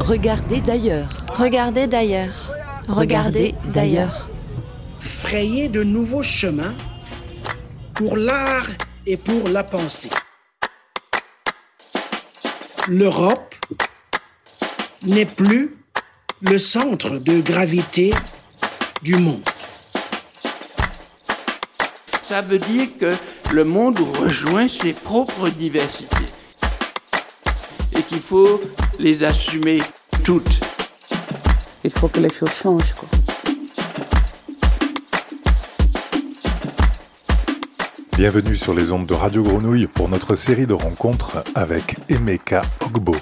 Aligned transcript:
Regardez 0.00 0.60
d'ailleurs. 0.60 1.08
Regardez 1.36 1.86
d'ailleurs. 1.86 2.34
Regardez 2.88 3.54
d'ailleurs. 3.64 4.28
Frayer 5.00 5.68
de 5.68 5.82
nouveaux 5.82 6.22
chemins 6.22 6.74
pour 7.94 8.16
l'art 8.16 8.68
et 9.06 9.16
pour 9.16 9.48
la 9.48 9.64
pensée. 9.64 10.10
L'Europe 12.88 13.54
n'est 15.02 15.26
plus 15.26 15.76
le 16.40 16.58
centre 16.58 17.18
de 17.18 17.40
gravité 17.40 18.14
du 19.02 19.16
monde. 19.16 19.42
Ça 22.28 22.42
veut 22.42 22.58
dire 22.58 22.88
que 23.00 23.14
le 23.54 23.64
monde 23.64 24.00
rejoint 24.00 24.68
ses 24.68 24.92
propres 24.92 25.48
diversités 25.48 26.26
et 27.96 28.02
qu'il 28.02 28.20
faut 28.20 28.60
les 28.98 29.24
assumer 29.24 29.78
toutes. 30.24 30.60
Il 31.84 31.90
faut 31.90 32.08
que 32.08 32.20
les 32.20 32.28
choses 32.28 32.52
changent. 32.52 32.92
Quoi. 32.92 33.08
Bienvenue 38.18 38.56
sur 38.56 38.74
les 38.74 38.92
ondes 38.92 39.06
de 39.06 39.14
Radio 39.14 39.42
Grenouille 39.42 39.86
pour 39.86 40.10
notre 40.10 40.34
série 40.34 40.66
de 40.66 40.74
rencontres 40.74 41.42
avec 41.54 41.96
Emeka 42.10 42.60
Ogbo. 42.84 43.16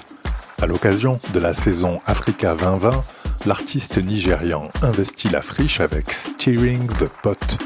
À 0.61 0.65
l'occasion 0.65 1.21
de 1.31 1.39
la 1.39 1.53
saison 1.53 1.99
Africa 2.07 2.55
2020, 2.55 3.05
l'artiste 3.45 3.99
nigérian 3.99 4.65
investit 4.81 5.29
la 5.29 5.41
friche 5.41 5.79
avec 5.79 6.11
Steering 6.11 6.87
the 6.87 7.07
Pot 7.23 7.57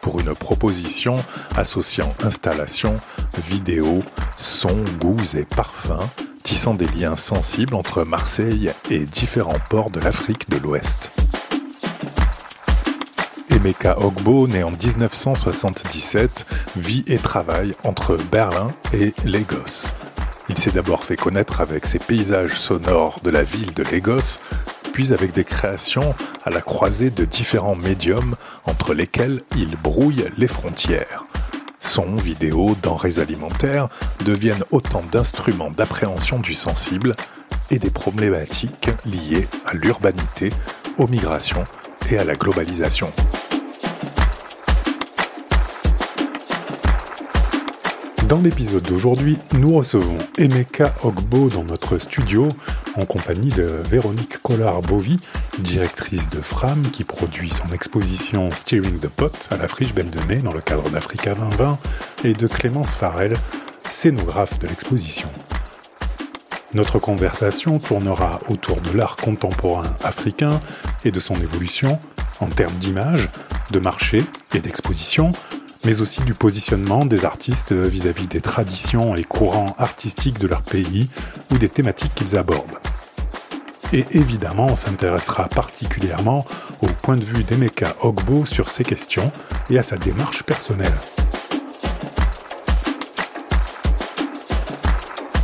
pour 0.00 0.20
une 0.20 0.34
proposition 0.34 1.24
associant 1.56 2.14
installation, 2.22 3.00
vidéo, 3.48 4.02
son, 4.36 4.84
goûts 5.00 5.36
et 5.36 5.44
parfums, 5.44 6.08
tissant 6.42 6.74
des 6.74 6.86
liens 6.86 7.16
sensibles 7.16 7.74
entre 7.74 8.04
Marseille 8.04 8.72
et 8.90 9.00
différents 9.00 9.60
ports 9.68 9.90
de 9.90 10.00
l'Afrique 10.00 10.48
de 10.50 10.58
l'Ouest. 10.58 11.12
Emeka 13.50 13.98
Ogbo, 13.98 14.46
né 14.46 14.62
en 14.62 14.70
1977, 14.70 16.46
vit 16.76 17.04
et 17.06 17.18
travaille 17.18 17.74
entre 17.84 18.16
Berlin 18.16 18.70
et 18.92 19.12
Lagos. 19.24 19.92
Il 20.48 20.58
s'est 20.58 20.70
d'abord 20.70 21.04
fait 21.04 21.16
connaître 21.16 21.60
avec 21.60 21.86
ses 21.86 21.98
paysages 21.98 22.58
sonores 22.58 23.20
de 23.22 23.30
la 23.30 23.42
ville 23.42 23.74
de 23.74 23.82
Lagos, 23.84 24.38
puis 24.92 25.12
avec 25.12 25.32
des 25.32 25.44
créations 25.44 26.14
à 26.44 26.50
la 26.50 26.60
croisée 26.60 27.10
de 27.10 27.24
différents 27.24 27.76
médiums 27.76 28.36
entre 28.64 28.94
lesquels 28.94 29.40
il 29.56 29.76
brouille 29.76 30.24
les 30.36 30.48
frontières. 30.48 31.24
Sons, 31.78 32.16
vidéos, 32.16 32.76
denrées 32.82 33.18
alimentaires 33.18 33.88
deviennent 34.24 34.64
autant 34.70 35.02
d'instruments 35.10 35.70
d'appréhension 35.70 36.38
du 36.38 36.54
sensible 36.54 37.16
et 37.70 37.78
des 37.78 37.90
problématiques 37.90 38.90
liées 39.04 39.48
à 39.66 39.74
l'urbanité, 39.74 40.50
aux 40.98 41.08
migrations 41.08 41.66
et 42.10 42.18
à 42.18 42.24
la 42.24 42.34
globalisation. 42.34 43.12
Dans 48.30 48.40
l'épisode 48.40 48.84
d'aujourd'hui, 48.84 49.38
nous 49.54 49.74
recevons 49.74 50.14
Emeka 50.38 50.94
Ogbo 51.02 51.48
dans 51.48 51.64
notre 51.64 51.98
studio 51.98 52.46
en 52.94 53.04
compagnie 53.04 53.48
de 53.48 53.64
Véronique 53.90 54.40
Collard-Bovy, 54.40 55.16
directrice 55.58 56.28
de 56.28 56.40
Fram 56.40 56.80
qui 56.92 57.02
produit 57.02 57.50
son 57.50 57.66
exposition 57.74 58.52
Steering 58.52 59.00
the 59.00 59.08
Pot 59.08 59.48
à 59.50 59.56
la 59.56 59.66
Friche 59.66 59.92
Belle 59.92 60.10
de 60.10 60.20
Mai 60.28 60.36
dans 60.36 60.52
le 60.52 60.60
cadre 60.60 60.88
d'Africa 60.90 61.34
2020 61.34 61.78
et 62.22 62.34
de 62.34 62.46
Clémence 62.46 62.94
Farrell, 62.94 63.34
scénographe 63.88 64.60
de 64.60 64.68
l'exposition. 64.68 65.28
Notre 66.72 67.00
conversation 67.00 67.80
tournera 67.80 68.38
autour 68.48 68.80
de 68.80 68.96
l'art 68.96 69.16
contemporain 69.16 69.96
africain 70.04 70.60
et 71.04 71.10
de 71.10 71.18
son 71.18 71.34
évolution 71.34 71.98
en 72.38 72.46
termes 72.46 72.78
d'image, 72.78 73.28
de 73.72 73.80
marché 73.80 74.24
et 74.54 74.60
d'exposition, 74.60 75.32
mais 75.84 76.00
aussi 76.00 76.20
du 76.22 76.34
positionnement 76.34 77.04
des 77.04 77.24
artistes 77.24 77.72
vis-à-vis 77.72 78.26
des 78.26 78.40
traditions 78.40 79.14
et 79.16 79.24
courants 79.24 79.74
artistiques 79.78 80.38
de 80.38 80.46
leur 80.46 80.62
pays 80.62 81.08
ou 81.50 81.58
des 81.58 81.68
thématiques 81.68 82.14
qu'ils 82.14 82.36
abordent. 82.36 82.78
Et 83.92 84.06
évidemment, 84.12 84.66
on 84.70 84.76
s'intéressera 84.76 85.48
particulièrement 85.48 86.44
au 86.82 86.86
point 87.02 87.16
de 87.16 87.24
vue 87.24 87.42
d'Emeka 87.42 87.96
Ogbo 88.02 88.44
sur 88.44 88.68
ces 88.68 88.84
questions 88.84 89.32
et 89.68 89.78
à 89.78 89.82
sa 89.82 89.96
démarche 89.96 90.44
personnelle. 90.44 90.94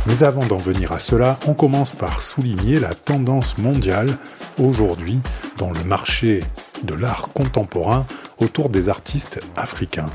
Mais 0.05 0.23
avant 0.23 0.45
d'en 0.45 0.57
venir 0.57 0.93
à 0.93 0.99
cela, 0.99 1.37
on 1.45 1.53
commence 1.53 1.91
par 1.91 2.21
souligner 2.21 2.79
la 2.79 2.93
tendance 2.93 3.57
mondiale 3.57 4.17
aujourd'hui 4.57 5.19
dans 5.57 5.71
le 5.71 5.83
marché 5.83 6.39
de 6.83 6.93
l'art 6.93 7.29
contemporain 7.33 8.05
autour 8.39 8.69
des 8.69 8.89
artistes 8.89 9.39
africains. 9.55 10.07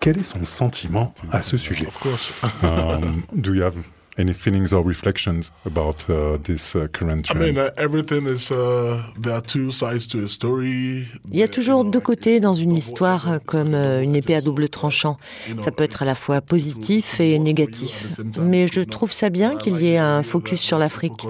Quel 0.00 0.18
est 0.18 0.22
son 0.22 0.44
sentiment 0.44 1.14
à 1.30 1.42
ce 1.42 1.56
sujet? 1.56 1.86
Um, 2.62 3.22
Do 3.34 3.54
you 3.54 3.62
have 3.62 3.74
any 4.18 4.32
feelings 4.34 4.72
or 4.72 4.82
reflections 4.82 5.52
about 5.64 6.08
uh, 6.08 6.38
this 6.42 6.74
uh, 6.74 6.88
current 6.92 7.24
trend? 7.24 7.42
I 7.42 7.46
mean, 7.46 7.58
uh, 7.58 7.70
everything 7.76 8.26
is 8.26 8.50
uh, 8.50 9.02
there 9.18 9.34
are 9.34 9.42
two 9.42 9.70
sides 9.70 10.06
to 10.08 10.24
a 10.24 10.28
story. 10.28 11.06
Il 11.32 11.38
y 11.38 11.42
a 11.42 11.48
toujours 11.48 11.84
deux 11.84 12.00
côtés 12.00 12.40
dans 12.40 12.54
une 12.54 12.76
histoire, 12.76 13.38
comme 13.46 13.74
euh, 13.74 14.02
une 14.02 14.16
épée 14.16 14.34
à 14.34 14.40
double 14.40 14.68
tranchant. 14.68 15.16
Ça 15.60 15.70
peut 15.70 15.84
être 15.84 16.02
à 16.02 16.04
la 16.04 16.14
fois 16.14 16.40
positif 16.40 17.20
et 17.20 17.38
négatif. 17.38 18.18
Mais 18.40 18.66
je 18.66 18.80
trouve 18.80 19.12
ça 19.12 19.30
bien 19.30 19.56
qu'il 19.56 19.80
y 19.80 19.88
ait 19.88 19.98
un 19.98 20.22
focus 20.22 20.60
sur 20.60 20.78
l'Afrique. 20.78 21.26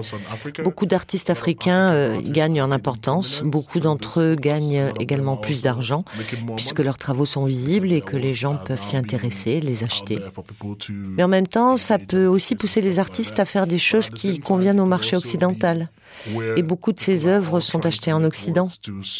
Beaucoup 0.63 0.85
d'artistes 0.85 1.29
africains 1.29 1.91
euh, 1.91 2.21
gagnent 2.21 2.61
en 2.61 2.71
importance. 2.71 3.41
Beaucoup 3.43 3.79
d'entre 3.79 4.21
eux 4.21 4.35
gagnent 4.35 4.91
également 4.99 5.37
plus 5.37 5.61
d'argent, 5.61 6.03
puisque 6.55 6.79
leurs 6.79 6.97
travaux 6.97 7.25
sont 7.25 7.45
visibles 7.45 7.91
et 7.91 8.01
que 8.01 8.17
les 8.17 8.33
gens 8.33 8.55
peuvent 8.55 8.81
s'y 8.81 8.97
intéresser, 8.97 9.59
les 9.59 9.83
acheter. 9.83 10.19
Mais 10.89 11.23
en 11.23 11.27
même 11.27 11.47
temps, 11.47 11.77
ça 11.77 11.97
peut 11.97 12.25
aussi 12.25 12.55
pousser 12.55 12.70
les 12.79 12.99
artistes 12.99 13.39
à 13.39 13.45
faire 13.45 13.67
des 13.67 13.77
choses 13.77 14.09
qui 14.09 14.39
conviennent 14.39 14.79
au 14.79 14.85
marché 14.85 15.17
occidental. 15.17 15.89
Et 16.55 16.63
beaucoup 16.63 16.91
de 16.91 16.99
ces 16.99 17.27
œuvres 17.27 17.59
sont 17.59 17.85
achetées 17.85 18.13
en 18.13 18.23
Occident. 18.23 18.69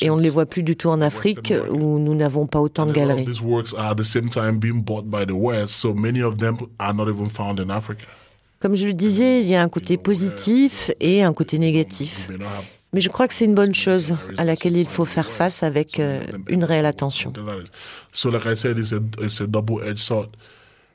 Et 0.01 0.09
on 0.09 0.17
ne 0.17 0.22
les 0.22 0.29
voit 0.29 0.45
plus 0.45 0.63
du 0.63 0.75
tout 0.75 0.89
en 0.89 1.01
Afrique, 1.01 1.53
où 1.69 2.00
nous 2.00 2.16
n'avons 2.16 2.47
pas 2.47 2.59
autant 2.59 2.85
de 2.85 2.94
galeries. 2.94 3.25
Comme 8.59 8.75
je 8.75 8.85
le 8.85 8.94
disais, 8.94 9.41
il 9.41 9.47
y 9.47 9.56
a 9.56 9.63
un 9.63 9.69
côté 9.69 9.97
positif 9.97 10.91
et 11.00 11.23
un 11.23 11.34
côté 11.34 11.57
négatif. 11.57 12.29
Mais 12.94 13.01
je 13.01 13.09
crois 13.09 13.28
que 13.28 13.34
c'est 13.34 13.45
une 13.45 13.56
bonne 13.56 13.73
chose 13.73 14.13
à 14.38 14.45
laquelle 14.45 14.75
il 14.75 14.88
faut 14.88 15.06
faire 15.06 15.29
face 15.29 15.63
avec 15.63 16.00
euh, 16.00 16.22
une 16.47 16.63
réelle 16.66 16.85
attention 16.85 17.31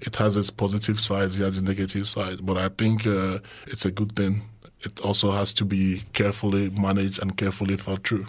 it 0.00 0.16
has 0.16 0.36
its 0.36 0.50
positive 0.50 1.00
sides, 1.00 1.38
it 1.38 1.44
has 1.44 1.56
its 1.58 1.66
negative 1.66 2.08
sides, 2.08 2.40
but 2.40 2.56
I 2.56 2.68
think 2.68 3.06
uh, 3.06 3.38
it's 3.66 3.84
a 3.84 3.90
good 3.90 4.12
thing. 4.12 4.42
It 4.80 5.00
also 5.00 5.30
has 5.30 5.52
to 5.54 5.64
be 5.64 6.02
carefully 6.12 6.70
managed 6.70 7.20
and 7.22 7.36
carefully 7.36 7.76
thought 7.76 8.06
through. 8.06 8.26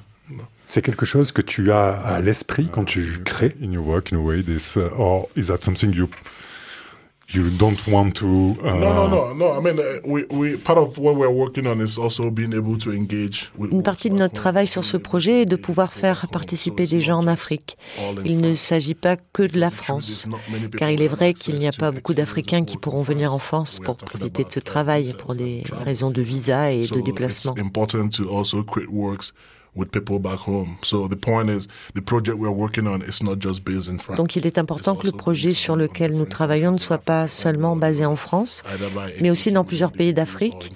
C'est 0.65 0.81
quelque 0.81 1.05
chose 1.05 1.31
que 1.31 1.41
tu 1.41 1.71
as 1.71 1.93
à 2.03 2.19
l'esprit 2.19 2.67
quand 2.69 2.83
tu 2.83 3.19
crées 3.23 3.53
in 3.61 3.71
your 3.71 3.83
work 3.83 4.11
in 4.11 4.17
a 4.17 4.21
way 4.21 4.41
this 4.41 4.75
uh, 4.75 4.89
or 4.97 5.29
is 5.35 5.47
that 5.47 5.63
something 5.63 5.93
you 5.93 6.09
you 7.33 7.49
don't 7.49 7.87
want 7.87 8.11
to. 8.11 8.55
Uh... 8.63 8.73
No, 8.75 8.93
no, 8.93 9.07
no, 9.07 9.33
no. 9.33 9.57
I 9.57 9.61
mean, 9.61 9.79
uh, 9.79 9.99
we, 10.05 10.25
we, 10.29 10.57
part 10.57 10.77
of 10.77 10.97
what 10.97 11.15
we're 11.15 11.29
working 11.29 11.67
on 11.67 11.81
is 11.81 11.97
also 11.97 12.31
being 12.31 12.53
able 12.53 12.77
to 12.77 12.91
engage. 12.91 13.51
With 13.57 13.71
Une 13.71 13.83
partie 13.83 14.09
de 14.09 14.15
notre 14.15 14.33
travail 14.33 14.67
sur 14.67 14.85
ce 14.85 14.97
projet 14.97 15.41
est 15.41 15.45
de 15.45 15.55
pouvoir 15.55 15.93
faire 15.93 16.27
participer 16.31 16.85
des 16.85 17.01
gens 17.01 17.19
en 17.19 17.27
Afrique. 17.27 17.77
Il 18.25 18.37
ne 18.37 18.55
s'agit 18.55 18.95
pas 18.95 19.17
que 19.17 19.43
de 19.43 19.59
la 19.59 19.69
France, 19.69 20.25
car 20.77 20.89
il 20.89 21.01
est 21.01 21.07
vrai 21.07 21.33
qu'il 21.33 21.55
n'y 21.59 21.67
a 21.67 21.71
pas 21.71 21.91
beaucoup 21.91 22.13
d'Africains 22.13 22.63
qui 22.63 22.77
pourront 22.77 23.03
venir 23.03 23.33
en 23.33 23.39
France 23.39 23.79
pour 23.83 23.97
profiter 23.97 24.43
de 24.43 24.51
ce 24.51 24.59
travail 24.59 25.13
pour 25.17 25.35
des 25.35 25.63
raisons 25.71 26.11
de 26.11 26.21
visa 26.21 26.71
et 26.71 26.87
de 26.87 27.01
déplacement. 27.01 27.53
Donc 34.17 34.35
il 34.35 34.47
est 34.47 34.57
important 34.57 34.95
que 34.95 35.05
le 35.05 35.11
projet 35.11 35.53
sur 35.53 35.75
lequel 35.75 36.13
nous 36.13 36.25
travaillons 36.25 36.71
ne 36.71 36.77
soit 36.77 36.97
pas 36.97 37.27
seulement 37.27 37.75
basé 37.75 38.05
en 38.05 38.15
France, 38.15 38.63
mais 39.21 39.29
aussi 39.29 39.51
dans 39.51 39.63
plusieurs 39.63 39.91
pays 39.91 40.13
d'Afrique, 40.13 40.71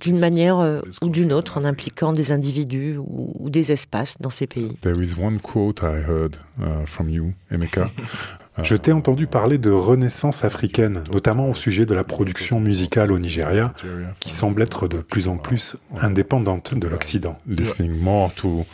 d'une 0.00 0.18
manière 0.18 0.58
euh, 0.58 0.80
ou 1.02 1.08
d'une 1.08 1.32
autre, 1.32 1.58
en 1.58 1.64
impliquant 1.64 2.12
des 2.12 2.32
individus 2.32 2.96
ou, 2.98 3.48
des 3.48 3.72
espaces 3.72 4.16
dans 4.20 4.30
ces 4.30 4.46
pays. 4.46 4.76
There 4.80 5.02
is 5.02 5.14
one 5.18 5.40
quote 5.40 5.80
I 5.82 6.00
heard 6.00 6.36
uh, 6.60 6.86
from 6.86 7.08
you, 7.08 7.34
Emeka. 7.50 7.90
Je 8.62 8.76
t'ai 8.76 8.92
entendu 8.92 9.26
parler 9.26 9.56
de 9.56 9.70
renaissance 9.70 10.44
africaine, 10.44 11.04
notamment 11.10 11.48
au 11.48 11.54
sujet 11.54 11.86
de 11.86 11.94
la 11.94 12.04
production 12.04 12.60
musicale 12.60 13.10
au 13.10 13.18
Nigeria, 13.18 13.72
qui 14.20 14.30
semble 14.30 14.62
être 14.62 14.88
de 14.88 14.98
plus 14.98 15.28
en 15.28 15.38
plus 15.38 15.76
indépendante 16.00 16.74
de 16.74 16.86
l'Occident. 16.86 17.38
Listening 17.46 17.98
more 17.98 18.32
to 18.34 18.66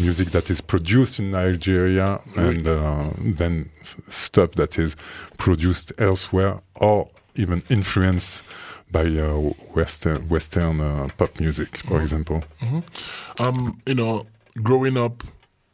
music 0.00 0.30
that 0.32 0.50
is 0.50 0.60
produced 0.60 1.18
in 1.18 1.30
Nigeria 1.30 2.20
and 2.36 2.66
uh, 2.66 3.10
then 3.36 3.66
stuff 4.08 4.50
that 4.52 4.78
is 4.78 4.94
produced 5.38 5.94
elsewhere 5.98 6.56
or 6.78 7.08
even 7.36 7.62
influenced 7.70 8.44
by 8.90 9.06
uh, 9.06 9.52
Western 9.74 10.18
Western 10.28 10.80
uh, 10.80 11.08
pop 11.16 11.40
music, 11.40 11.78
for 11.78 11.94
mm-hmm. 11.94 12.02
example? 12.02 12.44
Mm-hmm. 12.60 13.42
Um, 13.42 13.80
you 13.86 13.94
know, 13.94 14.26
growing 14.62 14.98
up. 14.98 15.24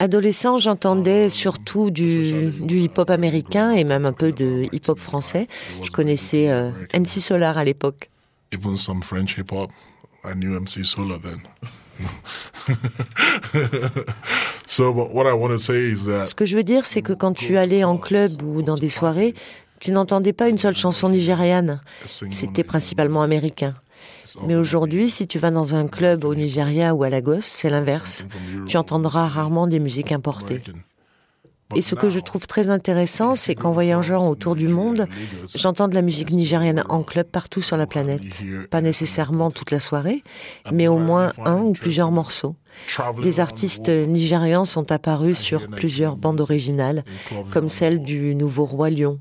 Adolescent, 0.00 0.58
j'entendais 0.58 1.28
surtout 1.28 1.90
du, 1.90 2.50
du 2.60 2.78
hip-hop 2.80 3.10
américain 3.10 3.72
et 3.72 3.82
même 3.82 4.06
un 4.06 4.12
peu 4.12 4.30
de 4.30 4.66
hip-hop 4.72 4.98
français. 4.98 5.48
Je 5.82 5.90
connaissais 5.90 6.50
euh, 6.50 6.70
MC 6.94 7.20
Solar 7.20 7.58
à 7.58 7.64
l'époque. 7.64 8.08
Even 8.52 8.76
some 8.76 9.02
French 9.02 9.36
hip-hop. 9.36 9.70
I 10.24 10.34
knew 10.34 10.58
MC 10.58 10.84
Solar 10.84 11.18
then. 11.20 11.40
so, 14.66 14.92
what 14.92 15.26
I 15.26 15.32
want 15.32 15.50
to 15.50 15.58
say 15.58 15.90
is 15.90 16.04
that... 16.04 16.26
Ce 16.26 16.34
que 16.34 16.46
je 16.46 16.56
veux 16.56 16.62
dire, 16.62 16.86
c'est 16.86 17.02
que 17.02 17.12
quand 17.12 17.32
tu 17.32 17.56
allais 17.56 17.82
en 17.82 17.96
club 17.96 18.42
ou 18.42 18.62
dans 18.62 18.76
des 18.76 18.88
soirées, 18.88 19.34
tu 19.80 19.90
n'entendais 19.90 20.32
pas 20.32 20.48
une 20.48 20.58
seule 20.58 20.76
chanson 20.76 21.08
nigériane. 21.08 21.80
C'était 22.06 22.64
principalement 22.64 23.22
américain. 23.22 23.74
Mais 24.46 24.54
aujourd'hui, 24.54 25.10
si 25.10 25.26
tu 25.26 25.38
vas 25.38 25.50
dans 25.50 25.74
un 25.74 25.86
club 25.86 26.24
au 26.24 26.34
Nigeria 26.34 26.94
ou 26.94 27.02
à 27.02 27.10
Lagos, 27.10 27.40
c'est 27.40 27.70
l'inverse. 27.70 28.26
Tu 28.66 28.76
entendras 28.76 29.26
rarement 29.26 29.66
des 29.66 29.80
musiques 29.80 30.12
importées. 30.12 30.62
Et 31.74 31.82
ce 31.82 31.94
que 31.94 32.08
je 32.08 32.18
trouve 32.18 32.46
très 32.46 32.70
intéressant, 32.70 33.34
c'est 33.34 33.54
qu'en 33.54 33.72
voyageant 33.72 34.28
autour 34.28 34.56
du 34.56 34.68
monde, 34.68 35.06
j'entends 35.54 35.88
de 35.88 35.94
la 35.94 36.02
musique 36.02 36.30
nigérienne 36.30 36.82
en 36.88 37.02
club 37.02 37.26
partout 37.26 37.60
sur 37.60 37.76
la 37.76 37.86
planète. 37.86 38.22
Pas 38.70 38.80
nécessairement 38.80 39.50
toute 39.50 39.70
la 39.70 39.80
soirée, 39.80 40.22
mais 40.72 40.88
au 40.88 40.98
moins 40.98 41.32
un 41.44 41.60
ou 41.60 41.72
plusieurs 41.72 42.10
morceaux. 42.10 42.56
Des 43.22 43.40
artistes 43.40 43.88
nigérians 43.88 44.64
sont 44.64 44.92
apparus 44.92 45.38
sur 45.38 45.68
plusieurs 45.68 46.16
bandes 46.16 46.40
originales, 46.40 47.04
comme 47.50 47.68
celle 47.68 48.02
du 48.02 48.34
Nouveau 48.34 48.64
Roi 48.64 48.90
Lion. 48.90 49.18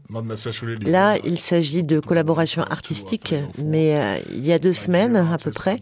Là, 0.81 1.17
il 1.23 1.39
s'agit 1.39 1.83
de 1.83 1.99
collaborations 1.99 2.63
artistiques, 2.63 3.35
mais 3.61 3.97
euh, 3.97 4.19
il 4.31 4.45
y 4.45 4.53
a 4.53 4.59
deux 4.59 4.73
semaines 4.73 5.15
à 5.15 5.38
peu 5.38 5.51
près, 5.51 5.79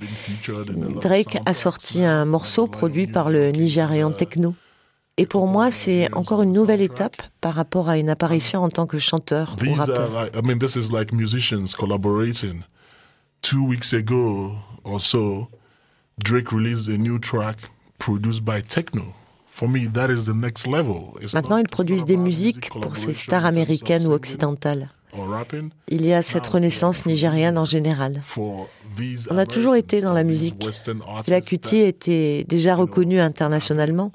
Drake 1.01 1.38
a 1.45 1.53
sorti 1.53 2.03
un 2.03 2.25
morceau 2.25 2.67
produit 2.67 3.07
par 3.07 3.29
le 3.29 3.51
Nigérian 3.51 4.12
Techno. 4.12 4.56
Et 5.17 5.25
pour 5.25 5.47
moi, 5.47 5.71
c'est 5.71 6.13
encore 6.13 6.41
une 6.41 6.51
nouvelle 6.51 6.81
étape 6.81 7.21
par 7.39 7.53
rapport 7.53 7.88
à 7.88 7.97
une 7.97 8.09
apparition 8.09 8.62
en 8.63 8.69
tant 8.69 8.85
que 8.85 9.00
chanteur 9.00 9.56
ou 9.65 9.73
rappeur. 9.73 10.29
I 10.35 10.41
mean, 10.44 10.59
this 10.59 10.75
is 10.75 10.91
like 10.91 11.13
musicians 11.13 11.73
collaborating. 11.73 12.63
Two 13.41 13.65
weeks 13.65 13.94
ago 13.94 14.51
or 14.83 15.00
so, 15.00 15.47
Drake 16.21 16.51
released 16.51 16.89
a 16.89 16.97
new 16.97 17.17
track 17.17 17.56
produced 17.97 18.44
by 18.44 18.62
Techno. 18.62 19.13
For 19.47 19.69
me, 19.69 19.88
that 19.88 20.09
is 20.09 20.25
the 20.25 20.33
next 20.33 20.67
level. 20.67 21.13
Maintenant, 21.33 21.57
ils 21.57 21.69
produisent 21.69 22.03
des 22.03 22.17
musiques 22.17 22.69
pour 22.69 22.97
ces 22.97 23.13
stars 23.13 23.45
américaines 23.45 24.06
ou 24.07 24.12
occidentales. 24.12 24.89
Il 25.88 26.06
y 26.06 26.13
a 26.13 26.21
cette 26.21 26.47
renaissance 26.47 27.06
nigériane 27.06 27.57
en 27.57 27.65
général. 27.65 28.21
On 29.29 29.38
a 29.38 29.45
toujours 29.45 29.75
été 29.75 30.01
dans 30.01 30.13
la 30.13 30.23
musique. 30.23 30.67
La 31.27 31.41
Kuti 31.41 31.77
était 31.77 32.45
déjà 32.47 32.75
reconnue 32.75 33.19
internationalement, 33.19 34.12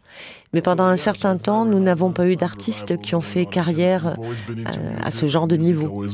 mais 0.52 0.62
pendant 0.62 0.84
un 0.84 0.96
certain 0.96 1.36
temps, 1.36 1.64
nous 1.64 1.78
n'avons 1.80 2.12
pas 2.12 2.28
eu 2.28 2.36
d'artistes 2.36 2.98
qui 3.00 3.14
ont 3.14 3.20
fait 3.20 3.46
carrière 3.46 4.16
euh, 4.18 4.96
à 5.02 5.10
ce 5.10 5.26
genre 5.28 5.46
de 5.46 5.56
niveau. 5.56 6.04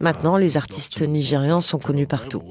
Maintenant, 0.00 0.36
les 0.36 0.56
artistes 0.56 1.02
nigérians 1.02 1.60
sont 1.60 1.78
connus 1.78 2.06
partout. 2.06 2.42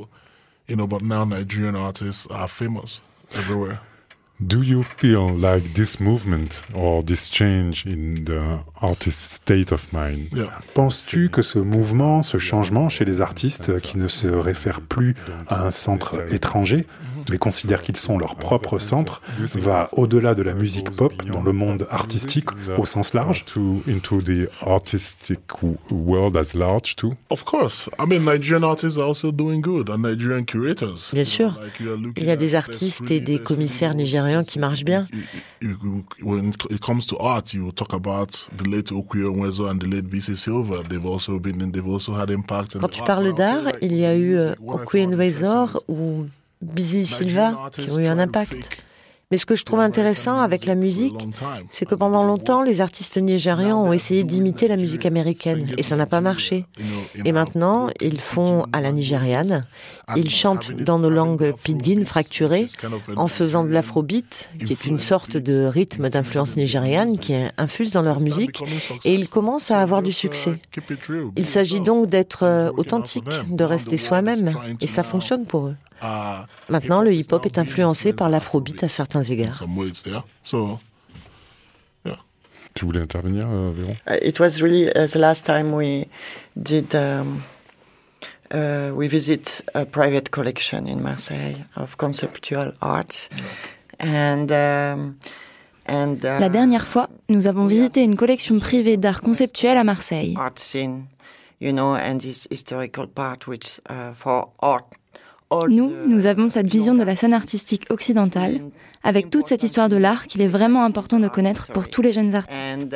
Do 4.39 4.61
you 4.63 4.83
feel 4.83 5.37
like 5.37 5.73
this 5.73 5.99
movement 5.99 6.63
or 6.73 7.03
this 7.03 7.29
change 7.29 7.85
in 7.85 8.23
the 8.23 8.59
artist's 8.81 9.35
state 9.35 9.73
of 9.73 9.91
mind? 9.91 10.29
Penses-tu 10.73 11.29
que 11.29 11.41
ce 11.41 11.59
mouvement, 11.59 12.23
ce 12.23 12.37
changement 12.37 12.87
chez 12.87 13.03
les 13.03 13.19
artistes 13.19 13.81
qui 13.81 13.97
ne 13.97 14.07
se 14.07 14.27
réfèrent 14.27 14.79
plus 14.79 15.15
à 15.47 15.65
un 15.65 15.71
centre 15.71 16.21
étranger, 16.33 16.85
mais 17.29 17.37
considèrent 17.37 17.81
qu'ils 17.81 17.97
sont 17.97 18.17
leur 18.17 18.35
propre 18.35 18.79
centre, 18.79 19.21
va 19.55 19.87
au-delà 19.93 20.35
de 20.35 20.41
la 20.41 20.53
musique 20.53 20.91
pop 20.91 21.13
dans 21.25 21.43
le 21.43 21.51
monde 21.51 21.87
artistique 21.89 22.49
au 22.77 22.85
sens 22.85 23.13
large? 23.13 23.45
To, 23.45 23.81
into 23.87 24.21
the 24.21 24.49
artistic 24.65 25.39
world 25.91 26.35
as 26.37 26.55
large 26.55 26.95
too? 26.95 27.13
Of 27.29 27.43
course. 27.43 27.89
I 27.99 28.05
mean, 28.05 28.25
Nigerian 28.25 28.63
artists 28.63 28.97
are 28.97 29.07
also 29.07 29.31
doing 29.31 29.61
good, 29.61 29.89
and 29.89 29.99
Nigerian 29.99 30.43
curators. 30.43 31.09
Bien 31.13 31.23
sûr. 31.23 31.57
Il 32.17 32.25
y 32.25 32.31
a 32.31 32.35
des 32.35 32.55
artistes 32.55 33.09
et 33.11 33.19
des 33.19 33.39
commissaires 33.39 33.93
nigérians 33.95 34.43
qui 34.43 34.59
marchent 34.59 34.85
bien. 34.85 35.07
When 36.21 36.53
it 36.69 36.79
comes 36.79 37.05
to 37.07 37.17
art, 37.19 37.53
you 37.53 37.71
talk 37.71 37.93
about 37.93 38.47
the 38.57 38.67
late 38.67 38.91
Okuyo 38.91 39.33
Nwezo 39.33 39.69
and 39.69 39.79
the 39.79 39.87
late 39.87 40.07
BC 40.09 40.35
Silva. 40.35 40.83
They've 40.87 41.05
also 41.05 41.39
been, 41.39 41.71
they've 41.71 41.87
also 41.87 42.13
had 42.13 42.29
impact. 42.29 42.77
Quand 42.77 42.89
tu 42.89 43.03
parles 43.03 43.33
d'art, 43.33 43.63
il 43.81 43.95
y 43.95 44.05
a 44.05 44.15
eu 44.15 44.37
Okuyo 44.65 45.07
Nwezo 45.07 45.67
ou 45.87 46.25
Busy 46.61 47.05
Silva 47.05 47.69
qui 47.71 47.89
ont 47.89 47.99
eu 47.99 48.07
un 48.07 48.19
impact. 48.19 48.69
Mais 49.31 49.37
ce 49.37 49.45
que 49.45 49.53
je 49.53 49.63
trouve 49.63 49.79
intéressant 49.79 50.39
avec 50.39 50.65
la 50.65 50.73
musique, 50.73 51.13
c'est 51.69 51.85
que 51.85 51.93
pendant 51.93 52.23
longtemps, 52.23 52.63
les 52.63 52.81
artistes 52.81 53.19
nigérians 53.19 53.79
ont 53.79 53.93
essayé 53.93 54.23
d'imiter 54.23 54.67
la 54.67 54.75
musique 54.75 55.05
américaine 55.05 55.71
et 55.77 55.83
ça 55.83 55.95
n'a 55.95 56.07
pas 56.07 56.19
marché. 56.19 56.65
Et 57.25 57.31
maintenant, 57.31 57.89
ils 58.01 58.19
font 58.19 58.63
à 58.73 58.81
la 58.81 58.91
nigériane. 58.91 59.67
Ils 60.15 60.29
chantent 60.29 60.71
dans 60.71 60.99
nos 60.99 61.09
langues 61.09 61.53
pidgin 61.63 62.05
fracturées 62.05 62.67
en 63.15 63.27
faisant 63.27 63.63
de 63.63 63.69
l'afrobeat, 63.69 64.49
qui 64.65 64.73
est 64.73 64.85
une 64.85 64.99
sorte 64.99 65.37
de 65.37 65.65
rythme 65.65 66.09
d'influence 66.09 66.55
nigériane 66.55 67.17
qui 67.17 67.33
infuse 67.57 67.91
dans 67.91 68.01
leur 68.01 68.19
musique 68.19 68.61
et 69.05 69.13
ils 69.13 69.29
commencent 69.29 69.71
à 69.71 69.81
avoir 69.81 70.01
du 70.01 70.11
succès. 70.11 70.59
Il 71.35 71.45
s'agit 71.45 71.81
donc 71.81 72.09
d'être 72.09 72.43
euh, 72.43 72.71
authentique, 72.77 73.29
de 73.49 73.63
rester 73.63 73.97
soi-même 73.97 74.51
et 74.81 74.87
ça 74.87 75.03
fonctionne 75.03 75.45
pour 75.45 75.67
eux. 75.67 75.75
Maintenant, 76.69 77.01
le 77.01 77.13
hip-hop 77.13 77.45
est 77.45 77.57
influencé 77.57 78.13
par 78.13 78.29
l'afrobeat 78.29 78.83
à 78.83 78.87
certains 78.87 79.23
égards. 79.23 79.63
Tu 82.75 82.85
voulais 82.85 83.01
intervenir, 83.01 83.45
euh, 83.47 83.71
Véron? 83.73 83.95
Uh, 84.07 84.25
It 84.25 84.39
was 84.39 84.61
really 84.61 84.87
uh, 84.89 85.07
the 85.07 85.17
last 85.17 85.45
time 85.45 85.73
we 85.73 86.05
did. 86.55 86.95
Um, 86.95 87.41
uh, 88.51 88.91
we 88.93 89.07
visit 89.07 89.61
a 89.73 89.85
private 89.85 90.31
collection 90.31 90.87
in 90.87 91.01
Marseille 91.01 91.55
of 91.75 91.97
conceptual 91.97 92.73
arts, 92.81 93.29
and. 93.99 94.51
Um, 94.51 95.17
and 95.85 96.23
uh, 96.23 96.39
La 96.39 96.49
dernière 96.49 96.87
fois, 96.87 97.09
nous 97.29 97.47
avons 97.47 97.65
visité 97.65 98.03
une 98.03 98.15
collection 98.15 98.59
privée 98.59 98.95
d'art 98.95 99.21
conceptuel 99.21 99.75
à 99.75 99.83
Marseille. 99.83 100.35
Art 100.37 100.59
scene, 100.59 101.07
you 101.59 101.71
know, 101.71 101.95
and 101.95 102.19
this 102.19 102.47
historical 102.51 103.07
part, 103.07 103.47
which 103.47 103.79
uh, 103.89 104.13
for 104.13 104.49
art 104.59 104.85
nous, 105.51 105.93
nous 106.07 106.25
avons 106.25 106.49
cette 106.49 106.67
vision 106.67 106.93
de 106.95 107.03
la 107.03 107.15
scène 107.15 107.33
artistique 107.33 107.85
occidentale, 107.89 108.59
avec 109.03 109.29
toute 109.29 109.47
cette 109.47 109.63
histoire 109.63 109.89
de 109.89 109.97
l'art 109.97 110.27
qu'il 110.27 110.41
est 110.41 110.47
vraiment 110.47 110.83
important 110.83 111.19
de 111.19 111.27
connaître 111.27 111.71
pour 111.71 111.87
tous 111.87 112.01
les 112.01 112.11
jeunes 112.11 112.35
artistes. 112.35 112.87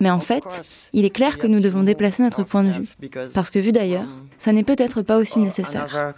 Mais 0.00 0.10
en 0.10 0.20
fait, 0.20 0.88
il 0.92 1.04
est 1.04 1.10
clair 1.10 1.38
que 1.38 1.46
nous 1.46 1.60
devons 1.60 1.82
déplacer 1.82 2.22
notre 2.22 2.42
point 2.44 2.64
de 2.64 2.70
vue, 2.70 3.10
parce 3.34 3.50
que 3.50 3.58
vu 3.58 3.72
d'ailleurs, 3.72 4.08
ça 4.38 4.52
n'est 4.52 4.64
peut-être 4.64 5.02
pas 5.02 5.18
aussi 5.18 5.40
nécessaire. 5.40 6.14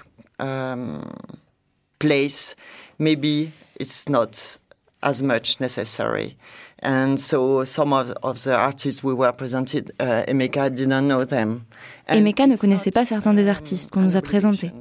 place, 2.00 2.56
maybe 2.98 3.52
it's 3.78 4.08
not 4.08 4.58
as 5.02 5.22
much 5.22 5.60
necessary. 5.60 6.36
And 6.82 7.20
so 7.20 7.64
some 7.64 7.92
of, 7.92 8.10
of 8.22 8.42
the 8.42 8.56
artists 8.56 9.04
we 9.04 9.12
were 9.12 9.32
presented, 9.32 9.92
uh, 10.00 10.24
Emeka 10.26 10.74
didn't 10.74 11.06
know 11.06 11.24
them. 11.24 11.66
Emeka 12.10 12.46
ne 12.46 12.56
connaissait 12.56 12.90
pas 12.90 13.04
certains 13.04 13.34
des 13.34 13.48
artistes 13.48 13.90
qu'on 13.90 14.00
nous 14.00 14.16
a 14.16 14.22
présentés. 14.22 14.72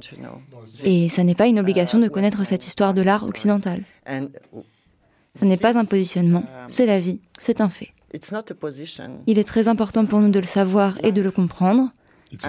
Et 0.84 1.08
ça 1.08 1.24
n'est 1.24 1.34
pas 1.34 1.46
une 1.46 1.58
obligation 1.58 1.98
de 1.98 2.08
connaître 2.08 2.44
cette 2.44 2.66
histoire 2.66 2.94
de 2.94 3.02
l'art 3.02 3.24
occidental. 3.24 3.82
Ce 5.38 5.44
n'est 5.44 5.56
pas 5.56 5.78
un 5.78 5.84
positionnement, 5.84 6.44
c'est 6.68 6.86
la 6.86 6.98
vie, 6.98 7.20
c'est 7.38 7.60
un 7.60 7.70
fait. 7.70 7.90
Il 9.26 9.38
est 9.38 9.44
très 9.44 9.68
important 9.68 10.04
pour 10.04 10.20
nous 10.20 10.30
de 10.30 10.40
le 10.40 10.46
savoir 10.46 10.98
et 11.04 11.12
de 11.12 11.22
le 11.22 11.30
comprendre. 11.30 11.90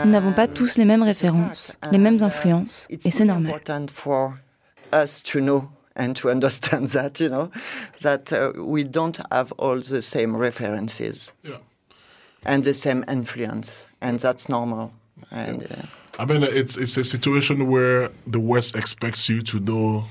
Nous 0.04 0.12
n'avons 0.12 0.34
pas 0.34 0.48
tous 0.48 0.78
les 0.78 0.86
mêmes 0.86 1.04
références, 1.04 1.78
les 1.92 1.98
mêmes 1.98 2.22
influences, 2.22 2.88
et 2.90 3.12
c'est 3.12 3.26
normal. 3.26 3.62
and 5.96 6.16
to 6.16 6.30
understand 6.30 6.88
that, 6.90 7.20
you 7.20 7.30
know, 7.30 7.52
that 8.02 8.32
uh, 8.32 8.52
we 8.56 8.84
don't 8.84 9.20
have 9.32 9.52
all 9.58 9.82
the 9.82 10.02
same 10.02 10.36
references. 10.36 11.34
Yeah. 11.44 11.58
And 12.46 12.64
the 12.64 12.74
same 12.74 13.04
influence, 13.08 13.86
and 14.02 14.20
that's 14.20 14.50
normal. 14.50 14.92
And 15.32 15.64
uh, 15.64 15.86
I 16.20 16.26
mean, 16.26 16.44
it's 16.44 16.78
it's 16.78 16.98
a 16.98 17.04
situation 17.04 17.68
where 17.68 18.10
the 18.28 18.40
West 18.40 18.76
expects 18.76 19.30
you 19.30 19.42
to 19.44 19.60
know 19.60 20.06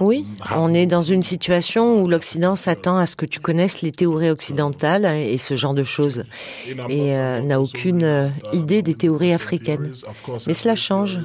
Oui, 0.00 0.26
on 0.54 0.74
est 0.74 0.86
dans 0.86 1.02
une 1.02 1.22
situation 1.22 2.02
où 2.02 2.08
l'Occident 2.08 2.54
s'attend 2.54 2.98
à 2.98 3.06
ce 3.06 3.16
que 3.16 3.24
tu 3.24 3.40
connaisses 3.40 3.80
les 3.80 3.92
théories 3.92 4.28
occidentales 4.30 5.06
et 5.06 5.38
ce 5.38 5.56
genre 5.56 5.72
de 5.72 5.84
choses, 5.84 6.24
et 6.66 7.16
euh, 7.16 7.40
n'a 7.40 7.60
aucune 7.60 8.04
euh, 8.04 8.28
idée 8.52 8.82
des 8.82 8.94
théories 8.94 9.32
africaines. 9.32 9.90
Mais 10.46 10.54
cela 10.54 10.76
change. 10.76 11.18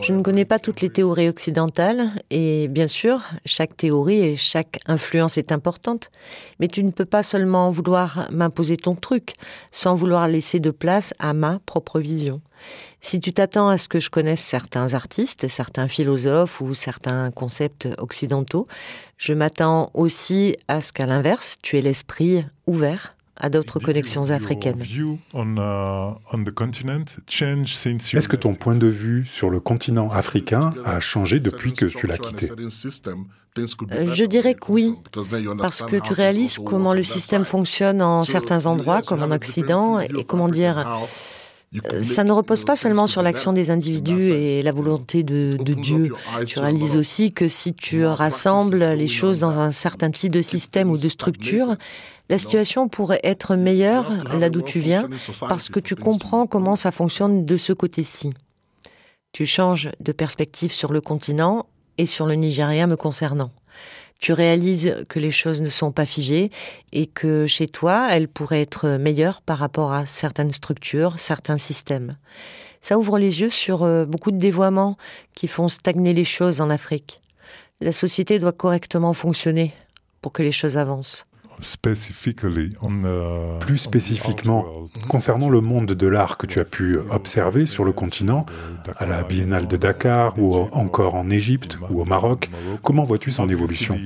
Je 0.00 0.12
ne 0.12 0.22
connais 0.22 0.46
pas 0.46 0.58
toutes 0.58 0.80
les 0.80 0.90
théories 0.90 1.28
occidentales, 1.28 2.08
et 2.30 2.68
bien 2.68 2.86
sûr, 2.86 3.20
chaque 3.44 3.76
théorie 3.76 4.20
et 4.20 4.36
chaque 4.36 4.80
influence 4.86 5.36
est 5.36 5.52
importante, 5.52 6.10
mais 6.58 6.68
tu 6.68 6.82
ne 6.84 6.90
peux 6.90 7.04
pas 7.04 7.22
seulement 7.22 7.70
vouloir 7.70 8.28
m'imposer 8.30 8.78
ton 8.78 8.94
truc 8.94 9.34
sans 9.70 9.94
vouloir 9.94 10.26
laisser 10.28 10.58
de 10.58 10.70
place 10.70 11.12
à 11.18 11.34
ma 11.34 11.58
propre 11.66 12.00
vision. 12.00 12.40
Si 13.00 13.20
tu 13.20 13.32
t'attends 13.32 13.68
à 13.68 13.78
ce 13.78 13.88
que 13.88 14.00
je 14.00 14.10
connaisse 14.10 14.40
certains 14.40 14.94
artistes, 14.94 15.48
certains 15.48 15.88
philosophes 15.88 16.60
ou 16.60 16.74
certains 16.74 17.30
concepts 17.30 17.88
occidentaux, 17.98 18.66
je 19.18 19.32
m'attends 19.32 19.90
aussi 19.94 20.56
à 20.68 20.80
ce 20.80 20.92
qu'à 20.92 21.06
l'inverse, 21.06 21.56
tu 21.62 21.78
aies 21.78 21.82
l'esprit 21.82 22.44
ouvert 22.66 23.16
à 23.36 23.50
d'autres 23.50 23.80
connexions 23.80 24.30
africaines. 24.30 24.80
Uh, 24.80 25.16
Est-ce 28.14 28.28
que 28.28 28.36
ton 28.36 28.54
point 28.54 28.76
de 28.76 28.86
vue 28.86 29.26
sur 29.26 29.50
le 29.50 29.58
continent 29.58 30.10
africain 30.10 30.72
a 30.84 31.00
changé 31.00 31.40
depuis 31.40 31.72
que 31.72 31.86
tu 31.86 32.06
l'as 32.06 32.18
quitté 32.18 32.50
euh, 33.58 34.14
je 34.14 34.24
dirais 34.24 34.54
que 34.54 34.72
oui, 34.72 34.94
parce 35.58 35.82
que 35.82 35.96
tu 35.96 36.14
réalises 36.14 36.58
comment 36.58 36.94
le 36.94 37.02
système 37.02 37.44
fonctionne 37.44 38.00
en 38.00 38.24
certains 38.24 38.64
endroits, 38.64 39.02
comme 39.02 39.22
en 39.22 39.30
Occident, 39.30 40.00
et 40.00 40.24
comment 40.24 40.48
dire, 40.48 40.86
ça 42.02 42.24
ne 42.24 42.32
repose 42.32 42.64
pas 42.64 42.76
seulement 42.76 43.06
sur 43.06 43.22
l'action 43.22 43.52
des 43.52 43.70
individus 43.70 44.30
et 44.30 44.62
la 44.62 44.72
volonté 44.72 45.22
de, 45.22 45.56
Dieu. 45.56 46.12
Tu 46.46 46.58
réalises 46.58 46.96
aussi 46.96 47.32
que 47.32 47.48
si 47.48 47.72
tu 47.72 48.04
rassembles 48.04 48.84
les 48.92 49.08
choses 49.08 49.38
dans 49.38 49.58
un 49.58 49.72
certain 49.72 50.10
type 50.10 50.32
de 50.32 50.42
système 50.42 50.90
ou 50.90 50.98
de 50.98 51.08
structure, 51.08 51.76
la 52.28 52.38
situation 52.38 52.88
pourrait 52.88 53.20
être 53.24 53.56
meilleure 53.56 54.10
là 54.38 54.50
d'où 54.50 54.62
tu 54.62 54.80
viens 54.80 55.08
parce 55.40 55.68
que 55.68 55.80
tu 55.80 55.96
comprends 55.96 56.46
comment 56.46 56.76
ça 56.76 56.92
fonctionne 56.92 57.44
de 57.46 57.56
ce 57.56 57.72
côté-ci. 57.72 58.30
Tu 59.32 59.46
changes 59.46 59.90
de 60.00 60.12
perspective 60.12 60.72
sur 60.72 60.92
le 60.92 61.00
continent 61.00 61.66
et 61.96 62.06
sur 62.06 62.26
le 62.26 62.34
Nigeria 62.34 62.86
me 62.86 62.96
concernant 62.96 63.50
tu 64.22 64.32
réalises 64.32 65.04
que 65.08 65.18
les 65.18 65.32
choses 65.32 65.60
ne 65.62 65.68
sont 65.68 65.90
pas 65.90 66.06
figées 66.06 66.52
et 66.92 67.06
que 67.06 67.48
chez 67.48 67.66
toi, 67.66 68.06
elles 68.08 68.28
pourraient 68.28 68.62
être 68.62 68.96
meilleures 68.96 69.42
par 69.42 69.58
rapport 69.58 69.92
à 69.92 70.06
certaines 70.06 70.52
structures, 70.52 71.18
certains 71.18 71.58
systèmes. 71.58 72.16
Ça 72.80 72.98
ouvre 72.98 73.18
les 73.18 73.40
yeux 73.40 73.50
sur 73.50 73.82
euh, 73.82 74.04
beaucoup 74.04 74.30
de 74.30 74.38
dévoiements 74.38 74.96
qui 75.34 75.48
font 75.48 75.68
stagner 75.68 76.14
les 76.14 76.24
choses 76.24 76.60
en 76.60 76.70
Afrique. 76.70 77.20
La 77.80 77.90
société 77.90 78.38
doit 78.38 78.52
correctement 78.52 79.12
fonctionner 79.12 79.74
pour 80.20 80.32
que 80.32 80.44
les 80.44 80.52
choses 80.52 80.76
avancent. 80.76 81.26
Plus 83.60 83.78
spécifiquement, 83.78 84.64
concernant 85.08 85.48
le 85.48 85.60
monde 85.60 85.86
de 85.92 86.06
l'art 86.06 86.36
que 86.36 86.46
tu 86.46 86.60
as 86.60 86.64
pu 86.64 86.98
observer 87.10 87.66
sur 87.66 87.84
le 87.84 87.92
continent, 87.92 88.44
à 88.98 89.06
la 89.06 89.22
Biennale 89.22 89.66
de 89.68 89.76
Dakar 89.76 90.38
ou 90.38 90.54
encore 90.72 91.14
en 91.14 91.30
Égypte 91.30 91.78
ou 91.90 92.00
au 92.00 92.04
Maroc, 92.04 92.50
comment 92.82 93.04
vois-tu 93.04 93.32
son 93.32 93.48
évolution? 93.48 93.96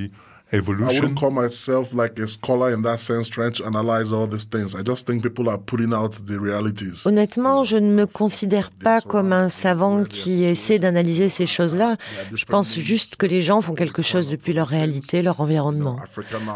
I 0.52 0.60
wouldn't 0.60 1.18
call 1.18 1.32
myself 1.32 1.92
like 1.92 2.20
a 2.20 2.28
scholar 2.28 2.72
in 2.72 2.82
that 2.82 2.98
sense, 2.98 3.28
trying 3.28 3.50
to 3.54 3.66
analyze 3.66 4.12
all 4.12 4.28
these 4.28 4.44
things. 4.44 4.76
I 4.76 4.82
just 4.84 5.04
think 5.04 5.24
people 5.24 5.48
are 5.48 5.58
putting 5.58 5.92
out 5.92 6.12
the 6.24 6.38
realities. 6.38 7.04
Honnêtement, 7.04 7.64
je 7.64 7.76
ne 7.76 7.92
me 7.92 8.06
considère 8.06 8.70
pas 8.70 9.00
comme 9.00 9.32
un 9.32 9.48
savant 9.48 10.04
qui 10.04 10.44
essaie 10.44 10.78
d'analyser 10.78 11.30
ces 11.30 11.46
choses-là. 11.46 11.96
Je 12.32 12.44
pense 12.44 12.78
juste 12.78 13.16
que 13.16 13.26
les 13.26 13.40
gens 13.40 13.60
font 13.60 13.74
quelque 13.74 14.02
chose 14.02 14.28
depuis 14.28 14.52
leur 14.52 14.68
réalité, 14.68 15.20
leur 15.20 15.40
environnement. 15.40 15.98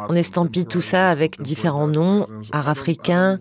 On 0.08 0.14
estampille 0.14 0.66
tout 0.66 0.80
ça 0.80 1.10
avec 1.10 1.42
différents 1.42 1.88
noms, 1.88 2.28
art 2.52 2.68
africain, 2.68 3.40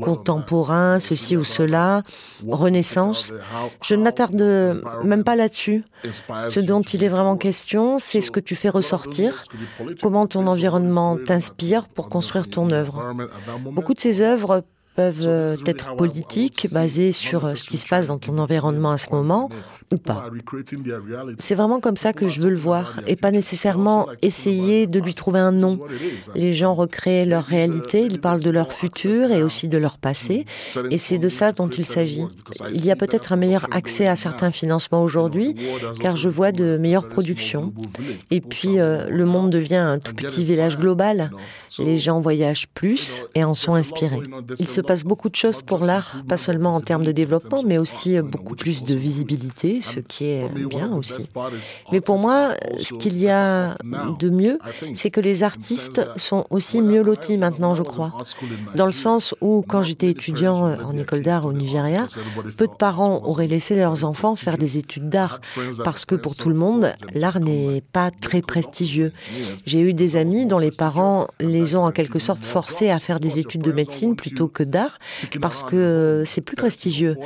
contemporain, 0.00 0.98
ceci 0.98 1.36
ou 1.36 1.44
cela, 1.44 2.02
renaissance. 2.48 3.34
Je 3.84 3.94
ne 3.94 4.02
m'attarde 4.02 4.80
même 5.04 5.24
pas 5.24 5.36
là-dessus. 5.36 5.84
Ce 6.48 6.60
dont 6.60 6.80
il 6.80 7.04
est 7.04 7.08
vraiment 7.08 7.36
question, 7.36 7.98
c'est 7.98 8.22
ce 8.22 8.30
que 8.30 8.40
tu 8.40 8.56
fais 8.56 8.70
ressortir 8.70 9.44
comment 10.00 10.26
ton 10.26 10.46
environnement 10.46 11.16
t'inspire 11.16 11.86
pour 11.86 12.08
construire 12.08 12.48
ton 12.48 12.70
œuvre? 12.70 13.14
Beaucoup 13.72 13.94
de 13.94 14.00
ces 14.00 14.22
œuvres 14.22 14.64
peuvent 14.94 15.26
euh, 15.26 15.56
être 15.66 15.96
politiques, 15.96 16.68
basées 16.72 17.12
sur 17.12 17.44
euh, 17.44 17.54
ce 17.54 17.64
qui 17.64 17.78
se 17.78 17.86
passe 17.86 18.08
dans 18.08 18.18
ton 18.18 18.38
environnement 18.38 18.90
à 18.90 18.98
ce 18.98 19.10
moment, 19.10 19.48
ou 19.92 19.98
pas. 19.98 20.30
C'est 21.38 21.54
vraiment 21.54 21.80
comme 21.80 21.96
ça 21.96 22.12
que 22.12 22.28
je 22.28 22.40
veux 22.40 22.50
le 22.50 22.56
voir 22.56 23.00
et 23.06 23.16
pas 23.16 23.30
nécessairement 23.30 24.06
essayer 24.22 24.86
de 24.86 25.00
lui 25.00 25.14
trouver 25.14 25.40
un 25.40 25.52
nom. 25.52 25.80
Les 26.34 26.52
gens 26.52 26.74
recréent 26.74 27.26
leur 27.26 27.44
réalité, 27.44 28.02
ils 28.02 28.20
parlent 28.20 28.42
de 28.42 28.50
leur 28.50 28.72
futur 28.72 29.32
et 29.32 29.42
aussi 29.42 29.68
de 29.68 29.78
leur 29.78 29.98
passé 29.98 30.44
et 30.90 30.98
c'est 30.98 31.18
de 31.18 31.28
ça 31.28 31.52
dont 31.52 31.68
il 31.68 31.84
s'agit. 31.84 32.26
Il 32.72 32.84
y 32.84 32.92
a 32.92 32.96
peut-être 32.96 33.32
un 33.32 33.36
meilleur 33.36 33.66
accès 33.72 34.06
à 34.06 34.14
certains 34.14 34.52
financements 34.52 35.02
aujourd'hui 35.02 35.56
car 36.00 36.16
je 36.16 36.28
vois 36.28 36.52
de 36.52 36.76
meilleures 36.76 37.08
productions. 37.08 37.72
Et 38.30 38.40
puis 38.40 38.78
euh, 38.78 39.08
le 39.08 39.24
monde 39.24 39.50
devient 39.50 39.76
un 39.76 39.98
tout 39.98 40.14
petit 40.14 40.44
village 40.44 40.78
global. 40.78 41.30
Les 41.78 41.98
gens 41.98 42.20
voyagent 42.20 42.68
plus 42.68 43.24
et 43.34 43.42
en 43.42 43.54
sont 43.54 43.74
inspirés. 43.74 44.22
Se 44.70 44.79
passe 44.80 45.04
beaucoup 45.04 45.28
de 45.28 45.36
choses 45.36 45.62
pour 45.62 45.80
l'art, 45.80 46.16
pas 46.28 46.36
seulement 46.36 46.74
en 46.74 46.80
termes 46.80 47.04
de 47.04 47.12
développement 47.12 47.62
mais 47.64 47.78
aussi 47.78 48.20
beaucoup 48.20 48.54
plus 48.54 48.82
de 48.82 48.94
visibilité 48.94 49.80
ce 49.80 50.00
qui 50.00 50.24
est 50.26 50.48
bien 50.68 50.92
aussi. 50.92 51.28
Mais 51.92 52.00
pour 52.00 52.18
moi, 52.18 52.54
ce 52.78 52.92
qu'il 52.94 53.18
y 53.18 53.28
a 53.28 53.76
de 54.18 54.30
mieux, 54.30 54.58
c'est 54.94 55.10
que 55.10 55.20
les 55.20 55.42
artistes 55.42 56.08
sont 56.16 56.46
aussi 56.50 56.82
mieux 56.82 57.02
lotis 57.02 57.38
maintenant, 57.38 57.74
je 57.74 57.82
crois. 57.82 58.12
Dans 58.74 58.86
le 58.86 58.92
sens 58.92 59.34
où, 59.40 59.64
quand 59.66 59.82
j'étais 59.82 60.10
étudiant 60.10 60.76
en 60.80 60.96
école 60.96 61.22
d'art 61.22 61.46
au 61.46 61.52
Nigeria, 61.52 62.06
peu 62.56 62.66
de 62.66 62.72
parents 62.72 63.22
auraient 63.24 63.46
laissé 63.46 63.76
leurs 63.76 64.04
enfants 64.04 64.36
faire 64.36 64.58
des 64.58 64.78
études 64.78 65.08
d'art, 65.08 65.40
parce 65.84 66.04
que 66.04 66.14
pour 66.14 66.34
tout 66.36 66.48
le 66.48 66.54
monde, 66.54 66.92
l'art 67.14 67.40
n'est 67.40 67.82
pas 67.92 68.10
très 68.10 68.42
prestigieux. 68.42 69.12
J'ai 69.66 69.80
eu 69.80 69.94
des 69.94 70.16
amis 70.16 70.46
dont 70.46 70.58
les 70.58 70.70
parents 70.70 71.28
les 71.40 71.74
ont 71.74 71.84
en 71.84 71.92
quelque 71.92 72.18
sorte 72.18 72.40
forcés 72.40 72.90
à 72.90 72.98
faire 72.98 73.20
des 73.20 73.38
études 73.38 73.62
de 73.62 73.72
médecine 73.72 74.16
plutôt 74.16 74.48
que 74.48 74.62
d'art, 74.70 74.98
parce 75.40 75.62
que 75.62 76.22
c'est 76.26 76.40
plus 76.40 76.56
prestigieux 76.56 77.16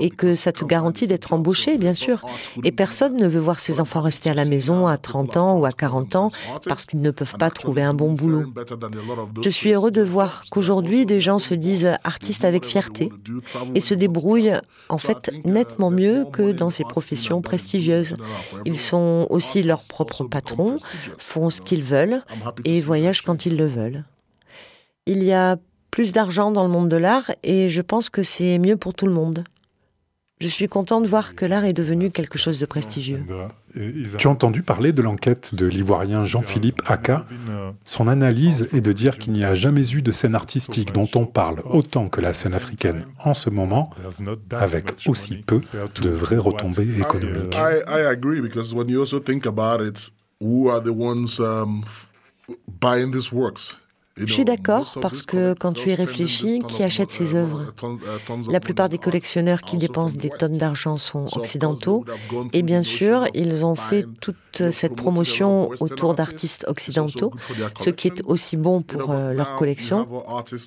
et 0.00 0.10
que 0.10 0.34
ça 0.34 0.52
te 0.52 0.64
garantit 0.64 1.06
d'être 1.06 1.32
embauché, 1.32 1.78
bien 1.78 1.94
sûr 1.94 2.24
et 2.62 2.72
personne 2.72 3.16
ne 3.16 3.26
veut 3.26 3.40
voir 3.40 3.60
ses 3.60 3.80
enfants 3.80 4.00
rester 4.00 4.30
à 4.30 4.34
la 4.34 4.44
maison 4.44 4.86
à 4.86 4.96
30 4.96 5.36
ans 5.36 5.58
ou 5.58 5.64
à 5.64 5.72
40 5.72 6.16
ans 6.16 6.30
parce 6.66 6.84
qu'ils 6.84 7.00
ne 7.00 7.10
peuvent 7.10 7.36
pas 7.38 7.50
trouver 7.50 7.82
un 7.82 7.94
bon 7.94 8.12
boulot. 8.12 8.52
Je 9.42 9.48
suis 9.48 9.72
heureux 9.72 9.90
de 9.90 10.02
voir 10.02 10.44
qu'aujourd'hui, 10.50 11.06
des 11.06 11.20
gens 11.20 11.38
se 11.38 11.54
disent 11.54 11.96
artistes 12.04 12.44
avec 12.44 12.64
fierté 12.64 13.10
et 13.74 13.80
se 13.80 13.94
débrouillent 13.94 14.58
en 14.88 14.98
fait 14.98 15.30
nettement 15.44 15.90
mieux 15.90 16.26
que 16.32 16.52
dans 16.52 16.70
ces 16.70 16.84
professions 16.84 17.42
prestigieuses. 17.42 18.14
Ils 18.64 18.78
sont 18.78 19.26
aussi 19.30 19.62
leurs 19.62 19.84
propres 19.84 20.24
patrons, 20.24 20.76
font 21.18 21.50
ce 21.50 21.60
qu'ils 21.60 21.82
veulent 21.82 22.22
et 22.64 22.80
voyagent 22.80 23.22
quand 23.22 23.46
ils 23.46 23.56
le 23.56 23.66
veulent. 23.66 24.04
Il 25.06 25.22
y 25.22 25.32
a 25.32 25.56
plus 25.94 26.10
d'argent 26.10 26.50
dans 26.50 26.64
le 26.64 26.68
monde 26.68 26.88
de 26.88 26.96
l'art 26.96 27.30
et 27.44 27.68
je 27.68 27.80
pense 27.80 28.10
que 28.10 28.24
c'est 28.24 28.58
mieux 28.58 28.76
pour 28.76 28.94
tout 28.94 29.06
le 29.06 29.12
monde. 29.12 29.44
Je 30.40 30.48
suis 30.48 30.66
content 30.66 31.00
de 31.00 31.06
voir 31.06 31.36
que 31.36 31.46
l'art 31.46 31.64
est 31.64 31.72
devenu 31.72 32.10
quelque 32.10 32.36
chose 32.36 32.58
de 32.58 32.66
prestigieux. 32.66 33.22
Tu 34.18 34.26
as 34.26 34.30
entendu 34.30 34.62
parler 34.62 34.90
de 34.90 35.02
l'enquête 35.02 35.54
de 35.54 35.66
l'ivoirien 35.66 36.24
Jean-Philippe 36.24 36.82
Aka 36.86 37.24
Son 37.84 38.08
analyse 38.08 38.66
est 38.72 38.80
de 38.80 38.90
dire 38.90 39.18
qu'il 39.18 39.34
n'y 39.34 39.44
a 39.44 39.54
jamais 39.54 39.88
eu 39.92 40.02
de 40.02 40.10
scène 40.10 40.34
artistique 40.34 40.92
dont 40.92 41.08
on 41.14 41.26
parle 41.26 41.62
autant 41.64 42.08
que 42.08 42.20
la 42.20 42.32
scène 42.32 42.54
africaine 42.54 43.04
en 43.20 43.32
ce 43.32 43.48
moment, 43.48 43.90
avec 44.50 44.94
aussi 45.06 45.36
peu 45.36 45.60
de 46.02 46.10
vraies 46.10 46.38
retombées 46.38 46.98
économiques. 46.98 47.56
Je 54.16 54.32
suis 54.32 54.44
d'accord 54.44 54.86
parce 55.02 55.22
que 55.22 55.54
quand 55.58 55.72
tu 55.72 55.90
y 55.90 55.94
réfléchis, 55.94 56.60
qui 56.68 56.82
achète 56.82 57.10
ces 57.10 57.34
œuvres 57.34 57.72
La 58.48 58.60
plupart 58.60 58.88
des 58.88 58.98
collectionneurs 58.98 59.62
qui 59.62 59.76
dépensent 59.76 60.16
des 60.16 60.30
tonnes 60.30 60.56
d'argent 60.58 60.96
sont 60.96 61.26
occidentaux. 61.36 62.04
Et 62.52 62.62
bien 62.62 62.82
sûr, 62.82 63.26
ils 63.34 63.64
ont 63.64 63.74
fait 63.74 64.06
toute 64.20 64.70
cette 64.70 64.94
promotion 64.94 65.70
autour 65.80 66.14
d'artistes 66.14 66.64
occidentaux, 66.68 67.32
ce 67.80 67.90
qui 67.90 68.06
est 68.06 68.22
aussi 68.24 68.56
bon 68.56 68.82
pour 68.82 69.10
euh, 69.10 69.32
leur 69.32 69.56
collection. 69.56 70.06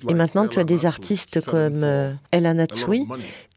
Et 0.08 0.14
maintenant, 0.14 0.46
tu 0.46 0.58
as 0.58 0.64
des 0.64 0.84
artistes 0.84 1.44
comme 1.46 1.84
euh, 1.84 2.12
Ella 2.32 2.52
Natsui 2.52 3.06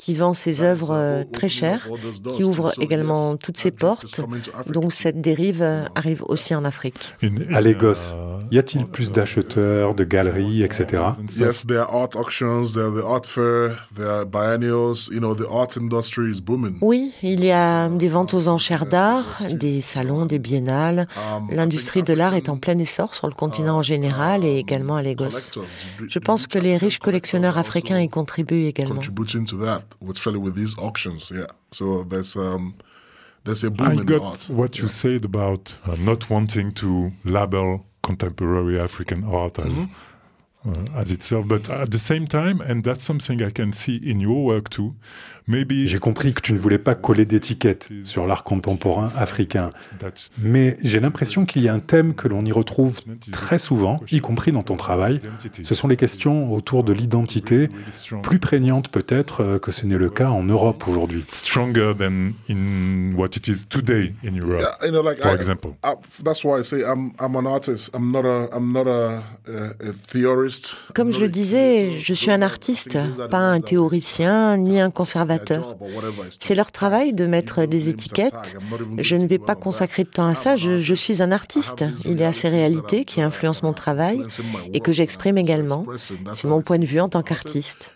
qui 0.01 0.15
vend 0.15 0.34
ses 0.34 0.63
œuvres 0.63 0.96
euh, 0.96 1.24
très 1.31 1.48
chères, 1.48 1.88
qui 2.36 2.43
ouvre 2.43 2.74
également 2.81 3.36
toutes 3.36 3.58
ses 3.58 3.70
portes. 3.70 4.20
Donc 4.65 4.93
cette 4.93 5.22
dérive 5.22 5.62
euh, 5.62 5.86
arrive 5.93 6.24
aussi 6.27 6.55
en 6.55 6.65
Afrique. 6.65 7.13
À 7.53 7.62
Lagos, 7.62 8.15
y 8.50 8.58
a-t-il 8.58 8.88
plus 8.88 9.12
d'acheteurs, 9.12 9.93
de 9.93 10.03
galeries, 10.03 10.63
etc. 10.63 11.03
Yes, 11.38 11.67
there 11.67 11.81
are 11.81 12.01
art 12.01 12.15
auctions, 12.15 12.74
there 12.74 12.86
are 12.86 12.96
the 12.96 13.05
art 13.05 13.25
fair, 13.27 13.88
there 13.96 14.10
are 14.10 14.25
biennials. 14.25 15.08
You 15.12 15.20
know, 15.20 15.36
the 15.36 15.48
art 15.48 15.77
industry 15.77 16.31
is 16.31 16.41
booming. 16.41 16.77
Oui, 16.81 17.12
il 17.22 17.46
y 17.46 17.51
a 17.51 17.88
des 17.88 18.10
ventes 18.10 18.34
aux 18.34 18.48
enchères 18.48 18.88
d'art, 18.88 19.43
des 19.51 19.81
salons, 19.81 20.25
des 20.25 20.39
biennales. 20.39 21.08
Um, 21.15 21.48
L'industrie 21.51 22.01
de 22.01 22.13
l'art 22.13 22.34
est 22.34 22.50
en 22.50 22.58
plein 22.58 22.79
essor 22.79 23.13
sur 23.13 23.27
le 23.27 23.36
continent 23.36 23.77
en 23.77 23.84
général 23.84 24.46
et 24.46 24.58
également 24.58 24.96
à 24.96 25.03
Lagos. 25.03 25.51
Je 26.08 26.20
pense 26.20 26.48
que 26.48 26.58
les 26.58 26.75
riches 26.75 26.98
collectionneurs 26.98 27.60
africains 27.60 28.00
y 28.00 28.10
contribuent 28.10 28.65
également. 28.65 29.01
There's 32.03 32.36
um, 32.36 32.75
there's 33.43 33.63
a 33.63 33.71
boom 33.71 34.00
I 34.00 34.03
got 34.03 34.21
art. 34.21 34.50
what 34.50 34.79
you 34.79 34.88
said 34.88 35.25
about 35.25 35.77
uh, 35.86 35.95
not 35.95 36.29
wanting 36.29 36.74
to 36.74 37.12
label 37.24 37.86
contemporary 38.03 38.79
African 38.79 39.24
art 39.24 39.60
as 39.60 39.74
mm 39.74 39.86
-hmm. 39.86 40.93
uh, 40.93 41.00
as 41.00 41.12
itself, 41.12 41.45
but 41.48 41.69
at 41.69 41.89
the 41.91 42.00
same 42.00 42.27
time, 42.27 42.63
and 42.63 42.83
that's 42.83 43.03
something 43.03 43.41
I 43.41 43.51
can 43.51 43.74
see 43.74 43.95
in 43.95 44.19
your 44.19 44.45
work 44.45 44.69
too, 44.69 44.95
j'ai 45.48 46.00
compris 46.00 46.33
que 46.33 46.41
tu 46.41 46.53
ne 46.53 46.60
voulais 46.60 46.77
pas 46.77 46.95
coller 46.95 47.25
d'étiquette 47.25 47.89
sur 48.03 48.25
l'art 48.25 48.43
contemporain 48.43 49.12
africain. 49.15 49.69
Mais 50.38 50.77
j'ai 50.83 51.00
l'impression 51.00 51.45
qu'il 51.45 51.63
y 51.63 51.69
a 51.69 51.74
un 51.74 51.79
thème 51.79 52.13
que 52.13 52.27
l'on 52.27 52.45
y 52.45 52.51
retrouve 52.51 53.00
très 53.31 53.57
souvent, 53.57 54.00
y 54.12 54.19
compris 54.19 54.51
dans 54.51 54.63
ton 54.63 54.75
travail. 54.75 55.19
Ce 55.63 55.75
sont 55.75 55.88
les 55.88 55.98
questions 55.98 56.53
autour 56.53 56.83
de 56.83 56.93
l'identité, 56.93 57.69
plus 58.24 58.39
prégnantes 58.39 58.89
peut-être 58.89 59.41
euh, 59.41 59.60
que 59.60 59.71
ce 59.71 59.86
n'est 59.86 59.98
le 59.98 60.10
cas 60.10 60.29
en 60.29 60.43
Europe 60.43 60.83
aujourd'hui. 60.88 61.25
Stronger 61.31 61.93
than 61.98 62.31
in 62.50 63.13
what 63.15 63.29
it 63.36 63.48
is 63.48 63.65
today 63.69 64.13
in 64.24 64.36
Europe, 64.36 64.65
for 65.21 65.36
example. 65.36 65.75
That's 66.24 66.43
why 66.43 66.60
I 66.60 66.63
say 66.63 66.83
I'm, 66.83 67.13
an 67.19 67.45
artist. 67.45 67.89
I'm 67.93 68.12
not 68.12 68.25
a, 68.25 68.50
I'm 68.53 68.71
not 68.74 68.88
a, 68.88 69.24
theorist. 70.07 70.75
Comme 70.93 71.12
je 71.12 71.19
le 71.19 71.29
disais, 71.29 72.00
je 72.00 72.13
suis 72.13 72.31
un 72.31 72.41
artiste, 72.41 72.98
pas 73.29 73.39
un 73.39 73.62
théoricien 73.62 74.57
ni 74.57 74.79
un 74.79 74.91
conservateur. 74.91 75.30
C'est 76.39 76.55
leur 76.55 76.71
travail 76.71 77.13
de 77.13 77.25
mettre 77.25 77.65
des 77.65 77.89
étiquettes. 77.89 78.55
Je 78.97 79.15
ne 79.15 79.27
vais 79.27 79.39
pas 79.39 79.55
consacrer 79.55 80.03
de 80.03 80.09
temps 80.09 80.27
à 80.27 80.35
ça. 80.35 80.55
Je, 80.55 80.93
suis 80.93 81.21
un 81.21 81.31
artiste. 81.31 81.85
Il 82.05 82.19
y 82.19 82.23
a 82.23 82.33
ces 82.33 82.50
réalités 82.50 83.05
qui 83.05 83.21
influencent 83.21 83.65
mon 83.65 83.73
travail 83.73 84.21
et 84.73 84.79
que 84.79 84.91
j'exprime 84.91 85.38
également. 85.38 85.85
C'est 86.33 86.47
mon 86.47 86.61
point 86.61 86.79
de 86.79 86.85
vue 86.85 87.00
en 87.00 87.09
tant 87.09 87.21
qu'artiste. 87.23 87.91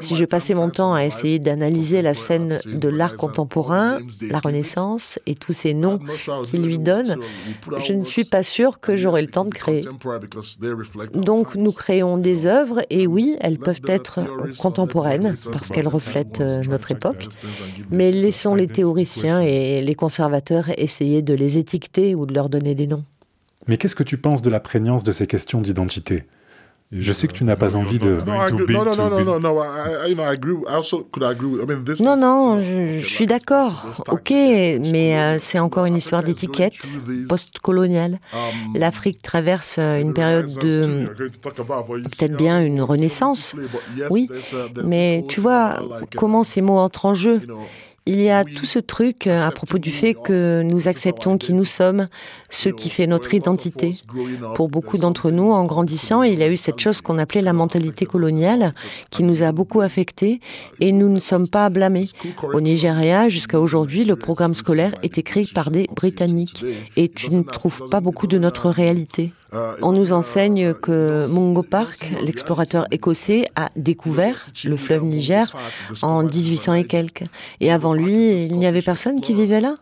Si 0.00 0.16
je 0.16 0.24
passais 0.24 0.54
mon 0.54 0.70
temps 0.70 0.94
à 0.94 1.04
essayer 1.04 1.40
d'analyser 1.40 2.02
la 2.02 2.14
scène 2.14 2.58
de 2.66 2.88
l'art 2.88 3.16
contemporain, 3.16 3.98
la 4.28 4.38
Renaissance 4.38 5.18
et 5.26 5.34
tous 5.34 5.52
ces 5.52 5.74
noms 5.74 5.98
qu'ils 6.46 6.62
lui 6.62 6.78
donnent, 6.78 7.16
je 7.78 7.92
ne 7.92 8.04
suis 8.04 8.24
pas 8.24 8.44
sûre 8.44 8.78
que 8.78 8.96
j'aurai 8.96 9.22
le 9.22 9.28
temps 9.28 9.44
de 9.44 9.50
créer. 9.50 9.80
Donc 11.14 11.56
nous 11.56 11.72
créons 11.72 12.16
des 12.16 12.46
œuvres 12.46 12.82
et 12.90 13.08
oui, 13.08 13.36
elles 13.40 13.58
peuvent 13.58 13.80
être 13.86 14.20
contemporaines 14.58 15.34
parce 15.52 15.70
qu'elles 15.70 15.88
reflètent 15.88 16.40
euh, 16.40 16.62
notre 16.64 16.92
époque, 16.92 17.26
mais 17.90 18.12
laissons 18.12 18.54
les 18.54 18.68
théoriciens 18.68 19.40
et 19.40 19.82
les 19.82 19.94
conservateurs 19.94 20.70
essayer 20.78 21.22
de 21.22 21.34
les 21.34 21.58
étiqueter 21.58 22.14
ou 22.14 22.26
de 22.26 22.34
leur 22.34 22.48
donner 22.48 22.74
des 22.74 22.86
noms. 22.86 23.04
Mais 23.66 23.76
qu'est-ce 23.76 23.94
que 23.94 24.02
tu 24.02 24.16
penses 24.16 24.42
de 24.42 24.50
la 24.50 24.60
prégnance 24.60 25.04
de 25.04 25.12
ces 25.12 25.26
questions 25.26 25.60
d'identité? 25.60 26.24
Je 26.92 27.12
sais 27.12 27.28
que 27.28 27.32
tu 27.32 27.44
n'as 27.44 27.54
pas 27.54 27.76
envie 27.76 28.00
de. 28.00 28.18
Non, 32.00 32.16
non, 32.16 32.60
je, 32.60 33.00
suis 33.06 33.26
d'accord. 33.26 33.86
Ok, 34.08 34.30
mais 34.30 35.16
euh, 35.16 35.36
c'est 35.38 35.60
encore 35.60 35.84
une 35.84 35.96
histoire 35.96 36.24
d'étiquette 36.24 36.74
post-coloniale. 37.28 38.18
Um, 38.32 38.74
L'Afrique 38.74 39.22
traverse 39.22 39.76
euh, 39.78 40.00
une 40.00 40.14
période 40.14 40.52
de 40.58 41.06
peut-être 41.16 42.36
bien 42.36 42.60
une 42.60 42.82
renaissance. 42.82 43.54
Oui, 44.10 44.28
mais 44.84 45.24
tu 45.28 45.40
vois 45.40 45.76
comment 46.16 46.42
ces 46.42 46.60
mots 46.60 46.78
entrent 46.78 47.06
en 47.06 47.14
jeu. 47.14 47.40
Il 48.06 48.20
y 48.20 48.30
a 48.30 48.44
tout 48.44 48.64
ce 48.64 48.78
truc 48.78 49.26
euh, 49.26 49.46
à 49.46 49.50
propos 49.50 49.78
du 49.78 49.90
fait 49.90 50.14
que 50.14 50.62
nous 50.64 50.88
acceptons 50.88 51.36
qui 51.36 51.52
nous 51.52 51.66
sommes, 51.66 52.08
ce 52.48 52.70
qui 52.70 52.88
fait 52.88 53.06
notre 53.06 53.34
identité. 53.34 53.94
Pour 54.54 54.68
beaucoup 54.68 54.96
d'entre 54.96 55.30
nous, 55.30 55.52
en 55.52 55.64
grandissant, 55.64 56.22
il 56.22 56.38
y 56.38 56.42
a 56.42 56.48
eu 56.48 56.56
cette 56.56 56.80
chose 56.80 57.02
qu'on 57.02 57.18
appelait 57.18 57.42
la 57.42 57.52
mentalité 57.52 58.06
coloniale, 58.06 58.74
qui 59.10 59.22
nous 59.22 59.42
a 59.42 59.52
beaucoup 59.52 59.82
affectés, 59.82 60.40
et 60.80 60.92
nous 60.92 61.08
ne 61.08 61.20
sommes 61.20 61.48
pas 61.48 61.68
blâmés. 61.68 62.08
Au 62.54 62.60
Nigeria, 62.60 63.28
jusqu'à 63.28 63.60
aujourd'hui, 63.60 64.04
le 64.04 64.16
programme 64.16 64.54
scolaire 64.54 64.94
est 65.02 65.18
écrit 65.18 65.44
par 65.44 65.70
des 65.70 65.86
Britanniques, 65.94 66.64
et 66.96 67.08
tu 67.08 67.30
ne 67.30 67.42
trouves 67.42 67.86
pas 67.90 68.00
beaucoup 68.00 68.26
de 68.26 68.38
notre 68.38 68.70
réalité. 68.70 69.32
On 69.52 69.92
nous 69.92 70.12
enseigne 70.12 70.74
que 70.74 71.26
Mungo 71.34 71.62
Park, 71.62 72.06
l'explorateur 72.22 72.86
écossais, 72.90 73.48
a 73.56 73.68
découvert 73.76 74.46
le 74.64 74.76
fleuve 74.76 75.04
Niger 75.04 75.54
en 76.02 76.22
1800 76.22 76.74
et 76.74 76.84
quelques. 76.84 77.24
Et 77.60 77.72
avant 77.72 77.94
lui, 77.94 78.44
il 78.44 78.56
n'y 78.58 78.66
avait 78.66 78.82
personne 78.82 79.20
qui 79.20 79.34
vivait 79.34 79.60
là. 79.60 79.74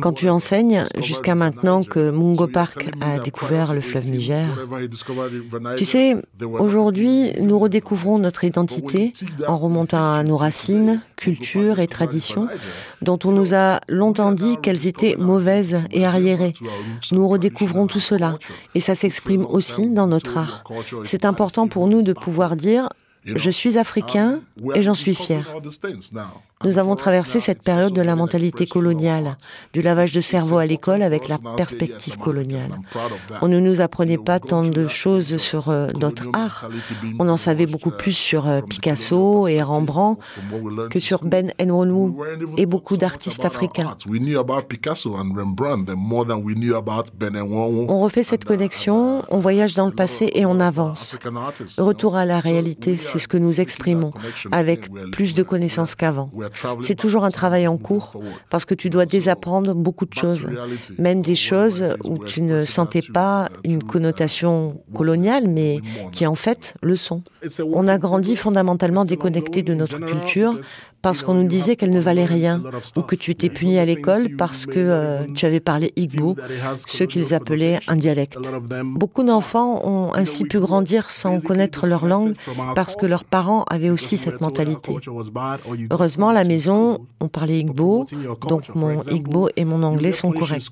Quand 0.00 0.12
tu 0.12 0.28
enseignes 0.28 0.84
jusqu'à 1.00 1.34
maintenant 1.34 1.84
que 1.84 2.10
Mungo 2.10 2.48
Park 2.48 2.86
a 3.00 3.20
découvert 3.20 3.72
le 3.72 3.80
fleuve 3.80 4.10
Niger, 4.10 4.48
tu 5.76 5.84
sais, 5.84 6.16
aujourd'hui, 6.42 7.32
nous 7.40 7.58
redécouvrons 7.58 8.18
notre 8.18 8.44
identité 8.44 9.12
en 9.46 9.56
remontant 9.56 10.12
à 10.12 10.24
nos 10.24 10.36
racines, 10.36 11.00
cultures 11.16 11.78
et 11.78 11.86
traditions, 11.86 12.48
dont 13.00 13.18
on 13.24 13.30
nous 13.30 13.54
a 13.54 13.80
longtemps 13.88 14.32
dit 14.32 14.56
qu'elles 14.60 14.86
étaient 14.88 15.14
mauvaises 15.16 15.84
et 15.92 16.04
arriérées. 16.04 16.54
Nous 17.12 17.28
redécouvrons 17.28 17.86
tout 17.86 18.00
cela, 18.00 18.38
et 18.74 18.80
ça 18.80 18.96
s'exprime 18.96 19.46
aussi 19.46 19.90
dans 19.90 20.08
notre 20.08 20.36
art. 20.36 20.64
C'est 21.04 21.24
important 21.24 21.68
pour 21.68 21.86
nous 21.86 22.02
de 22.02 22.12
pouvoir 22.12 22.56
dire 22.56 22.88
je 23.24 23.50
suis 23.50 23.78
africain 23.78 24.40
et 24.74 24.82
j'en 24.82 24.94
suis 24.94 25.14
fier. 25.14 25.44
Nous 26.64 26.78
avons 26.78 26.96
traversé 26.96 27.38
cette 27.38 27.62
période 27.62 27.92
de 27.92 28.02
la 28.02 28.16
mentalité 28.16 28.66
coloniale, 28.66 29.36
du 29.72 29.80
lavage 29.80 30.12
de 30.12 30.20
cerveau 30.20 30.58
à 30.58 30.66
l'école 30.66 31.02
avec 31.02 31.28
la 31.28 31.38
perspective 31.56 32.18
coloniale. 32.18 32.74
On 33.42 33.48
ne 33.48 33.60
nous 33.60 33.80
apprenait 33.80 34.18
pas 34.18 34.40
tant 34.40 34.62
de 34.62 34.88
choses 34.88 35.36
sur 35.36 35.68
euh, 35.68 35.88
notre 36.00 36.24
art. 36.32 36.68
On 37.20 37.28
en 37.28 37.36
savait 37.36 37.66
beaucoup 37.66 37.92
plus 37.92 38.12
sur 38.12 38.48
euh, 38.48 38.60
Picasso 38.60 39.46
et 39.46 39.62
Rembrandt 39.62 40.20
que 40.90 40.98
sur 40.98 41.24
Ben 41.24 41.52
Nwonou 41.64 42.24
et 42.56 42.66
beaucoup 42.66 42.96
d'artistes 42.96 43.44
africains. 43.44 43.94
On 47.88 48.00
refait 48.00 48.22
cette 48.24 48.44
connexion, 48.44 49.22
on 49.28 49.38
voyage 49.38 49.76
dans 49.76 49.86
le 49.86 49.92
passé 49.94 50.30
et 50.34 50.44
on 50.44 50.58
avance. 50.58 51.18
Retour 51.78 52.16
à 52.16 52.24
la 52.24 52.40
réalité, 52.40 52.96
c'est 53.08 53.18
ce 53.18 53.28
que 53.28 53.36
nous 53.36 53.60
exprimons, 53.60 54.12
avec 54.52 54.88
plus 55.12 55.34
de 55.34 55.42
connaissances 55.42 55.94
qu'avant. 55.94 56.30
C'est 56.80 56.94
toujours 56.94 57.24
un 57.24 57.30
travail 57.30 57.66
en 57.66 57.76
cours 57.76 58.20
parce 58.50 58.64
que 58.64 58.74
tu 58.74 58.90
dois 58.90 59.06
désapprendre 59.06 59.74
beaucoup 59.74 60.06
de 60.06 60.14
choses, 60.14 60.46
même 60.98 61.22
des 61.22 61.34
choses 61.34 61.84
où 62.04 62.24
tu 62.24 62.42
ne 62.42 62.64
sentais 62.64 63.02
pas 63.02 63.48
une 63.64 63.82
connotation 63.82 64.80
coloniale, 64.94 65.48
mais 65.48 65.78
qui 66.12 66.26
en 66.26 66.34
fait 66.34 66.74
le 66.82 66.96
sont. 66.96 67.22
On 67.72 67.88
a 67.88 67.98
grandi 67.98 68.36
fondamentalement 68.36 69.04
déconnecté 69.04 69.62
de 69.62 69.74
notre 69.74 69.98
culture 69.98 70.58
parce 71.08 71.22
qu'on 71.22 71.32
nous 71.32 71.48
disait 71.48 71.74
qu'elle 71.74 71.88
ne 71.88 72.00
valait 72.00 72.26
rien 72.26 72.62
ou 72.94 73.00
que 73.00 73.16
tu 73.16 73.30
étais 73.30 73.48
puni 73.48 73.78
à 73.78 73.86
l'école 73.86 74.36
parce 74.36 74.66
que 74.66 74.74
euh, 74.76 75.24
tu 75.34 75.46
avais 75.46 75.58
parlé 75.58 75.90
Igbo, 75.96 76.36
ce 76.76 77.04
qu'ils 77.04 77.32
appelaient 77.32 77.80
un 77.88 77.96
dialecte. 77.96 78.36
Beaucoup 78.84 79.24
d'enfants 79.24 79.80
ont 79.86 80.12
ainsi 80.12 80.44
pu 80.44 80.60
grandir 80.60 81.10
sans 81.10 81.40
connaître 81.40 81.86
leur 81.86 82.04
langue 82.04 82.34
parce 82.74 82.94
que 82.94 83.06
leurs 83.06 83.24
parents 83.24 83.64
avaient 83.70 83.88
aussi 83.88 84.18
cette 84.18 84.42
mentalité. 84.42 84.94
Heureusement, 85.90 86.28
à 86.28 86.34
la 86.34 86.44
maison, 86.44 86.98
on 87.20 87.28
parlait 87.28 87.60
Igbo, 87.60 88.04
donc 88.46 88.74
mon 88.74 89.00
Igbo 89.04 89.48
et 89.56 89.64
mon 89.64 89.82
anglais 89.84 90.12
sont 90.12 90.30
corrects. 90.30 90.68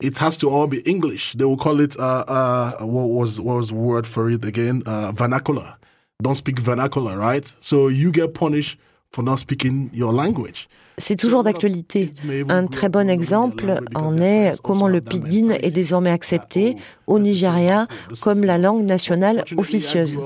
It 0.00 0.18
has 0.18 0.36
to 0.36 0.48
all 0.50 0.68
be 0.68 0.80
English. 0.86 1.34
They 1.36 1.44
will 1.44 1.56
call 1.56 1.80
it, 1.80 1.98
uh, 1.98 2.22
uh, 2.28 2.72
what 2.82 3.08
was, 3.08 3.40
what 3.40 3.56
was 3.56 3.68
the 3.70 3.74
word 3.74 4.06
for 4.06 4.30
it 4.30 4.44
again? 4.44 4.82
Uh, 4.86 5.10
vernacular. 5.12 5.78
Don't 6.20 6.34
speak 6.34 6.58
vernacular, 6.58 7.16
right? 7.16 7.54
So 7.60 7.86
you 7.86 8.10
get 8.10 8.34
punished 8.34 8.76
for 9.12 9.22
not 9.22 9.38
speaking 9.38 9.88
your 9.94 10.12
language. 10.12 10.68
C'est 10.98 11.16
toujours 11.16 11.42
d'actualité. 11.42 12.12
Un 12.48 12.66
très 12.66 12.88
bon 12.88 13.08
exemple 13.08 13.80
en 13.94 14.18
est 14.18 14.52
comment 14.62 14.88
le 14.88 15.00
pidgin 15.00 15.52
est 15.62 15.70
désormais 15.70 16.10
accepté 16.10 16.76
au 17.06 17.18
Nigeria 17.18 17.86
comme 18.20 18.44
la 18.44 18.58
langue 18.58 18.84
nationale 18.84 19.44
officieuse. 19.56 20.18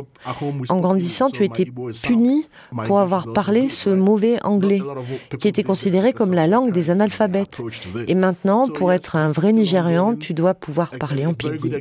En 0.69 0.81
grandissant, 0.81 1.31
tu 1.31 1.45
étais 1.45 1.67
puni 2.03 2.47
pour 2.85 3.01
avoir 3.01 3.33
parlé 3.33 3.69
ce 3.69 3.91
mauvais 3.91 4.43
anglais, 4.43 4.83
qui 5.39 5.49
était 5.49 5.63
considéré 5.63 6.13
comme 6.13 6.33
la 6.33 6.47
langue 6.47 6.73
des 6.73 6.91
analphabètes. 6.91 7.61
Et 8.09 8.15
maintenant, 8.15 8.67
pour 8.69 8.93
être 8.93 9.17
un 9.17 9.29
vrai 9.29 9.53
Nigérian, 9.53 10.17
tu 10.17 10.35
dois 10.35 10.55
pouvoir 10.55 10.91
parler 10.99 11.27
en 11.27 11.35
pidgin. 11.35 11.81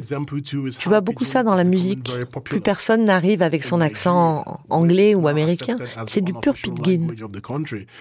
Tu 0.80 0.90
vois 0.90 1.02
beaucoup 1.02 1.26
ça 1.26 1.44
dans 1.44 1.56
la 1.56 1.64
musique. 1.64 2.12
Plus 2.44 2.62
personne 2.62 3.06
n'arrive 3.06 3.42
avec 3.42 3.64
son 3.64 3.82
accent 3.82 4.60
anglais 4.70 5.16
ou 5.16 5.28
américain. 5.28 5.78
C'est 6.08 6.22
du 6.22 6.34
pur 6.34 6.54
pidgin. 6.54 7.08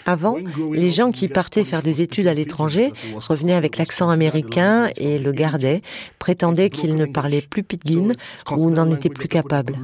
Avant, 0.06 0.36
les 0.80 0.90
gens 0.90 1.12
qui 1.12 1.28
partaient 1.28 1.64
faire 1.64 1.82
des 1.82 2.02
études 2.02 2.26
à 2.26 2.34
l'étranger 2.34 2.92
revenaient 3.16 3.54
avec 3.54 3.76
l'accent 3.76 4.08
américain 4.08 4.88
et 4.96 5.18
le 5.18 5.32
gardaient, 5.32 5.82
prétendaient 6.18 6.70
qu'ils 6.70 6.94
ne 6.94 7.06
parlaient 7.06 7.42
plus 7.42 7.62
pidgin 7.62 8.12
ou 8.50 8.70
n'en 8.70 8.90
étaient 8.90 9.10
plus 9.10 9.28
capables. 9.28 9.76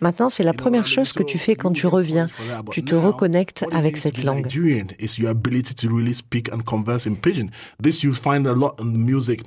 Maintenant, 0.00 0.28
c'est 0.28 0.44
la 0.44 0.54
première 0.54 0.86
chose 0.86 1.12
que 1.12 1.22
tu 1.22 1.38
fais 1.38 1.54
quand 1.54 1.72
tu 1.72 1.86
reviens. 1.86 2.28
Tu 2.70 2.84
te 2.84 2.94
reconnectes 2.94 3.64
avec 3.72 3.96
cette 3.96 4.22
langue. 4.24 4.46
This 7.82 8.02
you 8.02 8.14
find 8.14 8.46
a 8.46 8.54
lot 8.54 8.74
in 8.80 8.86
music. 8.86 9.42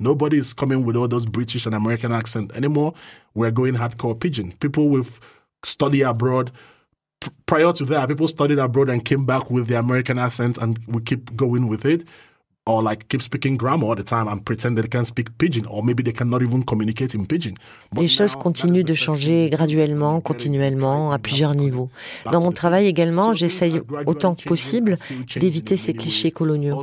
Coming 0.56 0.84
with 0.84 0.96
all 0.96 1.08
those 1.08 1.26
British 1.26 1.66
and 1.66 1.74
American 1.74 2.12
accent 2.12 2.52
anymore. 2.54 2.92
We're 3.34 3.52
going 3.52 3.74
hardcore 3.74 4.18
pidgin. 4.18 4.52
People 4.60 4.88
with 4.88 5.20
study 5.64 6.02
abroad 6.02 6.50
prior 7.46 7.72
to 7.72 7.84
that, 7.86 8.08
people 8.08 8.28
studied 8.28 8.58
abroad 8.58 8.88
and 8.88 9.04
came 9.04 9.24
back 9.26 9.50
with 9.50 9.66
the 9.66 9.78
American 9.78 10.18
accent, 10.18 10.58
and 10.58 10.78
we 10.86 11.02
keep 11.02 11.34
going 11.36 11.68
with 11.68 11.84
it. 11.84 12.06
Or 12.66 12.82
like 12.82 13.08
keep 13.08 13.22
speaking 13.22 13.56
grammar 13.56 13.86
all 13.86 13.96
the 13.96 14.04
time 14.04 14.28
and 14.28 14.44
pretend 14.44 14.76
they 14.76 14.86
can 14.86 15.04
speak 15.04 15.36
pidgin 15.38 15.64
or 15.66 15.82
maybe 15.82 16.02
they 16.02 16.12
cannot 16.12 16.42
even 16.42 16.62
communicate 16.62 17.14
in 17.14 17.24
pidgin. 17.24 17.54
Les 17.96 18.06
choses 18.06 18.36
continuent 18.36 18.84
de 18.84 18.94
changer 18.94 19.48
graduellement, 19.50 20.20
continuellement, 20.20 21.10
à 21.10 21.18
plusieurs 21.18 21.54
niveaux. 21.54 21.88
Dans 22.30 22.40
mon 22.40 22.52
travail 22.52 22.86
également, 22.86 23.32
j'essaye 23.32 23.80
autant 24.06 24.34
que 24.34 24.44
possible 24.44 24.96
d'éviter 25.36 25.76
ces 25.76 25.94
clichés 25.94 26.30
coloniaux. 26.30 26.82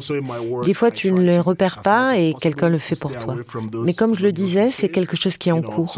Des 0.63 0.73
fois, 0.73 0.91
tu 0.91 1.11
ne 1.11 1.21
les 1.21 1.39
repères 1.39 1.81
pas 1.81 2.17
et 2.17 2.33
quelqu'un 2.41 2.69
le 2.69 2.79
fait 2.79 2.99
pour 2.99 3.15
toi. 3.17 3.35
Mais 3.83 3.93
comme 3.93 4.15
je 4.15 4.23
le 4.23 4.31
disais, 4.31 4.71
c'est 4.71 4.89
quelque 4.89 5.15
chose 5.15 5.37
qui 5.37 5.49
est 5.49 5.53
en 5.53 5.61
cours. 5.61 5.95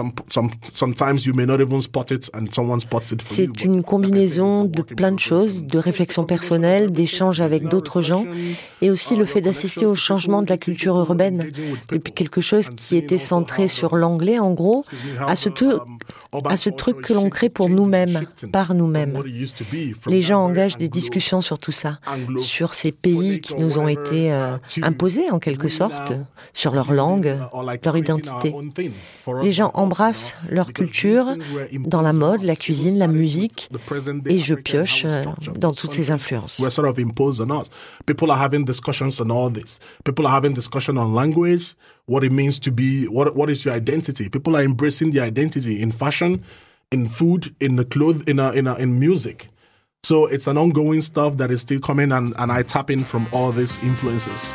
C'est 3.24 3.64
une 3.64 3.84
combinaison 3.84 4.66
de 4.66 4.82
plein 4.82 5.12
de 5.12 5.20
choses, 5.20 5.64
de 5.64 5.80
réflexions 5.80 6.26
personnelles, 6.26 6.92
d'échanges 6.92 7.40
avec 7.42 7.64
d'autres 7.68 8.02
gens 8.02 8.26
et 8.82 8.92
aussi 8.92 9.16
le 9.16 9.26
fait 9.26 9.42
d'assister 9.42 9.69
au 9.86 9.96
changement 9.96 10.42
de 10.42 10.50
la 10.50 10.58
culture 10.58 10.98
urbaine, 10.98 11.50
depuis 11.92 12.14
quelque 12.14 12.42
chose 12.42 12.70
qui 12.70 12.96
était 12.96 13.18
centré 13.18 13.68
sur 13.68 13.96
l'anglais, 13.96 14.40
en 14.40 14.52
gros, 14.54 14.84
à 15.20 15.36
ce, 15.36 15.50
à 16.46 16.58
ce 16.58 16.70
truc 16.70 17.02
que 17.02 17.14
l'on 17.14 17.30
crée 17.30 17.50
pour 17.50 17.70
nous-mêmes, 17.70 18.22
par 18.52 18.74
nous-mêmes. 18.74 19.22
Les 20.08 20.22
gens 20.22 20.40
engagent 20.44 20.78
des 20.78 20.90
discussions 20.90 21.42
sur 21.42 21.60
tout 21.60 21.72
ça, 21.72 22.00
sur 22.40 22.74
ces 22.74 22.92
pays 22.92 23.42
qui 23.42 23.56
nous 23.56 23.78
ont 23.78 23.88
été 23.88 24.32
euh, 24.32 24.58
imposés 24.82 25.30
en 25.30 25.40
quelque 25.40 25.68
sorte, 25.70 26.14
sur 26.54 26.74
leur 26.74 26.92
langue, 26.92 27.38
leur 27.84 27.98
identité. 27.98 28.54
Les 29.42 29.52
gens 29.52 29.72
embrassent 29.74 30.36
leur 30.50 30.74
culture 30.74 31.26
dans 31.74 32.02
la 32.02 32.14
mode, 32.14 32.44
la 32.44 32.56
cuisine, 32.56 32.98
la 32.98 33.08
musique, 33.08 33.70
et 34.26 34.40
je 34.40 34.56
pioche 34.56 35.04
euh, 35.06 35.24
dans 35.56 35.74
toutes 35.74 35.94
ces 35.94 36.12
influences. 36.12 36.62
This. 39.60 39.80
People 40.04 40.26
are 40.26 40.32
having 40.32 40.54
discussion 40.54 40.98
on 40.98 41.14
language, 41.14 41.76
what 42.06 42.24
it 42.24 42.32
means 42.32 42.60
to 42.60 42.72
be, 42.72 43.08
what 43.08 43.36
what 43.36 43.50
is 43.50 43.66
your 43.66 43.74
identity. 43.74 44.30
People 44.30 44.56
are 44.56 44.64
embracing 44.64 45.12
the 45.12 45.20
identity 45.20 45.82
in 45.82 45.92
fashion, 45.92 46.44
in 46.92 47.10
food, 47.10 47.56
in 47.60 47.76
the 47.76 47.86
clothes, 47.86 48.24
in 48.24 48.40
a, 48.40 48.52
in 48.52 48.68
a, 48.68 48.76
in 48.76 49.00
music. 49.00 49.48
So 50.04 50.26
it's 50.26 50.48
an 50.48 50.58
ongoing 50.58 51.02
stuff 51.02 51.38
that 51.38 51.52
is 51.52 51.62
still 51.62 51.80
coming, 51.80 52.12
and, 52.12 52.34
and 52.38 52.52
I 52.52 52.64
tap 52.64 52.90
in 52.90 53.04
from 53.04 53.28
all 53.32 53.52
these 53.52 53.78
influences. 53.84 54.54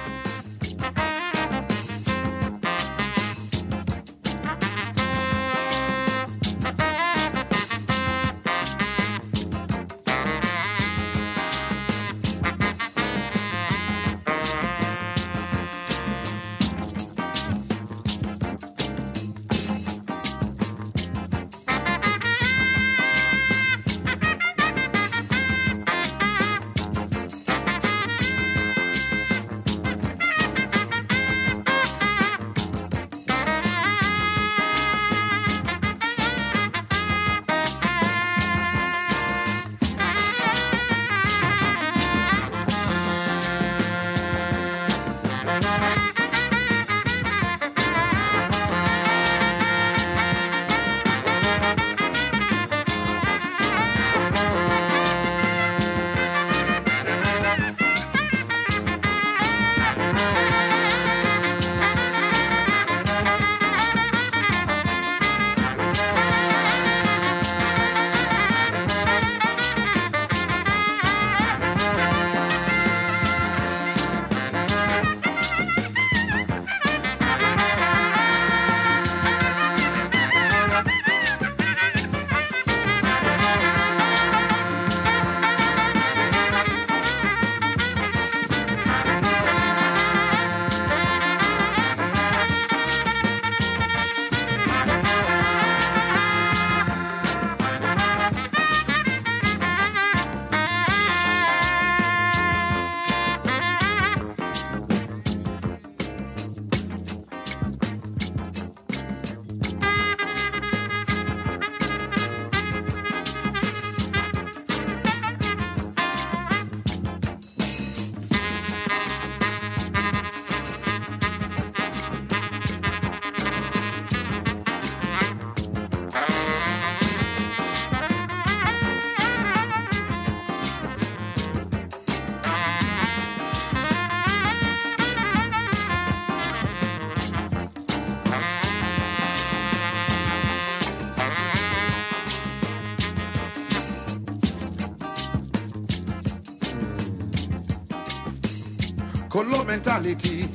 Colo 149.85 150.01
mentality. 150.01 150.49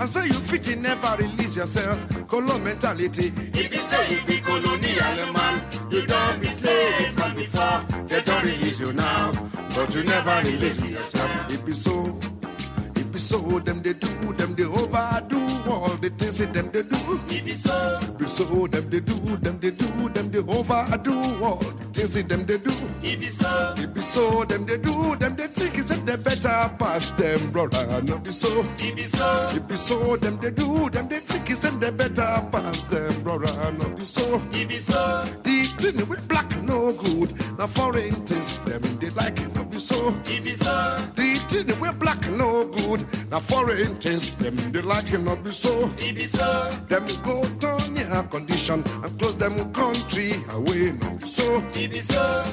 And 0.00 0.10
say 0.10 0.26
you 0.26 0.34
fit 0.34 0.72
in, 0.72 0.82
never 0.82 1.16
release 1.16 1.56
yourself. 1.56 2.26
Color 2.26 2.58
mentality. 2.58 3.32
If 3.54 3.72
you 3.72 3.80
say 3.80 4.14
you 4.16 4.20
be 4.26 4.40
colonial 4.40 5.32
man, 5.32 5.62
you 5.90 6.04
don't 6.06 6.40
be 6.40 6.46
slave 6.46 7.16
not 7.16 7.36
before. 7.36 8.02
They 8.08 8.20
don't 8.22 8.42
release 8.42 8.80
you 8.80 8.92
now, 8.92 9.30
but 9.76 9.94
you 9.94 10.02
never 10.02 10.42
release 10.44 10.84
yourself. 10.84 11.52
It 11.54 11.64
be 11.64 11.72
so. 11.72 12.41
Be 13.12 13.18
so. 13.18 13.38
Them 13.60 13.82
they 13.82 13.92
do, 13.92 14.32
them 14.32 14.54
they 14.54 14.64
overdo 14.64 15.38
all 15.70 15.88
the 16.00 16.08
things 16.16 16.38
that 16.38 16.54
them 16.54 16.70
they 16.72 16.80
do. 16.80 16.96
It 17.28 17.44
be 17.44 17.52
so. 17.52 17.98
It 18.00 18.18
be 18.18 18.26
so. 18.26 18.66
Them 18.66 18.88
they 18.88 19.00
do, 19.00 19.36
them 19.36 19.58
they 19.60 19.70
do, 19.70 20.08
them 20.08 20.30
they 20.30 20.38
overdo 20.38 21.44
all 21.44 21.58
the 21.58 21.84
things 21.92 22.14
that 22.14 22.28
them 22.30 22.46
they 22.46 22.56
do. 22.56 22.72
It 23.02 23.20
be 23.20 23.28
so. 23.28 23.74
It 23.76 23.92
be 23.92 24.00
so. 24.00 24.44
Them 24.44 24.64
they 24.64 24.78
do, 24.78 25.14
them 25.16 25.36
they 25.36 25.46
think 25.46 25.76
is 25.76 25.88
that 25.88 26.06
they 26.06 26.16
better 26.16 26.74
pass 26.78 27.10
them, 27.10 27.50
brother. 27.50 28.02
No 28.02 28.16
be 28.16 28.32
so. 28.32 28.48
It 28.78 28.96
be 28.96 29.06
so. 29.06 29.46
It 29.52 29.68
be 29.68 29.76
so. 29.76 30.16
Them 30.16 30.38
they 30.38 30.50
do, 30.50 30.88
them 30.88 31.08
they 31.08 31.18
think 31.18 31.50
is 31.50 31.60
that 31.60 31.78
they 31.80 31.90
better 31.90 32.48
pass 32.50 32.82
them, 32.84 33.22
brother. 33.22 33.72
No 33.72 33.94
be 33.94 34.04
so. 34.04 34.38
Be 34.50 34.78
so. 34.78 35.22
The 35.42 35.68
thing 35.76 36.08
with 36.08 36.26
black 36.28 36.48
no 36.62 36.94
good. 36.94 37.34
Now 37.58 37.66
foreign 37.66 38.24
taste 38.24 38.64
them 38.64 38.80
they 38.98 39.10
like 39.10 39.38
it. 39.38 39.61
So. 39.82 40.14
It 40.26 40.44
be. 40.44 40.52
The 40.52 41.44
thing 41.48 41.80
with 41.80 41.98
black 41.98 42.30
no 42.30 42.64
good. 42.66 43.04
Now 43.30 43.40
foreign 43.40 43.98
taste 43.98 44.38
them 44.38 44.54
they 44.70 44.80
like 44.80 45.12
it. 45.12 45.18
No 45.18 45.34
be 45.34 45.50
so. 45.50 45.90
It. 45.98 46.30
Them 46.88 47.04
go 47.24 47.42
turn 47.58 47.96
your 47.96 48.22
condition 48.30 48.84
and 49.02 49.18
close 49.18 49.36
them 49.36 49.58
country 49.72 50.30
away. 50.52 50.92
No 50.92 51.10
be 51.18 51.26
so. 51.26 51.60
It. 51.74 52.06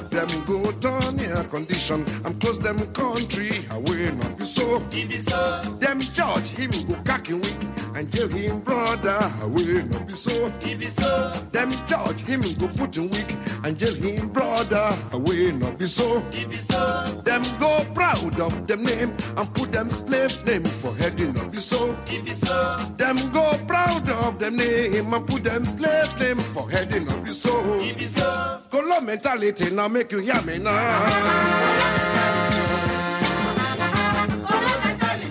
Them 0.09 0.29
go 0.45 0.71
turn 0.81 1.19
your 1.19 1.43
condition 1.43 2.03
and 2.25 2.41
close 2.41 2.57
them 2.57 2.79
country 2.93 3.51
away. 3.69 4.09
No 4.09 4.27
be 4.35 4.45
so. 4.45 4.81
It. 4.91 5.79
Them 5.79 5.99
judge 6.01 6.49
him 6.49 6.71
go 6.87 6.95
cocky 7.03 7.35
weak 7.35 7.61
and 7.99 8.09
jail 8.09 8.29
him 8.29 8.61
brother 8.61 9.19
away. 9.41 9.83
No 9.83 9.99
be 9.99 10.13
so. 10.13 10.31
It 10.61 10.79
be 10.79 10.89
so. 10.89 11.31
Them 11.51 11.69
judge 11.85 12.21
him 12.21 12.41
go 12.57 12.69
put 12.69 12.95
him 12.95 13.09
weak 13.09 13.35
and 13.65 13.77
jail 13.77 13.93
him 13.93 14.29
brother 14.29 14.89
away. 15.11 15.51
No 15.51 15.69
be 15.73 15.85
so. 15.85 16.23
It 16.31 16.49
be 16.49 16.57
so. 16.57 17.03
Them 17.25 17.43
go 17.59 17.83
proud 17.93 18.39
of 18.39 18.65
them 18.67 18.83
name 18.83 19.11
and 19.35 19.53
put 19.53 19.73
them 19.73 19.89
slave 19.89 20.45
name 20.45 20.63
for 20.63 20.95
head. 20.95 21.19
No 21.19 21.49
be 21.49 21.59
so. 21.59 21.93
It 22.07 22.23
be 22.23 22.33
so. 22.33 22.77
Them 22.95 23.17
go 23.31 23.59
proud 23.67 24.09
of 24.09 24.39
them 24.39 24.55
name 24.55 25.13
and 25.13 25.27
put 25.27 25.43
them 25.43 25.65
slave 25.65 26.17
name 26.19 26.39
for 26.39 26.69
head. 26.71 26.91
No 27.05 27.21
be 27.21 27.33
so. 27.33 27.51
It 27.83 28.09
so. 28.09 28.61
Color 28.69 29.01
mentality 29.01 29.71
now 29.71 29.89
make 29.89 30.13
you 30.13 30.19
hear 30.19 30.41
me 30.43 30.57
now. 30.57 31.05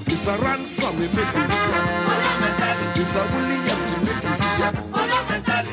It's 0.06 0.26
a 0.26 0.36
ransom, 0.38 0.98
me 0.98 1.06
make 1.14 1.34
you 1.34 1.40
hear. 1.40 1.87
It's 3.08 3.16
a 3.16 3.22
Williams, 3.32 3.88
me 3.92 3.98
make 4.04 4.22
you 4.22 4.28
hear. 4.28 4.72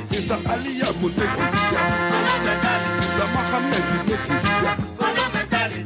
It's 0.10 0.30
a 0.30 0.38
Aliyah, 0.38 0.96
me 1.02 1.08
make 1.20 1.36
you 1.36 1.48
hear. 1.68 1.84
It's 3.04 3.18
a 3.20 3.26
Muhammad, 3.28 3.86
me 3.92 3.98
make 4.08 4.28
you 4.30 4.40
hear. 4.40 4.76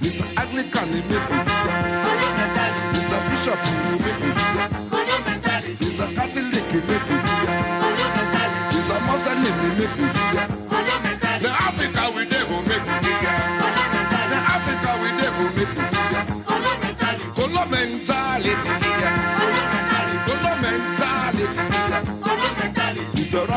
It's 0.06 0.20
a 0.22 0.26
Anglican, 0.40 0.88
me 0.92 1.02
make 1.10 1.30
you 1.32 1.39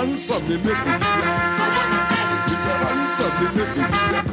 ransom 0.03 0.43
me 0.49 0.57
make 0.57 0.67
you 0.67 0.73
hear. 0.75 1.33
It's 2.49 2.67
ransom 2.67 3.33
me 3.39 3.65
make 3.65 3.77
you 3.77 3.83
hear. 3.83 4.32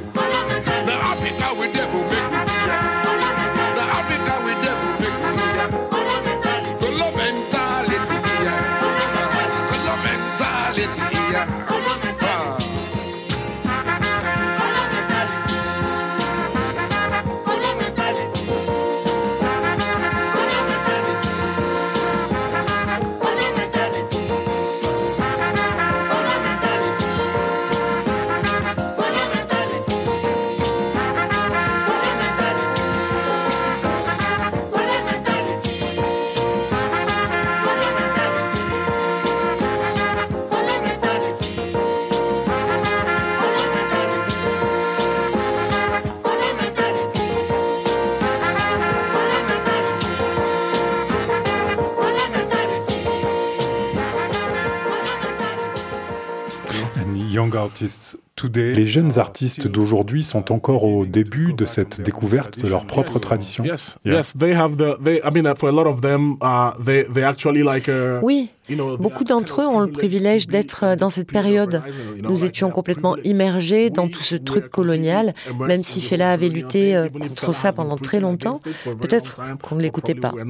Les 58.47 58.85
jeunes 58.87 59.19
artistes 59.19 59.67
d'aujourd'hui 59.67 60.23
sont 60.23 60.51
encore 60.51 60.83
au 60.83 61.05
début 61.05 61.53
de 61.53 61.65
cette 61.65 62.01
découverte 62.01 62.59
de 62.59 62.67
leur 62.67 62.85
propre 62.85 63.19
tradition. 63.19 63.63
Yes, 63.63 63.97
yes, 64.05 64.33
they 64.37 64.53
have 64.53 64.77
the. 64.77 64.97
They, 65.03 65.21
I 65.25 65.31
mean, 65.33 65.45
uh, 65.45 65.55
for 65.55 65.69
a 65.69 65.71
lot 65.71 65.87
of 65.87 66.01
them, 66.01 66.37
uh, 66.41 66.71
they 66.83 67.05
they 67.13 67.23
actually 67.23 67.63
like. 67.63 67.89
Uh, 67.89 68.19
Oui, 68.21 68.51
you 68.69 68.75
know, 68.75 68.95
they 68.95 69.03
beaucoup 69.03 69.23
d'entre 69.23 69.61
of 69.61 69.65
eux 69.65 69.67
ont 69.67 69.79
le 69.81 69.91
privilège 69.91 70.45
to 70.45 70.49
be 70.49 70.51
d'être 70.53 70.83
in 70.83 70.95
dans 70.95 71.07
this 71.07 71.15
cette 71.15 71.31
period 71.31 71.81
période. 71.81 71.83
Nous 72.23 72.45
étions 72.45 72.67
are 72.67 72.73
complètement 72.73 73.17
immergés 73.23 73.89
dans 73.89 74.05
We 74.05 74.11
tout 74.11 74.23
ce 74.23 74.35
were 74.35 74.43
truc 74.43 74.63
completely 74.63 74.71
colonial, 74.71 75.33
immersed 75.49 75.67
même 75.67 75.79
in 75.79 75.83
si 75.83 76.01
Fela 76.01 76.31
avait 76.31 76.47
colonial 76.47 76.63
lutté 76.63 76.79
thing, 76.79 76.95
euh, 76.95 77.07
even 77.07 77.23
if 77.23 77.27
contre 77.29 77.41
Fela 77.41 77.53
ça 77.53 77.73
pendant 77.73 77.97
très 77.97 78.19
longtemps. 78.19 78.55
against 78.55 78.67
it 78.67 78.73
for 78.75 78.91
a 78.91 78.95
very 78.95 79.07
Peut-être 79.07 79.39
long 79.39 79.47
time, 79.47 79.57
qu'on 79.61 79.75
ne 79.75 79.81
l'écoutait 79.81 80.15
pas. 80.15 80.31
Beaucoup 80.31 80.45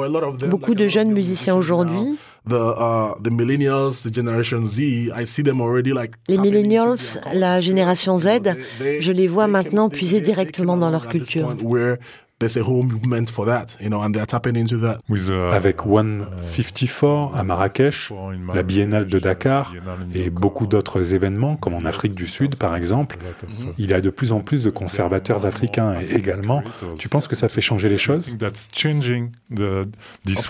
de 0.00 0.04
a 0.04 0.08
lot 0.08 0.22
of 0.26 0.38
jeunes 0.88 1.08
young 1.08 1.14
musiciens 1.14 1.54
musicians 1.54 1.56
aujourd'hui, 1.56 2.18
the 2.48 2.54
uh, 2.54 3.14
the 3.20 3.30
millennials, 3.30 4.02
the 4.02 4.12
generation 4.12 4.66
Z, 4.66 5.10
I 5.14 5.24
see 5.26 5.42
them 5.42 5.60
already 5.60 5.92
like 5.92 6.14
les 6.28 6.38
millennials, 6.38 7.18
la 7.32 7.60
génération 7.60 8.16
Z, 8.16 8.28
je 8.80 9.12
les 9.12 9.28
vois 9.28 9.46
maintenant 9.46 9.88
puiser 9.88 10.20
directement 10.20 10.76
dans 10.76 10.90
leur 10.90 11.06
culture. 11.06 11.54
there's 12.38 12.56
a 12.56 12.62
whole 12.62 12.84
movement 12.84 13.30
for 13.30 13.46
that, 13.46 13.76
you 13.80 13.88
know, 13.88 14.00
and 14.00 14.12
they're 14.14 14.26
tapping 14.26 14.56
into 14.56 14.78
that. 14.78 14.98
Avec 15.52 15.84
One 15.86 16.26
54 16.40 17.34
à 17.34 17.44
Marrakech, 17.44 18.12
la 18.54 18.62
Biennale 18.62 19.08
de 19.08 19.18
Dakar 19.18 19.74
et 20.14 20.30
beaucoup 20.30 20.66
d'autres 20.66 21.14
événements, 21.14 21.56
comme 21.56 21.74
en 21.74 21.84
Afrique 21.84 22.14
du 22.14 22.26
Sud 22.26 22.56
par 22.56 22.76
exemple, 22.76 23.18
il 23.76 23.90
y 23.90 23.94
a 23.94 24.00
de 24.00 24.10
plus 24.10 24.32
en 24.32 24.40
plus 24.40 24.62
de 24.62 24.70
conservateurs 24.70 25.46
africains 25.46 26.00
et 26.00 26.14
également. 26.14 26.62
Tu 26.98 27.08
penses 27.08 27.28
que 27.28 27.36
ça 27.36 27.48
fait 27.48 27.60
changer 27.60 27.88
les 27.88 27.98
choses? 27.98 28.36
That's 28.38 28.68
changing 28.72 29.30
the 29.54 29.88
this 30.24 30.48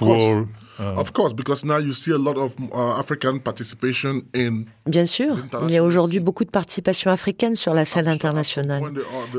Of 0.79 1.13
course. 1.13 1.35
because 1.35 1.65
now 1.65 1.79
you 1.79 1.93
see 1.93 2.13
a 2.13 2.19
lot 2.19 2.37
of 2.37 2.55
uh, 2.73 2.99
African 2.99 3.39
participation 3.39 4.23
in 4.35 4.65
Bien 4.87 5.07
sûr, 5.07 5.37
il 5.65 5.71
y 5.71 5.77
a 5.77 5.83
aujourd'hui 5.85 6.21
beaucoup 6.21 6.45
de 6.45 6.51
participation 6.51 7.11
africaine 7.11 7.57
sur 7.57 7.75
la 7.75 7.85
scène 7.85 8.09
internationale. 8.09 8.83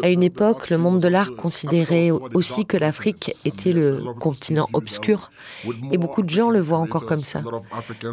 À 0.04 0.10
une 0.10 0.24
époque, 0.24 0.70
le 0.70 0.78
monde 0.78 1.00
de 1.00 1.08
l'art 1.08 1.32
considérait 1.36 2.12
aussi 2.34 2.66
que 2.66 2.78
l'Afrique 2.78 3.36
était 3.46 3.74
le 3.74 4.00
continent 4.20 4.68
obscur, 4.74 5.32
et 5.92 5.98
beaucoup 5.98 6.24
de 6.24 6.30
gens 6.30 6.50
le 6.50 6.60
voient 6.60 6.78
encore 6.78 7.06
comme 7.06 7.24
ça. 7.24 7.42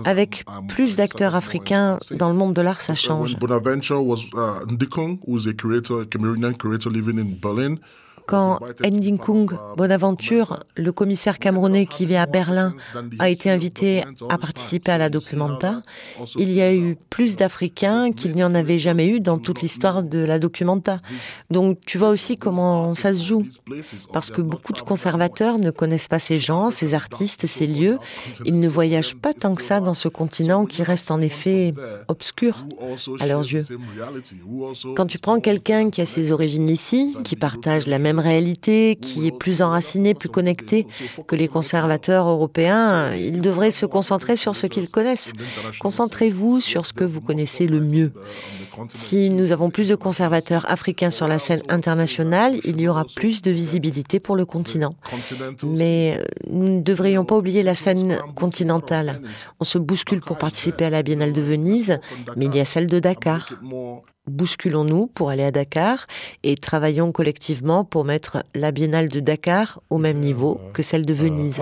Avec 0.05 0.45
plus 0.69 0.97
d'acteurs 0.97 1.35
africains 1.35 1.99
dans 2.13 2.29
le 2.29 2.35
monde 2.35 2.55
de 2.55 2.63
l'art, 2.63 2.81
ça 2.81 2.95
change. 2.95 3.37
Bonaventure 3.39 4.03
was 4.05 4.29
uh, 4.35 4.65
Ndikong, 4.67 5.19
who's 5.27 5.47
a 5.47 5.53
curator, 5.53 6.03
a 6.03 6.05
Cameroonian 6.07 6.55
curator 6.55 6.91
living 6.91 7.19
in 7.19 7.37
Berlin. 7.41 7.77
Quand 8.27 8.59
Ndikung 8.83 9.51
Bonaventure, 9.77 10.65
le 10.77 10.91
commissaire 10.93 11.39
camerounais 11.39 11.87
qui 11.87 12.07
vit 12.07 12.17
à 12.17 12.27
Berlin, 12.27 12.75
a 13.19 13.29
été 13.29 13.51
invité 13.51 14.05
à 14.29 14.39
participer 14.39 14.93
à 14.93 14.99
la 14.99 15.11
Documenta, 15.11 15.83
il 16.37 16.53
y 16.53 16.61
a 16.61 16.75
eu 16.75 16.97
plus 17.11 17.37
d'Africains 17.37 18.13
qu'il 18.13 18.35
n'y 18.35 18.43
en 18.43 18.55
avait 18.55 18.79
jamais 18.79 19.07
eu 19.07 19.21
dans 19.21 19.39
toute 19.39 19.63
l'histoire 19.63 20.03
de 20.03 20.19
la 20.19 20.39
Documenta. 20.39 21.01
Donc 21.51 21.79
tu 21.87 21.99
vois 21.99 22.11
aussi 22.11 22.37
comment 22.37 22.95
ça 22.95 23.15
se 23.15 23.25
joue. 23.25 23.47
Parce 24.13 24.31
que 24.31 24.43
beaucoup 24.43 24.73
de 24.73 24.81
conservateurs 24.81 25.59
ne 25.59 25.71
connaissent 25.71 26.09
pas 26.09 26.19
ces 26.19 26.39
gens, 26.39 26.71
ces 26.71 26.95
artistes, 26.95 27.47
ces 27.47 27.67
lieux. 27.67 27.99
Ils 28.45 28.59
ne 28.59 28.69
voyagent 28.69 29.17
pas 29.17 29.33
tant 29.33 29.55
que 29.55 29.63
ça 29.63 29.81
dans 29.81 29.95
ce 29.95 30.09
continent 30.09 30.67
qui 30.67 30.83
reste 30.83 31.11
en 31.11 31.21
effet 31.21 31.75
obscur 32.09 32.65
à 33.21 33.27
leurs 33.27 33.43
yeux. 33.43 33.65
Quand 34.97 35.07
tu 35.07 35.19
prends 35.19 35.41
quelqu'un 35.41 35.91
qui 35.91 36.01
a 36.01 36.07
ses 36.07 36.33
origines 36.33 36.69
ici, 36.69 37.17
qui 37.25 37.37
partage 37.37 37.87
la 37.87 37.99
même 37.99 38.16
réalité, 38.21 38.97
qui 38.97 39.27
est 39.27 39.37
plus 39.37 39.63
enracinée, 39.63 40.15
plus 40.15 40.29
connectée 40.29 40.87
que 41.27 41.37
les 41.37 41.49
conservateurs 41.49 42.29
européens, 42.29 43.15
ils 43.15 43.41
devraient 43.41 43.71
se 43.71 43.87
concentrer 43.87 44.37
sur 44.37 44.55
ce 44.57 44.67
qu'ils 44.67 44.91
connaissent. 44.91 45.33
Concentrez-vous 45.81 46.61
sur 46.61 46.87
ce 46.87 46.93
que 46.93 47.05
vous 47.05 47.21
connaissez 47.21 47.67
le 47.67 47.81
mieux. 47.81 48.13
Si 48.89 49.31
nous 49.31 49.53
avons 49.53 49.71
plus 49.71 49.89
de 49.89 49.95
conservateurs 49.95 50.65
africains 50.69 51.11
sur 51.11 51.29
la 51.29 51.39
scène 51.39 51.63
internationale, 51.69 52.57
il 52.65 52.81
y 52.81 52.89
aura 52.89 53.05
plus 53.05 53.43
de 53.43 53.51
visibilité 53.51 54.21
pour 54.21 54.37
le 54.37 54.45
continent. 54.45 54.95
Mais 55.67 56.19
euh, 56.19 56.25
nous 56.51 56.69
ne 56.69 56.81
devrions 56.83 57.25
pas 57.25 57.37
oublier 57.37 57.63
la 57.63 57.75
scène 57.75 58.19
continentale. 58.35 59.21
On 59.61 59.65
se 59.65 59.79
bouscule 59.79 60.21
pour 60.21 60.37
participer 60.39 60.85
à 60.85 60.91
la 60.91 61.03
Biennale 61.03 61.33
de 61.33 61.41
Venise, 61.41 61.99
mais 62.37 62.47
il 62.47 62.55
y 62.55 62.61
a 62.61 62.65
celle 62.65 62.87
de 62.87 62.99
Dakar. 62.99 63.51
Bousculons-nous 64.29 65.07
pour 65.07 65.31
aller 65.31 65.45
à 65.45 65.51
Dakar 65.51 66.07
et 66.43 66.57
travaillons 66.57 67.13
collectivement 67.13 67.85
pour 67.85 68.05
mettre 68.05 68.43
la 68.55 68.73
Biennale 68.73 69.09
de 69.09 69.21
Dakar 69.21 69.81
au 69.89 69.99
même 69.99 70.19
niveau 70.19 70.61
que 70.75 70.83
celle 70.83 71.07
de 71.07 71.15
Venise. 71.15 71.59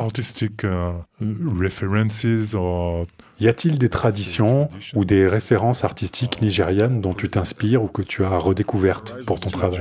Y 3.40 3.48
a-t-il 3.48 3.78
des 3.78 3.88
traditions 3.88 4.68
ou 4.94 5.04
des 5.04 5.26
références 5.26 5.84
artistiques 5.84 6.40
nigérianes 6.40 7.00
dont 7.00 7.14
tu 7.14 7.28
t'inspires 7.28 7.82
ou 7.82 7.88
que 7.88 8.02
tu 8.02 8.24
as 8.24 8.38
redécouvertes 8.38 9.16
pour 9.26 9.40
ton 9.40 9.50
travail 9.50 9.80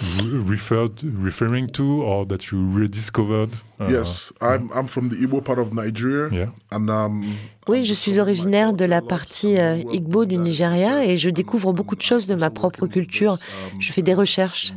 referred, 0.00 1.02
referring 1.22 1.68
to 1.68 2.02
or 2.02 2.24
that 2.26 2.50
you 2.50 2.58
rediscovered? 2.72 3.50
Uh, 3.80 3.88
yes, 3.90 4.32
I'm, 4.40 4.70
I'm 4.74 4.86
from 4.86 5.08
the 5.08 5.16
Igbo 5.16 5.44
part 5.44 5.58
of 5.58 5.72
Nigeria. 5.72 6.28
Yeah. 6.30 6.50
And 6.70 6.90
um, 6.90 7.36
Oui, 7.68 7.84
je 7.84 7.92
suis 7.92 8.18
originaire 8.18 8.72
de 8.72 8.86
la 8.86 9.02
partie 9.02 9.58
euh, 9.58 9.76
Igbo 9.92 10.24
du 10.24 10.38
Nigeria 10.38 11.04
et 11.04 11.18
je 11.18 11.28
découvre 11.28 11.74
beaucoup 11.74 11.96
de 11.96 12.00
choses 12.02 12.26
de 12.26 12.34
ma 12.34 12.48
propre 12.48 12.86
culture. 12.86 13.36
Je 13.78 13.92
fais 13.92 14.00
des 14.00 14.14
recherches. 14.14 14.72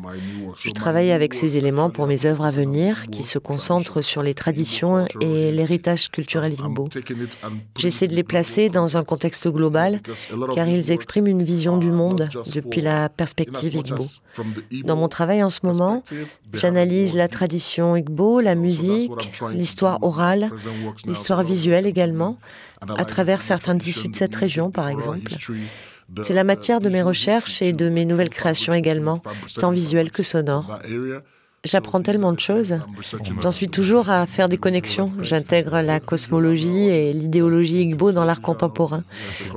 Je 0.60 0.72
travaille 0.72 1.12
avec 1.12 1.34
ces 1.34 1.56
éléments 1.56 1.90
pour 1.90 2.06
mes 2.06 2.26
œuvres 2.26 2.44
à 2.44 2.52
venir 2.52 3.06
qui 3.10 3.24
se 3.24 3.40
concentrent 3.40 4.02
sur 4.02 4.24
les 4.24 4.34
traditions 4.34 5.06
et 5.22 5.52
l'héritage 5.52 6.10
culturel 6.10 6.52
Igbo. 6.54 6.90
J'essaie 7.78 8.08
de 8.08 8.16
les 8.16 8.24
placer 8.24 8.68
dans 8.68 8.98
un 8.98 9.06
contexte 9.06 9.48
global 9.48 10.02
car 10.54 10.68
ils 10.68 10.92
expriment 10.92 11.28
une 11.28 11.44
vision 11.44 11.78
du 11.78 11.92
monde 11.92 12.28
depuis 12.54 12.82
la 12.82 13.08
perspective 13.08 13.74
Igbo. 13.74 14.04
Dans 14.84 14.98
mon 14.98 15.08
travail 15.08 15.42
en 15.44 15.50
ce 15.50 15.62
moment, 15.64 16.04
j'analyse 16.54 17.16
la 17.16 17.30
tradition 17.30 17.96
Igbo, 17.96 18.42
la 18.42 18.56
musique, 18.56 19.12
l'histoire 19.54 20.04
orale, 20.04 20.50
l'histoire 21.06 21.44
visuelle 21.44 21.86
également 21.86 22.38
à 22.98 23.06
travers 23.06 23.42
certains 23.42 23.78
tissus 23.78 24.10
de 24.10 24.16
cette 24.16 24.36
région, 24.36 24.72
par 24.72 24.90
exemple. 24.90 25.32
C'est 26.22 26.34
la 26.34 26.44
matière 26.44 26.82
de 26.82 26.90
mes 26.90 27.02
recherches 27.02 27.62
et 27.62 27.74
de 27.74 27.90
mes 27.90 28.06
nouvelles 28.06 28.30
créations 28.30 28.74
également, 28.74 29.22
tant 29.60 29.72
visuelles 29.72 30.12
que 30.12 30.24
sonores. 30.24 30.80
J'apprends 31.64 32.02
tellement 32.02 32.34
de 32.34 32.40
choses. 32.40 32.80
J'en 33.40 33.52
suis 33.52 33.70
toujours 33.70 34.10
à 34.10 34.26
faire 34.26 34.50
des 34.50 34.58
connexions. 34.58 35.12
J'intègre 35.22 35.82
la 35.82 36.00
cosmologie 36.00 36.90
et 36.90 37.14
l'idéologie 37.14 37.82
Igbo 37.82 38.12
dans 38.12 38.26
l'art 38.26 38.42
contemporain. 38.42 39.04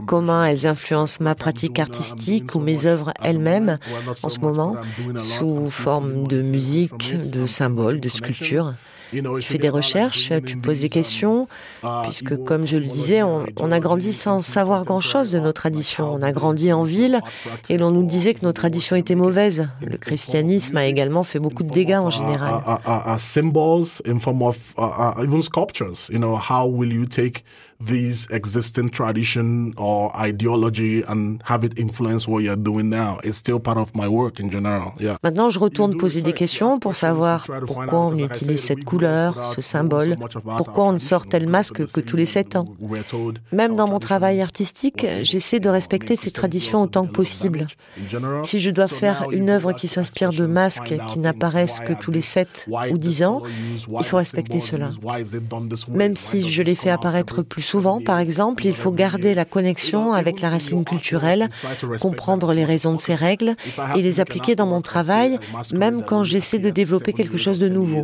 Comment 0.07 0.45
elles 0.45 0.67
influencent 0.67 1.25
ma 1.25 1.35
pratique 1.35 1.79
artistique 1.79 2.55
ou 2.55 2.61
mes 2.61 2.85
œuvres 2.85 3.15
elles-mêmes 3.23 3.79
en 4.23 4.29
ce 4.29 4.39
moment, 4.41 4.77
sous 5.17 5.67
forme 5.69 6.27
de 6.27 6.43
musique, 6.43 7.31
de 7.31 7.47
symboles, 7.47 8.01
de 8.01 8.11
sculptures. 8.11 8.75
Tu 9.41 9.43
fais 9.43 9.59
des 9.59 9.69
recherches, 9.69 10.33
tu 10.47 10.57
poses 10.57 10.81
des 10.81 10.89
questions, 10.89 11.49
puisque 12.03 12.37
comme 12.45 12.67
je 12.67 12.77
le 12.77 12.87
disais, 12.87 13.23
on, 13.23 13.47
on 13.59 13.73
a 13.73 13.81
grandi 13.81 14.13
sans 14.13 14.41
savoir 14.41 14.85
grand-chose 14.85 15.31
de 15.33 15.39
nos 15.39 15.53
traditions. 15.53 16.13
On 16.13 16.23
a 16.23 16.33
grandi 16.33 16.73
en 16.73 16.85
ville 16.85 17.21
et 17.69 17.79
l'on 17.79 17.91
nous 17.91 18.05
disait 18.05 18.35
que 18.35 18.45
nos 18.45 18.53
traditions 18.53 18.97
étaient 18.97 19.15
mauvaises. 19.15 19.69
Le 19.81 19.97
christianisme 19.97 20.77
a 20.77 20.87
également 20.87 21.25
fait 21.25 21.39
beaucoup 21.39 21.63
de 21.63 21.71
dégâts 21.71 21.97
en 21.97 22.11
général. 22.11 22.63
Symbols 23.19 24.03
in 24.07 24.19
form 24.19 24.43
of 24.43 24.57
even 25.19 25.43
sculptures. 25.43 26.09
You 26.11 26.19
know, 26.19 26.37
how 26.37 26.67
will 26.67 26.93
you 26.93 27.07
take 27.07 27.45
these 27.87 28.27
existing 28.31 28.91
tradition 28.91 29.73
or 29.77 30.11
ideology 30.17 31.03
and 31.09 31.41
have 31.45 31.65
it 31.65 31.79
influence 31.79 32.27
what 32.27 32.43
you're 32.43 32.57
doing 32.57 32.89
now. 32.91 33.19
It's 33.25 33.39
still 33.39 33.61
part 33.61 33.79
of 33.79 33.95
my 33.95 34.09
work 34.09 34.41
in 34.41 34.51
general. 34.51 34.93
Yeah. 34.99 35.17
Maintenant, 35.23 35.51
je 35.51 35.59
retourne 35.59 35.97
poser 35.97 36.23
des 36.23 36.33
questions 36.33 36.79
pour 36.79 36.95
savoir 36.95 37.47
pourquoi 37.67 38.07
on 38.07 38.17
utilise 38.17 38.63
cette 38.63 38.85
couleur, 38.85 39.53
ce 39.55 39.61
symbole, 39.61 40.17
pourquoi 40.57 40.85
on 40.85 40.93
ne 40.93 40.99
sort 40.99 41.27
tel 41.27 41.49
masque 41.49 41.87
que 41.87 42.01
tous 42.01 42.17
les 42.17 42.27
sept 42.27 42.57
ans? 42.57 42.67
Même 43.53 43.77
dans 43.77 43.89
mon 43.89 43.99
travail 43.99 44.41
artistique, 44.41 45.07
j'essaie 45.23 45.61
de 45.61 45.69
respecter 45.69 46.17
ces 46.17 46.31
traditions 46.31 46.83
autant 46.83 47.07
que 47.07 47.13
possible. 47.13 47.67
Si 48.43 48.61
je 48.61 48.71
dois 48.71 48.87
faire 48.87 49.27
une 49.31 49.51
œuvre 49.51 49.73
qui 49.73 49.89
s'inspire 49.89 50.33
de 50.33 50.47
masques 50.47 50.95
qui 51.09 51.19
n'apparaissent 51.19 51.81
que 51.81 51.93
tous 51.93 52.11
les 52.11 52.23
sept 52.23 52.67
ou 52.91 52.99
dix 52.99 53.23
ans, 53.23 53.43
il 53.89 54.05
faut 54.05 54.17
respecter 54.17 54.61
cela. 54.61 54.91
Même 55.89 56.17
si 56.17 56.51
je 56.51 56.63
les 56.63 56.75
fais 56.75 56.91
apparaître 56.91 57.43
plus 57.43 57.74
souvent, 57.75 58.01
par 58.01 58.21
exemple, 58.21 58.65
il 58.67 58.77
faut 58.77 58.93
garder 58.93 59.35
la 59.35 59.45
connexion 59.45 60.13
avec 60.13 60.41
la 60.41 60.51
racine 60.51 60.85
culturelle, 60.85 61.49
comprendre 62.01 62.55
les 62.55 62.65
raisons 62.65 62.95
de 62.95 63.01
ces 63.01 63.17
règles 63.17 63.57
et 63.97 64.03
les 64.03 64.21
appliquer 64.21 64.55
dans 64.55 64.67
mon 64.67 64.81
travail, 64.81 65.41
même 65.75 66.05
quand 66.05 66.23
j'essaie 66.23 66.61
de 66.61 66.71
développer 66.71 67.13
quelque 67.13 67.37
chose 67.37 67.59
de 67.59 67.69
nouveau. 67.69 68.03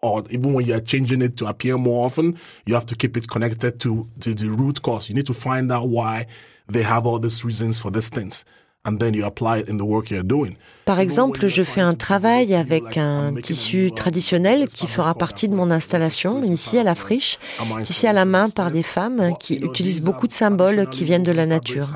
or 0.00 0.22
even 0.30 0.52
when 0.54 0.64
you're 0.64 0.86
changing 0.86 1.20
it 1.22 1.34
to 1.34 1.44
appear 1.48 1.76
more 1.76 2.06
often, 2.06 2.36
you 2.66 2.74
have 2.76 2.86
to 2.86 2.94
keep 2.94 3.16
it 3.16 3.26
connected 3.26 3.80
to, 3.80 4.06
to 4.20 4.32
the 4.32 4.48
root 4.48 4.80
cause. 4.80 5.08
You 5.08 5.16
need 5.16 5.26
to 5.26 5.34
find 5.34 5.72
out 5.72 5.88
why 5.88 6.26
they 6.72 6.84
have 6.84 7.04
all 7.04 7.18
these 7.18 7.44
reasons 7.44 7.80
for 7.80 7.90
these 7.90 8.08
things. 8.08 8.44
And 8.84 9.00
then 9.00 9.12
you 9.12 9.24
apply 9.26 9.58
it 9.58 9.68
in 9.68 9.76
the 9.76 9.84
work 9.84 10.08
you're 10.12 10.22
doing. 10.22 10.56
Par 10.88 11.00
exemple, 11.00 11.48
je 11.48 11.62
fais 11.62 11.82
un 11.82 11.92
travail 11.92 12.54
avec 12.54 12.96
un 12.96 13.34
tissu 13.42 13.92
traditionnel 13.94 14.68
qui 14.68 14.86
fera 14.86 15.12
partie 15.12 15.46
de 15.46 15.54
mon 15.54 15.70
installation 15.70 16.42
ici 16.44 16.78
à 16.78 16.82
la 16.82 16.94
friche, 16.94 17.38
tissé 17.82 18.06
à 18.06 18.14
la 18.14 18.24
main 18.24 18.48
par 18.48 18.70
des 18.70 18.82
femmes 18.82 19.34
qui 19.38 19.56
utilisent 19.56 20.00
beaucoup 20.00 20.26
de 20.26 20.32
symboles 20.32 20.88
qui 20.90 21.04
viennent 21.04 21.22
de 21.22 21.30
la 21.30 21.44
nature. 21.44 21.92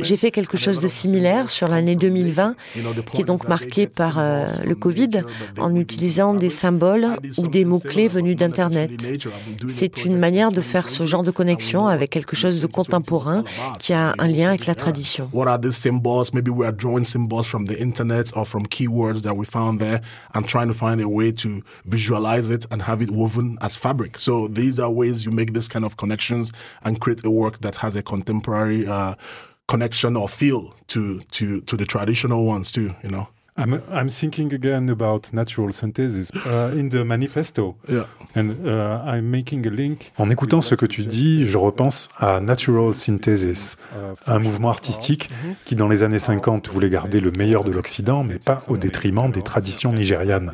J'ai 0.00 0.16
fait 0.16 0.30
quelque 0.30 0.56
chose 0.56 0.80
de 0.80 0.88
similaire 0.88 1.50
sur 1.50 1.68
l'année 1.68 1.94
2020, 1.94 2.54
qui 3.12 3.20
est 3.20 3.26
donc 3.26 3.48
marquée 3.48 3.86
par 3.86 4.18
euh, 4.18 4.46
le 4.64 4.74
Covid, 4.74 5.20
en 5.58 5.76
utilisant 5.76 6.32
des 6.32 6.48
symboles 6.48 7.18
ou 7.36 7.48
des 7.48 7.66
mots-clés 7.66 8.08
venus 8.08 8.38
d'Internet. 8.38 8.92
C'est 9.68 10.06
une 10.06 10.16
manière 10.16 10.52
de 10.52 10.62
faire 10.62 10.88
ce 10.88 11.04
genre 11.04 11.22
de 11.22 11.30
connexion 11.30 11.86
avec 11.86 12.08
quelque 12.12 12.34
chose 12.34 12.62
de 12.62 12.66
contemporain 12.66 13.44
qui 13.78 13.92
a 13.92 14.14
un 14.16 14.26
lien 14.26 14.48
avec 14.48 14.64
la 14.64 14.74
tradition. 14.74 15.28
Internet 18.06 18.36
or 18.36 18.44
from 18.44 18.66
keywords 18.66 19.22
that 19.22 19.34
we 19.34 19.44
found 19.44 19.80
there 19.80 20.00
and 20.34 20.48
trying 20.48 20.68
to 20.68 20.74
find 20.74 21.00
a 21.00 21.08
way 21.08 21.32
to 21.32 21.62
visualize 21.84 22.50
it 22.50 22.66
and 22.70 22.82
have 22.82 23.02
it 23.02 23.10
woven 23.10 23.58
as 23.60 23.76
fabric. 23.76 24.18
So 24.18 24.48
these 24.48 24.78
are 24.78 24.90
ways 24.90 25.24
you 25.24 25.30
make 25.30 25.52
this 25.52 25.68
kind 25.68 25.84
of 25.84 25.96
connections 25.96 26.52
and 26.82 27.00
create 27.00 27.24
a 27.24 27.30
work 27.30 27.60
that 27.60 27.76
has 27.76 27.96
a 27.96 28.02
contemporary 28.02 28.86
uh, 28.86 29.14
connection 29.68 30.16
or 30.16 30.28
feel 30.28 30.74
to 30.88 31.20
to 31.32 31.60
to 31.62 31.76
the 31.76 31.84
traditional 31.84 32.44
ones 32.44 32.72
too. 32.72 32.94
You 33.02 33.10
know. 33.10 33.28
I'm, 33.58 33.80
I'm 33.90 34.08
thinking 34.08 34.52
again 34.52 34.90
about 34.90 35.32
natural 35.32 35.72
synthesis 35.72 36.30
uh, 36.46 36.72
in 36.76 36.88
the 36.90 37.04
manifesto. 37.04 37.76
Yeah. 37.88 38.04
And, 38.34 38.50
uh, 38.66 39.02
I'm 39.04 39.30
making 39.30 39.66
a 39.66 39.70
link 39.70 40.12
en 40.18 40.28
écoutant 40.28 40.60
ce 40.60 40.74
que 40.74 40.86
tu 40.86 41.04
dis, 41.04 41.46
je 41.46 41.56
repense 41.56 42.08
à 42.18 42.40
Natural 42.40 42.92
Synthesis, 42.92 43.76
un 44.26 44.38
mouvement 44.38 44.68
artistique 44.68 45.30
qui, 45.64 45.76
dans 45.76 45.88
les 45.88 46.02
années 46.02 46.18
50, 46.18 46.68
voulait 46.68 46.90
garder 46.90 47.20
le 47.20 47.30
meilleur 47.30 47.64
de 47.64 47.70
l'Occident, 47.70 48.24
mais 48.24 48.38
pas 48.38 48.62
au 48.68 48.76
détriment 48.76 49.30
des 49.30 49.42
traditions 49.42 49.92
nigérianes, 49.92 50.52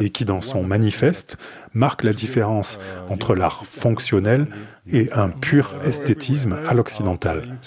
et 0.00 0.10
qui, 0.10 0.24
dans 0.24 0.40
son 0.40 0.62
manifeste, 0.62 1.36
marque 1.74 2.02
la 2.02 2.12
différence 2.12 2.80
entre 3.08 3.34
l'art 3.34 3.66
fonctionnel 3.66 4.46
et 4.90 5.10
un 5.12 5.28
pur 5.28 5.76
esthétisme 5.84 6.56
à 6.66 6.74
l'occidental. 6.74 7.58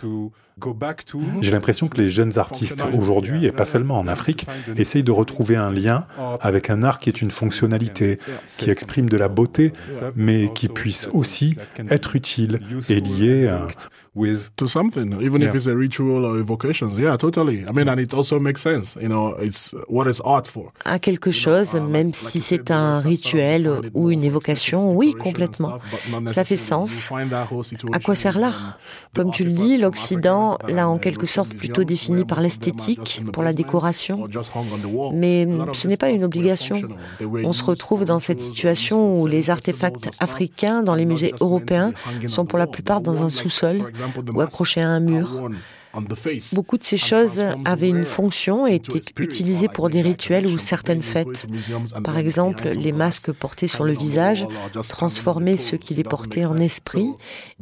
J'ai 1.42 1.52
l'impression 1.52 1.88
que 1.88 1.98
les 1.98 2.10
jeunes 2.10 2.38
artistes 2.38 2.84
aujourd'hui, 2.94 3.46
et 3.46 3.52
pas 3.52 3.66
seulement 3.66 4.00
en 4.00 4.08
Afrique, 4.08 4.48
essayent 4.76 5.04
de 5.04 5.12
retrouver 5.12 5.56
un 5.56 5.72
lien 5.72 6.06
avec 6.40 6.70
un 6.70 6.84
art 6.84 7.00
qui 7.00 7.10
est 7.10 7.22
une 7.22 7.32
fonctionnalité, 7.32 8.20
qui 8.58 8.70
exprime 8.70 9.10
de 9.10 9.18
la 9.18 9.28
beauté, 9.28 9.74
mais 10.16 10.52
qui 10.54 10.68
puisse 10.68 11.10
aussi 11.14 11.56
être 11.90 12.16
utile 12.16 12.60
et 12.90 13.00
lié 13.00 13.48
à 13.48 13.68
with 14.14 14.50
to 14.58 14.68
something, 14.68 15.22
even 15.22 15.42
if 15.42 15.56
it's 15.56 15.68
a 15.68 15.76
ritual 15.76 16.26
or 16.26 16.38
evocations. 16.38 16.98
Yeah, 16.98 17.16
totally. 17.16 17.66
I 17.66 17.72
mean, 17.72 17.88
and 17.88 17.98
it 17.98 18.14
also 18.14 18.40
makes 18.40 18.62
sense. 18.62 18.98
You 19.02 19.08
know, 19.08 19.36
it's 19.42 19.74
what 19.88 20.08
is 20.08 20.22
art 20.26 20.48
for. 20.48 20.74
À 20.84 21.00
quelque 21.00 21.32
chose, 21.32 21.74
même 21.76 22.14
si 22.14 22.42
c'est 22.42 22.72
un 22.72 23.00
rituel 23.00 23.72
ou 23.94 24.12
une 24.12 24.24
évocation, 24.24 24.92
oui, 24.92 25.14
complètement. 25.14 25.80
Cela 26.28 26.44
fait 26.44 26.58
sens. 26.58 27.10
À 27.94 28.00
quoi 28.00 28.16
sert 28.16 28.38
l'art? 28.38 28.78
Comme 29.16 29.32
tu 29.32 29.44
le 29.44 29.52
dis, 29.52 29.78
l'Occident 29.78 30.58
l'a 30.68 30.88
en 30.88 30.98
quelque 30.98 31.26
sorte 31.26 31.54
plutôt 31.54 31.84
défini 31.84 32.26
par 32.26 32.42
l'esthétique, 32.42 33.24
pour 33.32 33.44
la 33.44 33.54
décoration. 33.54 34.28
Mais 35.14 35.48
ce 35.74 35.88
n'est 35.88 35.98
pas 35.98 36.10
une 36.10 36.24
obligation. 36.26 36.82
On 37.44 37.54
se 37.54 37.64
retrouve 37.64 38.04
dans 38.04 38.20
cette 38.20 38.42
situation 38.42 39.16
où 39.22 39.28
les 39.28 39.50
artefacts 39.50 40.10
africains 40.20 40.84
dans 40.84 40.96
les 40.96 41.06
musées 41.06 41.34
européens 41.40 41.94
sont 42.28 42.46
pour 42.46 42.60
la 42.60 42.68
plupart 42.68 43.00
dans 43.00 43.24
un 43.24 43.30
sous-sol 43.30 43.80
ou 44.34 44.42
accroché 44.42 44.82
à 44.82 44.90
un 44.90 45.00
mur. 45.00 45.50
Beaucoup 46.54 46.78
de 46.78 46.84
ces 46.84 46.98
choses 46.98 47.44
avaient 47.66 47.90
une 47.90 48.06
fonction 48.06 48.66
et 48.68 48.76
étaient 48.76 49.02
utilisées 49.20 49.68
pour 49.68 49.90
des 49.90 50.02
rituels 50.02 50.48
ou 50.48 50.58
certaines 50.58 51.02
fêtes. 51.02 51.48
Par 52.04 52.18
exemple, 52.18 52.70
les 52.70 52.92
masques 52.92 53.32
portés 53.32 53.68
sur 53.68 53.84
le 53.84 53.94
visage 53.94 54.48
transformaient 54.88 55.58
ceux 55.58 55.78
qui 55.78 55.94
les 55.94 56.04
portaient 56.04 56.46
en 56.46 56.58
esprit, 56.58 57.10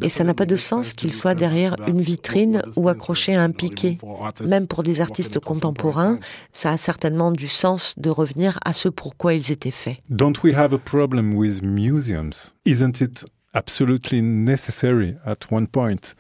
et 0.02 0.10
ça 0.10 0.24
n'a 0.24 0.34
pas 0.34 0.46
de 0.46 0.56
sens 0.56 0.94
qu'ils 0.94 1.14
soient 1.14 1.36
derrière 1.36 1.76
une 1.88 2.02
vitrine 2.02 2.62
ou 2.76 2.90
accrochés 2.90 3.36
à 3.36 3.42
un 3.42 3.52
piquet. 3.52 3.98
Même 4.46 4.68
pour 4.68 4.84
des 4.84 5.02
artistes 5.02 5.40
contemporains, 5.40 6.20
ça 6.54 6.72
a 6.72 6.78
certainement 6.78 7.32
du 7.32 7.48
sens 7.48 7.96
de 7.98 8.10
revenir 8.10 8.60
à 8.64 8.74
ce 8.74 8.90
pourquoi 8.90 9.34
ils 9.34 9.52
étaient 9.52 9.72
faits. 9.72 9.98
Don't 10.10 10.44
we 10.44 10.54
have 10.54 10.74
a 10.74 10.78
problem 10.78 11.34
with 11.34 11.62
museums? 11.64 12.54
Isn't 12.66 13.02
it 13.02 13.26
absolutely 13.54 14.22
necessary 14.22 15.16
at 15.26 15.38
one 15.52 15.68
point? 15.68 16.16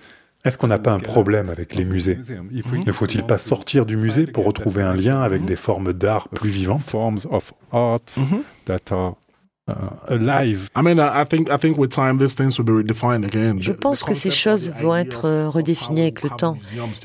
Est-ce 0.45 0.57
qu'on 0.57 0.67
n'a 0.67 0.79
pas 0.79 0.93
un 0.93 0.99
problème 0.99 1.49
avec 1.49 1.75
les 1.75 1.83
musées? 1.83 2.17
Ne 2.85 2.91
faut-il 2.93 3.23
pas 3.23 3.37
sortir 3.37 3.85
du 3.85 3.97
musée 3.97 4.25
pour 4.25 4.45
retrouver 4.45 4.83
un 4.83 4.93
lien 4.93 5.21
avec 5.21 5.43
des 5.43 5.57
formes 5.57 5.91
d'art 5.91 6.29
plus 6.29 6.49
vivantes? 6.49 6.95
Je 13.59 13.71
pense 13.71 14.03
que 14.03 14.13
ces 14.13 14.31
choses 14.31 14.71
vont 14.81 14.95
être 14.95 15.25
euh, 15.25 15.49
redéfinies 15.49 16.01
avec 16.01 16.23
le 16.23 16.29
temps. 16.29 16.57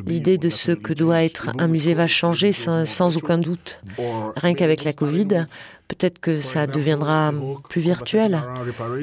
L'idée 0.06 0.38
de 0.38 0.48
ce 0.48 0.72
que 0.72 0.92
doit 0.92 1.22
être 1.24 1.50
un 1.58 1.66
musée 1.66 1.94
va 1.94 2.06
changer 2.06 2.52
sans, 2.52 3.16
aucun 3.16 3.38
doute. 3.38 3.80
Rien 4.36 4.54
qu'avec 4.54 4.84
la 4.84 4.92
Covid, 4.92 5.46
peut-être 5.88 6.18
que 6.18 6.40
ça 6.40 6.66
deviendra 6.66 7.32
plus 7.68 7.80
virtuel. 7.80 8.42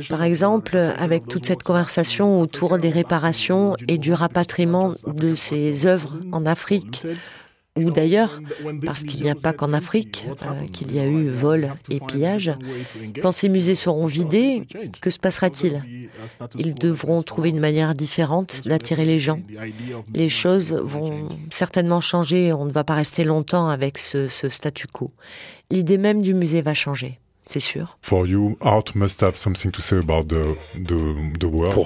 Par 0.09 0.23
exemple, 0.23 0.75
avec 0.75 1.27
toute 1.27 1.45
cette 1.45 1.63
conversation 1.63 2.39
autour 2.39 2.77
des 2.77 2.89
réparations 2.89 3.75
et 3.87 3.97
du 3.97 4.13
rapatriement 4.13 4.93
de 5.07 5.35
ces 5.35 5.87
œuvres 5.87 6.13
en 6.31 6.45
Afrique 6.45 7.05
ou 7.77 7.89
d'ailleurs, 7.89 8.41
parce 8.85 9.03
qu'il 9.03 9.23
n'y 9.23 9.29
a 9.29 9.35
pas 9.35 9.53
qu'en 9.53 9.71
Afrique 9.71 10.25
euh, 10.27 10.67
qu'il 10.73 10.93
y 10.93 10.99
a 10.99 11.05
eu 11.05 11.29
vol 11.29 11.73
et 11.89 12.01
pillage, 12.01 12.51
quand 13.21 13.31
ces 13.31 13.47
musées 13.47 13.75
seront 13.75 14.07
vidés, 14.07 14.67
que 14.99 15.09
se 15.09 15.17
passera-t-il 15.17 15.81
Ils 16.57 16.75
devront 16.75 17.23
trouver 17.23 17.49
une 17.49 17.61
manière 17.61 17.95
différente 17.95 18.63
d'attirer 18.65 19.05
les 19.05 19.19
gens. 19.19 19.39
Les 20.13 20.27
choses 20.27 20.73
vont 20.73 21.29
certainement 21.49 22.01
changer, 22.01 22.51
on 22.51 22.65
ne 22.65 22.73
va 22.73 22.83
pas 22.83 22.95
rester 22.95 23.23
longtemps 23.23 23.69
avec 23.69 23.97
ce, 23.97 24.27
statu 24.27 24.87
quo. 24.87 25.11
L'idée 25.71 25.97
même 25.97 26.21
du 26.21 26.33
musée 26.33 26.61
va 26.61 26.73
changer. 26.73 27.19
C'est 27.47 27.59
sûr. 27.59 27.97
Pour 28.01 28.27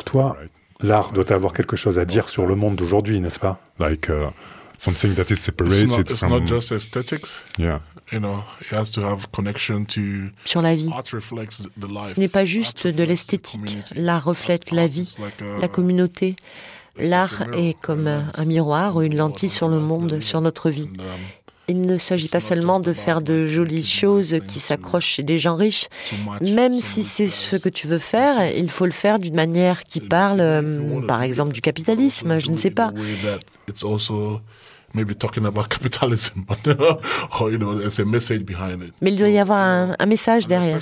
toi, 0.03 0.37
l'art 0.81 1.13
doit 1.13 1.31
avoir 1.31 1.53
quelque 1.53 1.75
chose 1.75 1.97
à 1.97 2.05
dire 2.05 2.29
sur 2.29 2.45
le 2.45 2.55
monde 2.55 2.75
d'aujourd'hui, 2.75 3.21
n'est-ce 3.21 3.39
pas? 3.39 3.59
Like, 3.79 4.09
uh, 4.09 4.31
something 4.77 5.13
that 5.15 5.31
is 5.31 5.37
separated 5.37 5.83
it's 5.83 5.97
not, 5.97 6.01
it's 6.01 6.23
not 6.23 6.45
just 6.45 6.71
aesthetics. 6.71 7.43
Yeah. 7.57 7.79
You 8.11 8.19
know, 8.19 8.43
it 8.61 8.71
has 8.71 8.91
to 8.91 9.01
have 9.01 9.27
connection 9.31 9.85
to 9.85 10.01
sur 10.45 10.61
la 10.61 10.75
vie. 10.75 10.91
Ce 11.03 12.19
n'est 12.19 12.27
pas 12.27 12.45
juste 12.45 12.85
de 12.85 13.03
l'esthétique. 13.03 13.61
L'art 13.95 14.23
reflète 14.23 14.71
la 14.71 14.87
vie, 14.87 15.15
la 15.59 15.67
communauté. 15.67 16.35
L'art 16.97 17.43
est 17.53 17.75
comme 17.81 18.07
un 18.07 18.45
miroir 18.45 18.95
ou 18.95 19.01
une 19.01 19.15
lentille 19.17 19.49
sur 19.49 19.67
le 19.67 19.79
monde, 19.79 20.21
sur 20.21 20.41
notre 20.41 20.69
vie. 20.69 20.89
Il 21.67 21.81
ne 21.81 21.97
s'agit 21.97 22.27
pas 22.27 22.39
seulement 22.39 22.79
de 22.79 22.93
faire 22.93 23.21
de 23.21 23.47
jolies 23.47 23.83
choses 23.83 24.37
qui 24.47 24.59
s'accrochent 24.59 25.05
chez 25.05 25.23
des 25.23 25.39
gens 25.39 25.55
riches. 25.55 25.87
Même 26.41 26.73
si 26.79 27.03
c'est 27.03 27.27
ce 27.27 27.55
que 27.55 27.69
tu 27.69 27.87
veux 27.87 27.97
faire, 27.97 28.51
il 28.55 28.69
faut 28.69 28.85
le 28.85 28.91
faire 28.91 29.17
d'une 29.19 29.35
manière 29.35 29.83
qui 29.83 29.99
parle, 29.99 30.39
euh, 30.41 31.01
par 31.07 31.23
exemple, 31.23 31.53
du 31.53 31.61
capitalisme, 31.61 32.37
je 32.39 32.51
ne 32.51 32.55
sais 32.57 32.71
pas. 32.71 32.91
Mais 39.01 39.11
il 39.11 39.17
doit 39.17 39.29
y 39.29 39.37
avoir 39.37 39.59
un, 39.59 39.95
un 39.97 40.05
message 40.05 40.47
derrière. 40.47 40.79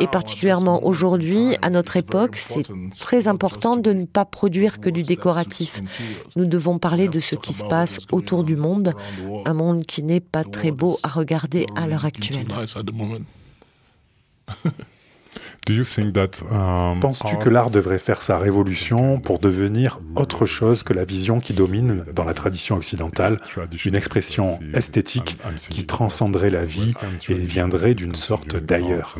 Et 0.00 0.06
particulièrement 0.06 0.84
aujourd'hui, 0.84 1.56
à 1.62 1.70
notre 1.70 1.96
époque, 1.96 2.36
c'est 2.36 2.66
très 2.98 3.28
important 3.28 3.76
de 3.76 3.92
ne 3.92 4.04
pas 4.06 4.24
produire 4.24 4.80
que 4.80 4.90
du 4.90 5.02
décoratif. 5.02 5.80
Nous 6.36 6.46
devons 6.46 6.78
parler 6.78 7.08
de 7.08 7.20
ce 7.20 7.34
qui 7.34 7.52
se 7.52 7.64
passe 7.64 7.98
autour 8.10 8.44
du 8.44 8.56
monde, 8.56 8.94
un 9.44 9.54
monde 9.54 9.84
qui 9.86 10.02
n'est 10.02 10.20
pas 10.20 10.44
très 10.44 10.70
beau 10.70 10.98
à 11.02 11.08
regarder 11.08 11.66
à 11.76 11.86
l'heure 11.86 12.04
actuelle. 12.04 12.46
Um, 16.50 17.00
Penses-tu 17.00 17.36
que 17.38 17.48
l'art 17.48 17.70
devrait 17.70 17.98
faire 17.98 18.22
sa 18.22 18.38
révolution 18.38 19.20
pour 19.20 19.38
devenir 19.38 20.00
autre 20.16 20.44
chose 20.44 20.82
que 20.82 20.92
la 20.92 21.04
vision 21.04 21.40
qui 21.40 21.52
domine 21.52 22.04
dans 22.14 22.24
la 22.24 22.34
tradition 22.34 22.76
occidentale, 22.76 23.38
une 23.84 23.94
expression 23.94 24.58
esthétique 24.74 25.38
qui 25.70 25.86
transcenderait 25.86 26.50
la 26.50 26.64
vie 26.64 26.94
et 27.28 27.34
viendrait 27.34 27.94
d'une 27.94 28.14
sorte 28.14 28.56
d'ailleurs? 28.56 29.18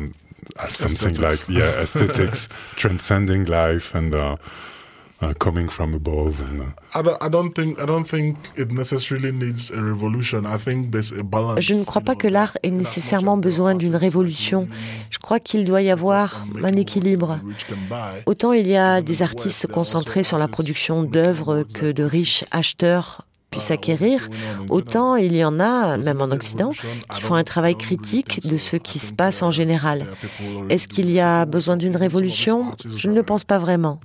Something 0.67 1.19
like 1.21 1.41
yeah, 1.47 1.81
aesthetics 1.81 2.49
transcending 2.77 3.45
life 3.45 3.95
and 3.95 4.13
uh, 4.13 4.35
Uh, 5.23 5.33
coming 5.35 5.69
from 5.69 5.93
above. 5.93 6.35
Je 11.59 11.73
ne 11.73 11.83
crois 11.83 12.01
pas 12.01 12.15
que 12.15 12.27
l'art 12.27 12.57
ait 12.63 12.71
nécessairement 12.71 13.37
besoin 13.37 13.75
d'une 13.75 13.95
révolution. 13.95 14.67
Je 15.09 15.19
crois 15.19 15.39
qu'il 15.39 15.63
doit 15.63 15.81
y 15.81 15.91
avoir 15.91 16.43
un 16.61 16.73
équilibre. 16.73 17.39
Autant 18.25 18.51
il 18.53 18.67
y 18.67 18.75
a 18.75 19.01
des 19.01 19.21
artistes 19.21 19.67
concentrés 19.67 20.23
sur 20.23 20.37
la 20.37 20.47
production 20.49 21.03
d'œuvres 21.03 21.63
que 21.73 21.91
de 21.91 22.03
riches 22.03 22.43
acheteurs 22.51 23.25
puissent 23.53 23.71
acquérir, 23.71 24.29
autant 24.69 25.15
il 25.15 25.35
y 25.35 25.45
en 25.45 25.59
a, 25.59 25.97
même 25.97 26.21
en 26.21 26.31
Occident, 26.31 26.71
qui 27.11 27.21
font 27.21 27.35
un 27.35 27.43
travail 27.43 27.75
critique 27.75 28.47
de 28.47 28.57
ce 28.57 28.77
qui 28.77 28.97
se 28.97 29.13
passe 29.13 29.43
en 29.43 29.51
général. 29.51 30.07
Est-ce 30.69 30.87
qu'il 30.87 31.11
y 31.11 31.19
a 31.19 31.45
besoin 31.45 31.77
d'une 31.77 31.95
révolution? 31.95 32.75
Je 32.83 33.07
ne 33.09 33.13
le 33.13 33.21
pense 33.21 33.43
pas 33.43 33.59
vraiment. 33.59 33.99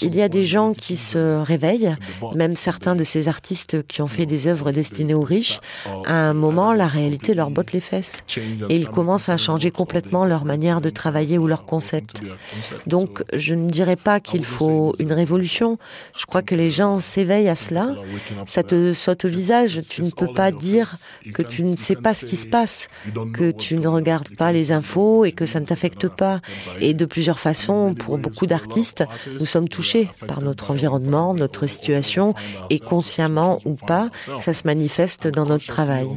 Il 0.00 0.14
y 0.14 0.22
a 0.22 0.28
des 0.28 0.44
gens 0.44 0.74
qui 0.74 0.94
se 0.94 1.42
réveillent, 1.42 1.96
même 2.36 2.54
certains 2.54 2.94
de 2.94 3.02
ces 3.02 3.26
artistes 3.26 3.84
qui 3.88 4.00
ont 4.00 4.06
fait 4.06 4.26
des 4.26 4.46
œuvres 4.46 4.70
destinées 4.70 5.14
aux 5.14 5.22
riches. 5.22 5.58
À 6.06 6.28
un 6.28 6.34
moment, 6.34 6.72
la 6.72 6.86
réalité 6.86 7.34
leur 7.34 7.50
botte 7.50 7.72
les 7.72 7.80
fesses. 7.80 8.22
Et 8.68 8.76
ils 8.76 8.88
commencent 8.88 9.28
à 9.28 9.36
changer 9.36 9.72
complètement 9.72 10.24
leur 10.24 10.44
manière 10.44 10.82
de 10.82 10.88
travailler 10.88 11.36
ou 11.36 11.48
leur 11.48 11.64
concept. 11.64 12.22
Donc, 12.86 13.24
je 13.32 13.56
ne 13.56 13.68
dirais 13.68 13.96
pas 13.96 14.20
qu'il 14.20 14.44
faut 14.44 14.94
une 15.00 15.12
révolution. 15.12 15.78
Je 16.16 16.26
crois 16.26 16.42
que 16.42 16.54
les 16.54 16.70
gens 16.70 17.00
s'éveillent 17.00 17.48
à 17.48 17.56
cela. 17.56 17.96
Ça 18.46 18.62
te 18.62 18.94
saute 18.94 19.24
au 19.24 19.28
visage. 19.28 19.80
Tu 19.90 20.02
ne 20.02 20.10
peux 20.10 20.32
pas 20.32 20.52
dire 20.52 20.94
que 21.34 21.42
tu 21.42 21.64
ne 21.64 21.74
sais 21.74 21.96
pas 21.96 22.14
ce 22.14 22.24
qui 22.24 22.36
se 22.36 22.46
passe, 22.46 22.86
que 23.34 23.50
tu 23.50 23.74
ne 23.74 23.88
regardes 23.88 24.36
pas 24.36 24.52
les 24.52 24.70
infos 24.70 25.24
et 25.24 25.32
que 25.32 25.44
ça 25.44 25.58
ne 25.58 25.66
t'affecte 25.66 26.06
pas. 26.06 26.40
Et 26.80 26.94
de 26.94 27.04
plusieurs 27.04 27.40
façons, 27.40 27.94
pour 27.94 28.18
beaucoup 28.18 28.46
d'artistes, 28.46 29.02
nous 29.40 29.46
sommes 29.46 29.68
touchés 29.72 30.08
par 30.28 30.42
notre 30.42 30.70
environnement, 30.70 31.34
notre 31.34 31.66
situation, 31.66 32.34
et 32.70 32.78
consciemment 32.78 33.58
ou 33.64 33.74
pas, 33.74 34.10
ça 34.38 34.52
se 34.52 34.66
manifeste 34.66 35.26
dans 35.26 35.46
notre 35.46 35.66
travail. 35.66 36.08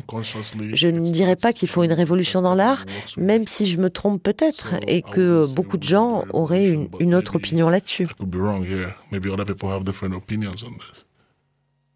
Je 0.74 0.88
ne 0.88 1.00
dirais 1.00 1.36
pas 1.36 1.54
qu'il 1.54 1.70
faut 1.70 1.84
une 1.84 1.94
révolution 1.94 2.42
dans 2.42 2.54
l'art, 2.54 2.86
même 3.18 3.48
si 3.48 3.66
je 3.66 3.78
me 3.78 3.90
trompe 3.90 4.22
peut-être, 4.22 4.76
et 4.88 5.02
que 5.02 5.46
beaucoup 5.56 5.78
de 5.78 5.84
gens 5.84 6.26
auraient 6.34 6.68
une, 7.00 7.16
autre 7.16 7.38
opinion 7.38 7.70
là-dessus. 7.70 8.08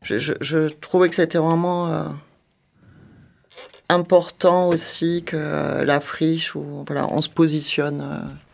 Je, 0.02 0.68
trouvais 0.80 1.10
que 1.10 1.16
c'était 1.16 1.38
vraiment 1.38 1.88
euh, 1.88 2.06
important 3.90 4.70
aussi 4.70 5.24
que 5.26 5.84
la 5.84 6.00
friche, 6.00 6.56
où 6.56 6.86
voilà, 6.88 7.08
on 7.12 7.22
se 7.22 7.30
positionne. 7.30 8.02
Euh, 8.02 8.20
euh, 8.26 8.49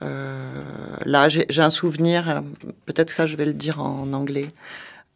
là, 0.00 1.28
j'ai 1.28 1.62
un 1.62 1.70
souvenir, 1.70 2.28
euh, 2.28 2.40
peut-être 2.84 3.08
que 3.08 3.14
ça 3.14 3.26
je 3.26 3.36
vais 3.36 3.46
le 3.46 3.54
dire 3.54 3.80
en 3.80 4.12
anglais. 4.12 4.48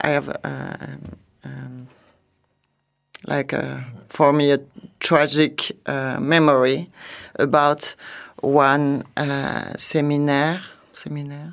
I 0.03 0.09
have, 0.09 0.39
uh, 0.45 1.47
um, 1.47 1.87
like, 3.27 3.53
a, 3.53 3.81
for 4.09 4.33
me, 4.33 4.53
a 4.53 4.59
tragic 4.99 5.77
uh, 5.87 6.19
memory 6.19 6.89
about 7.39 7.95
one 8.43 9.05
uh, 9.19 9.77
séminaire. 9.77 10.77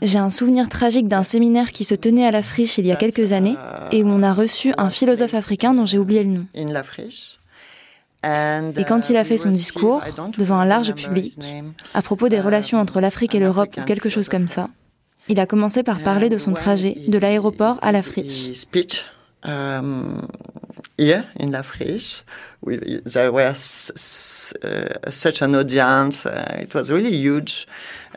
J'ai 0.02 0.20
un 0.20 0.30
souvenir 0.30 0.68
tragique 0.68 1.08
d'un 1.08 1.24
séminaire 1.24 1.72
qui 1.72 1.86
se 1.86 1.96
tenait 1.96 2.26
à 2.26 2.32
la 2.32 2.44
friche 2.44 2.78
il 2.78 2.86
y 2.86 2.92
a 2.92 2.98
quelques 2.98 3.32
années 3.32 3.56
et 3.94 4.04
où 4.04 4.08
on 4.10 4.22
a 4.22 4.34
reçu 4.34 4.74
un 4.78 4.90
philosophe 4.90 5.34
africain 5.34 5.74
dont 5.74 5.86
j'ai 5.86 5.98
oublié 5.98 6.24
le 6.26 6.32
nom. 6.32 6.46
In 6.54 6.72
la 6.74 6.84
friche? 6.84 7.37
Et 8.24 8.84
quand 8.88 9.10
il 9.10 9.18
a 9.18 9.24
fait 9.24 9.38
son 9.38 9.50
discours 9.50 10.02
devant 10.38 10.60
un 10.60 10.66
large 10.66 10.94
public 10.94 11.38
à 11.94 12.02
propos 12.02 12.30
des 12.30 12.42
relations 12.42 12.80
entre 12.80 13.00
l'Afrique 13.00 13.36
et 13.36 13.40
l'Europe 13.40 13.70
ou 13.78 13.84
quelque 13.84 14.10
chose 14.10 14.30
comme 14.30 14.48
ça, 14.48 14.70
il 15.30 15.40
a 15.40 15.46
commencé 15.46 15.84
par 15.84 16.02
parler 16.02 16.30
de 16.30 16.38
son 16.38 16.54
trajet 16.54 16.98
de 17.08 17.18
l'aéroport 17.18 17.78
à 17.82 17.92
la 17.92 18.02
friche. 18.02 18.52
here 20.98 21.24
in 21.40 21.52
La 21.52 21.64
Friche. 21.64 22.24
We, 22.62 23.02
there 23.06 23.32
was 23.32 23.92
uh, 24.64 25.12
such 25.12 25.42
an 25.42 25.54
audience. 25.54 26.26
Uh, 26.26 26.60
it 26.62 26.74
was 26.74 26.92
really 26.92 27.16
huge 27.16 27.68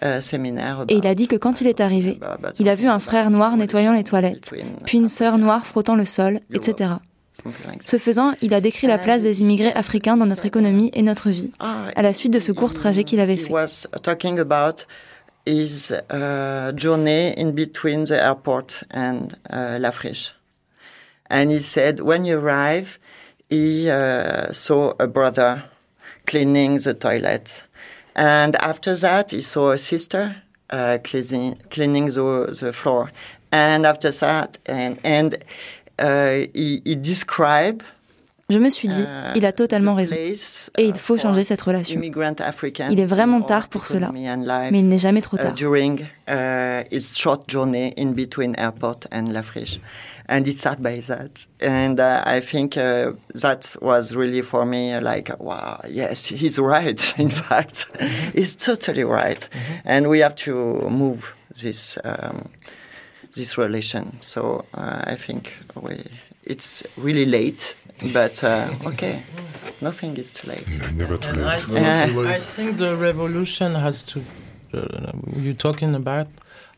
uh, 0.02 0.20
seminar. 0.20 0.86
Et 0.88 0.96
il 0.96 1.06
a 1.06 1.14
dit 1.14 1.28
que 1.28 1.36
quand 1.36 1.60
il 1.60 1.66
est 1.66 1.80
arrivé, 1.80 2.18
il 2.58 2.68
a 2.68 2.74
vu 2.74 2.88
un 2.88 2.98
frère 2.98 3.30
noir 3.30 3.56
nettoyant 3.56 3.92
les 3.92 4.04
toilettes, 4.04 4.52
puis 4.86 4.98
une 4.98 5.08
sœur 5.08 5.38
noire 5.38 5.66
frottant 5.66 5.94
le 5.94 6.04
sol, 6.04 6.40
etc. 6.52 6.94
Ce 7.84 7.96
faisant, 7.96 8.34
il 8.42 8.54
a 8.54 8.60
décrit 8.60 8.86
la 8.86 8.98
place 8.98 9.22
des 9.22 9.40
immigrés 9.42 9.72
africains 9.72 10.16
dans 10.16 10.26
notre 10.26 10.46
économie 10.46 10.90
et 10.94 11.02
notre 11.02 11.30
vie, 11.30 11.50
à 11.58 12.02
la 12.02 12.12
suite 12.12 12.32
de 12.32 12.40
ce 12.40 12.52
court 12.52 12.74
trajet 12.74 13.04
qu'il 13.04 13.20
avait 13.20 13.36
fait. 13.36 13.52
his 15.46 15.92
uh, 16.10 16.72
journey 16.72 17.34
in 17.36 17.52
between 17.52 18.04
the 18.04 18.22
airport 18.22 18.82
and 18.90 19.38
uh, 19.50 19.78
La 19.80 19.90
Friche. 19.90 20.32
And 21.28 21.50
he 21.50 21.60
said, 21.60 22.00
when 22.00 22.24
he 22.24 22.32
arrived, 22.32 22.98
he 23.48 23.88
uh, 23.88 24.52
saw 24.52 24.94
a 24.98 25.06
brother 25.06 25.64
cleaning 26.26 26.78
the 26.78 26.94
toilet. 26.94 27.64
And 28.14 28.56
after 28.56 28.96
that, 28.96 29.30
he 29.30 29.40
saw 29.40 29.70
a 29.70 29.78
sister 29.78 30.42
uh, 30.70 30.98
cleaning, 31.02 31.60
cleaning 31.70 32.06
the, 32.06 32.56
the 32.60 32.72
floor. 32.72 33.10
And 33.52 33.86
after 33.86 34.10
that, 34.10 34.58
and, 34.66 34.98
and 35.02 35.42
uh, 36.00 36.46
he, 36.54 36.82
he 36.84 36.96
described 36.96 37.82
Je 38.50 38.58
me 38.58 38.68
suis 38.68 38.88
dit, 38.88 39.04
euh, 39.06 39.30
il 39.36 39.46
a 39.46 39.52
totalement 39.52 39.94
raison. 39.94 40.16
Et 40.16 40.84
il 40.84 40.96
faut 40.96 41.16
changer 41.16 41.44
cette 41.44 41.62
relation. 41.62 42.00
Il 42.02 43.00
est 43.00 43.06
vraiment 43.06 43.42
tard 43.42 43.68
pour 43.68 43.86
cela, 43.86 44.10
mais 44.12 44.80
il 44.80 44.88
n'est 44.88 44.98
jamais 44.98 45.20
trop 45.20 45.36
uh, 45.36 45.40
tard. 45.40 45.54
During 45.54 46.02
uh, 46.28 46.82
his 46.90 47.16
short 47.16 47.48
journey 47.48 47.94
in 47.96 48.12
between 48.12 48.56
airport 48.58 49.06
and 49.12 49.32
La 49.32 49.42
Friche. 49.42 49.80
And 50.28 50.46
it 50.46 50.58
started 50.58 50.82
by 50.82 51.00
that. 51.08 51.46
And 51.60 51.98
uh, 51.98 52.22
I 52.24 52.40
think 52.40 52.76
uh, 52.76 53.12
that 53.34 53.76
was 53.80 54.14
really 54.14 54.42
for 54.42 54.64
me 54.64 54.98
like, 55.00 55.32
wow, 55.40 55.80
yes, 55.88 56.26
he's 56.26 56.56
right. 56.56 57.14
In 57.18 57.30
fact, 57.30 57.88
he's 58.32 58.54
totally 58.54 59.02
right. 59.02 59.40
Mm-hmm. 59.40 59.88
And 59.88 60.08
we 60.08 60.20
have 60.20 60.36
to 60.44 60.88
move 60.88 61.34
this, 61.60 61.98
um, 62.04 62.48
this 63.34 63.56
relation. 63.58 64.18
So 64.20 64.64
uh, 64.74 65.02
I 65.06 65.16
think 65.16 65.52
we, 65.74 66.04
it's 66.44 66.82
really 66.96 67.26
late. 67.26 67.74
But 68.14 68.42
uh, 68.42 68.68
okay, 68.86 69.22
nothing 69.82 70.16
is 70.16 70.32
too 70.32 70.48
late. 70.48 70.66
Never 70.94 71.18
too 71.18 71.32
late. 71.32 71.44
I 71.44 71.56
think, 71.56 72.16
I 72.16 72.38
think 72.38 72.76
the 72.78 72.96
revolution 72.96 73.74
has 73.74 74.02
to, 74.04 74.20
uh, 74.72 75.12
you're 75.36 75.52
talking 75.52 75.94
about, 75.94 76.26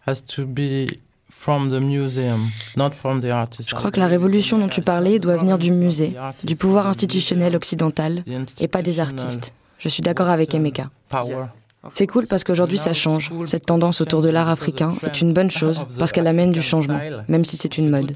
has 0.01 0.21
to 0.35 0.45
be 0.47 0.99
from 1.31 1.71
the 1.71 1.81
museum, 1.81 2.51
not 2.77 2.93
from 2.93 3.21
the 3.21 3.31
artist. 3.31 3.69
Je 3.69 3.75
crois 3.77 3.93
que 3.93 4.01
la 4.01 4.09
révolution 4.09 4.59
dont 4.59 4.69
tu 4.69 4.81
parlais 4.81 5.21
doit 5.21 5.37
venir 5.37 5.59
du 5.59 5.71
musée, 5.71 6.13
du 6.43 6.57
pouvoir 6.57 6.89
institutionnel 6.89 7.55
occidental, 7.55 8.25
et 8.59 8.67
pas 8.67 8.83
des 8.83 8.99
artistes. 8.99 9.53
Je 9.79 9.89
suis 9.89 10.03
d'accord 10.03 10.29
avec 10.29 10.55
Emeka. 10.55 10.91
Power. 11.09 11.47
C'est 11.95 12.07
cool 12.07 12.27
parce 12.27 12.45
qu'aujourd'hui 12.45 12.79
ça 12.79 12.95
change. 12.95 13.31
Cette 13.47 13.67
tendance 13.67 14.01
autour 14.01 14.23
de 14.23 14.29
l'art 14.29 14.49
africain 14.49 14.95
est 15.03 15.21
une 15.21 15.33
bonne 15.33 15.51
chose 15.51 15.87
parce 15.99 16.13
qu'elle 16.13 16.27
amène 16.27 16.53
du 16.53 16.63
changement, 16.63 17.01
même 17.29 17.45
si 17.45 17.57
c'est 17.57 17.77
une 17.79 17.91
mode. 17.91 18.13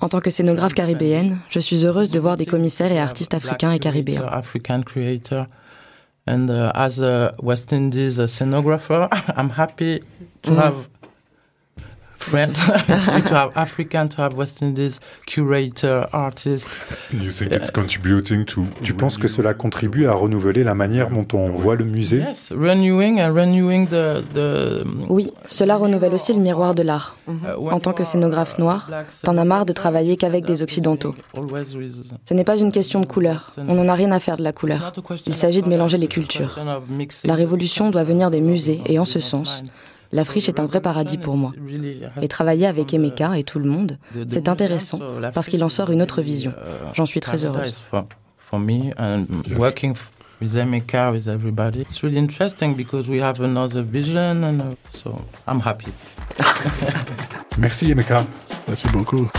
En 0.00 0.08
tant 0.08 0.20
que 0.20 0.30
scénographe 0.30 0.74
caribéenne, 0.74 1.38
je 1.48 1.60
suis 1.60 1.84
heureuse 1.84 2.10
de 2.10 2.18
voir 2.18 2.36
des 2.36 2.46
commissaires 2.46 2.92
et 2.92 2.98
artistes 2.98 3.34
africains 3.34 3.72
et 3.72 3.78
caribéens. 3.78 4.24
And 6.28 6.50
as 6.50 7.00
a 7.00 7.34
West 7.40 7.72
Indies 7.72 8.18
scenographer, 8.26 9.08
I'm 9.36 9.48
happy 9.48 10.02
to 10.42 10.54
have 10.56 10.88
friends, 12.26 12.52
to 13.28 13.34
have 13.34 13.52
African, 13.54 14.08
to 14.08 14.22
have 14.22 14.34
West 14.34 14.62
Indies 14.62 15.00
curator, 15.26 16.08
artist. 16.12 16.68
You 17.10 17.30
think 17.30 17.52
it's 17.52 17.70
contributing 17.70 18.44
to... 18.46 18.66
Tu 18.82 18.94
penses 18.94 19.18
que 19.18 19.28
cela 19.28 19.54
contribue 19.54 20.06
à 20.06 20.12
renouveler 20.12 20.64
la 20.64 20.74
manière 20.74 21.10
dont 21.10 21.26
on 21.32 21.50
voit 21.50 21.76
le 21.76 21.84
musée? 21.84 22.18
Yes, 22.18 22.52
renewing 22.52 23.20
and 23.20 23.32
renewing 23.34 23.86
the, 23.86 24.22
the... 24.34 24.84
Oui, 25.08 25.32
cela 25.46 25.76
renouvelle 25.76 26.14
aussi 26.14 26.32
le 26.32 26.40
miroir 26.40 26.74
de 26.74 26.82
l'art. 26.82 27.16
Uh, 27.28 27.32
en 27.70 27.80
tant 27.80 27.92
que 27.92 28.04
scénographe 28.04 28.58
noir, 28.58 28.90
t'en 29.22 29.36
as 29.36 29.44
marre 29.44 29.66
de 29.66 29.72
travailler 29.72 30.16
qu'avec 30.16 30.44
des 30.44 30.62
occidentaux. 30.62 31.14
Ce 32.24 32.34
n'est 32.34 32.44
pas 32.44 32.58
une 32.58 32.72
question 32.72 33.00
de 33.00 33.06
couleur. 33.06 33.50
On 33.56 33.74
n'en 33.74 33.88
a 33.88 33.94
rien 33.94 34.12
à 34.12 34.20
faire 34.20 34.36
de 34.36 34.42
la 34.42 34.52
couleur. 34.52 34.92
Il 35.26 35.34
s'agit 35.34 35.62
de 35.62 35.68
mélanger 35.68 35.98
les 35.98 36.08
cultures. 36.08 36.58
La 37.24 37.34
révolution 37.34 37.90
doit 37.90 38.04
venir 38.04 38.30
des 38.30 38.40
musées 38.40 38.80
et 38.86 38.98
en 38.98 39.04
ce 39.04 39.20
sens, 39.20 39.62
la 40.12 40.24
friche 40.24 40.48
est 40.48 40.60
un 40.60 40.66
vrai 40.66 40.80
paradis 40.80 41.18
pour 41.18 41.36
moi. 41.36 41.52
Et 42.22 42.28
travailler 42.28 42.66
avec 42.66 42.94
Emeka 42.94 43.38
et 43.38 43.44
tout 43.44 43.58
le 43.58 43.68
monde, 43.68 43.98
c'est 44.28 44.48
intéressant 44.48 45.00
parce 45.34 45.48
qu'il 45.48 45.62
en 45.64 45.68
sort 45.68 45.90
une 45.90 46.02
autre 46.02 46.22
vision. 46.22 46.52
J'en 46.94 47.06
suis 47.06 47.20
très 47.20 47.44
heureuse. 47.44 47.80
with 50.40 50.56
Emeka, 50.56 51.12
with 51.12 51.28
everybody. 51.28 51.80
It's 51.80 52.02
really 52.02 52.18
interesting 52.18 52.74
because 52.74 53.08
we 53.08 53.20
have 53.20 53.40
another 53.40 53.82
vision, 53.82 54.44
and 54.44 54.62
uh, 54.62 54.74
so 54.90 55.24
I'm 55.46 55.60
happy. 55.60 55.92
Merci 57.58 57.90
Emeka. 57.90 58.26
Merci 58.68 58.88
beaucoup. 58.88 59.30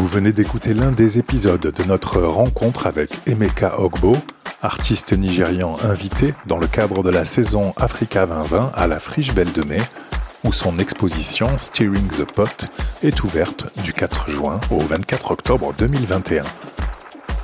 Vous 0.00 0.06
venez 0.06 0.32
d'écouter 0.32 0.72
l'un 0.72 0.92
des 0.92 1.18
épisodes 1.18 1.60
de 1.60 1.84
notre 1.84 2.22
rencontre 2.22 2.86
avec 2.86 3.20
Emeka 3.26 3.78
Ogbo, 3.78 4.16
artiste 4.62 5.12
nigérian 5.12 5.76
invité 5.82 6.32
dans 6.46 6.56
le 6.56 6.66
cadre 6.66 7.02
de 7.02 7.10
la 7.10 7.26
saison 7.26 7.74
Africa 7.76 8.24
2020 8.24 8.72
à 8.74 8.86
la 8.86 8.98
Friche 8.98 9.34
Belle 9.34 9.52
de 9.52 9.62
Mai, 9.62 9.82
où 10.42 10.54
son 10.54 10.78
exposition 10.78 11.58
Steering 11.58 12.08
the 12.08 12.24
Pot 12.24 12.70
est 13.02 13.22
ouverte 13.24 13.66
du 13.84 13.92
4 13.92 14.30
juin 14.30 14.58
au 14.70 14.78
24 14.78 15.32
octobre 15.32 15.74
2021. 15.76 16.44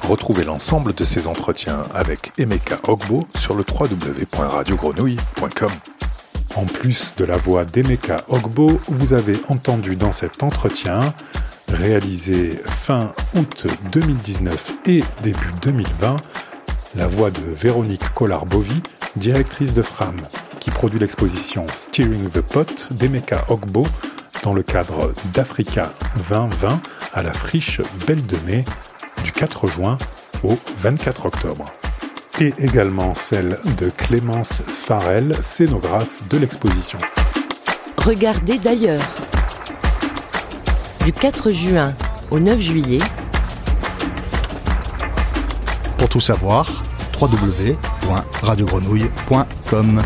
Retrouvez 0.09 0.45
l'ensemble 0.45 0.95
de 0.95 1.05
ces 1.05 1.27
entretiens 1.27 1.83
avec 1.95 2.33
Emeka 2.39 2.79
Ogbo 2.89 3.29
sur 3.37 3.55
le 3.55 3.67
www.radiogrenouille.com. 3.69 5.73
En 6.55 6.65
plus 6.65 7.15
de 7.19 7.27
la 7.27 7.37
voix 7.37 7.67
d'Emeka 7.67 8.17
Ogbo, 8.29 8.81
vous 8.89 9.13
avez 9.13 9.37
entendu 9.49 9.95
dans 9.95 10.13
cet 10.13 10.43
entretien 10.43 11.13
réalisé 11.73 12.61
fin 12.67 13.12
août 13.35 13.67
2019 13.93 14.73
et 14.87 15.03
début 15.23 15.53
2020, 15.62 16.17
la 16.95 17.07
voix 17.07 17.31
de 17.31 17.43
Véronique 17.43 18.09
Collard-Bovy, 18.14 18.83
directrice 19.17 19.75
de 19.75 19.83
FRAM, 19.83 20.17
qui 20.61 20.71
produit 20.71 20.99
l'exposition 20.99 21.67
Steering 21.73 22.29
the 22.31 22.41
Pot 22.41 22.93
d'Emeka 22.93 23.45
Ogbo 23.49 23.85
dans 24.43 24.53
le 24.53 24.62
cadre 24.62 25.12
d'Africa 25.33 25.93
2020 26.29 26.81
à 27.14 27.23
la 27.23 27.33
friche 27.33 27.81
Belle 28.07 28.25
de 28.27 28.37
Mai 28.47 28.64
du 29.25 29.33
4 29.33 29.67
juin 29.67 29.99
au 30.45 30.59
24 30.79 31.27
octobre. 31.27 31.64
Et 32.41 32.53
également 32.59 33.14
celle 33.14 33.59
de 33.79 33.89
Clémence 33.89 34.62
Farel, 34.67 35.35
scénographe 35.41 36.27
de 36.29 36.37
l'exposition. 36.37 36.99
Regardez 37.99 38.59
d'ailleurs 38.59 39.03
du 41.07 41.13
4 41.13 41.51
juin 41.53 41.95
au 42.33 42.41
9 42.41 42.59
juillet. 42.59 42.99
Pour 45.99 46.09
tout 46.09 46.21
savoir, 46.21 46.83
www.radiogrenouille.com. 47.21 50.03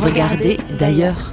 Regardez 0.00 0.60
d'ailleurs. 0.78 1.32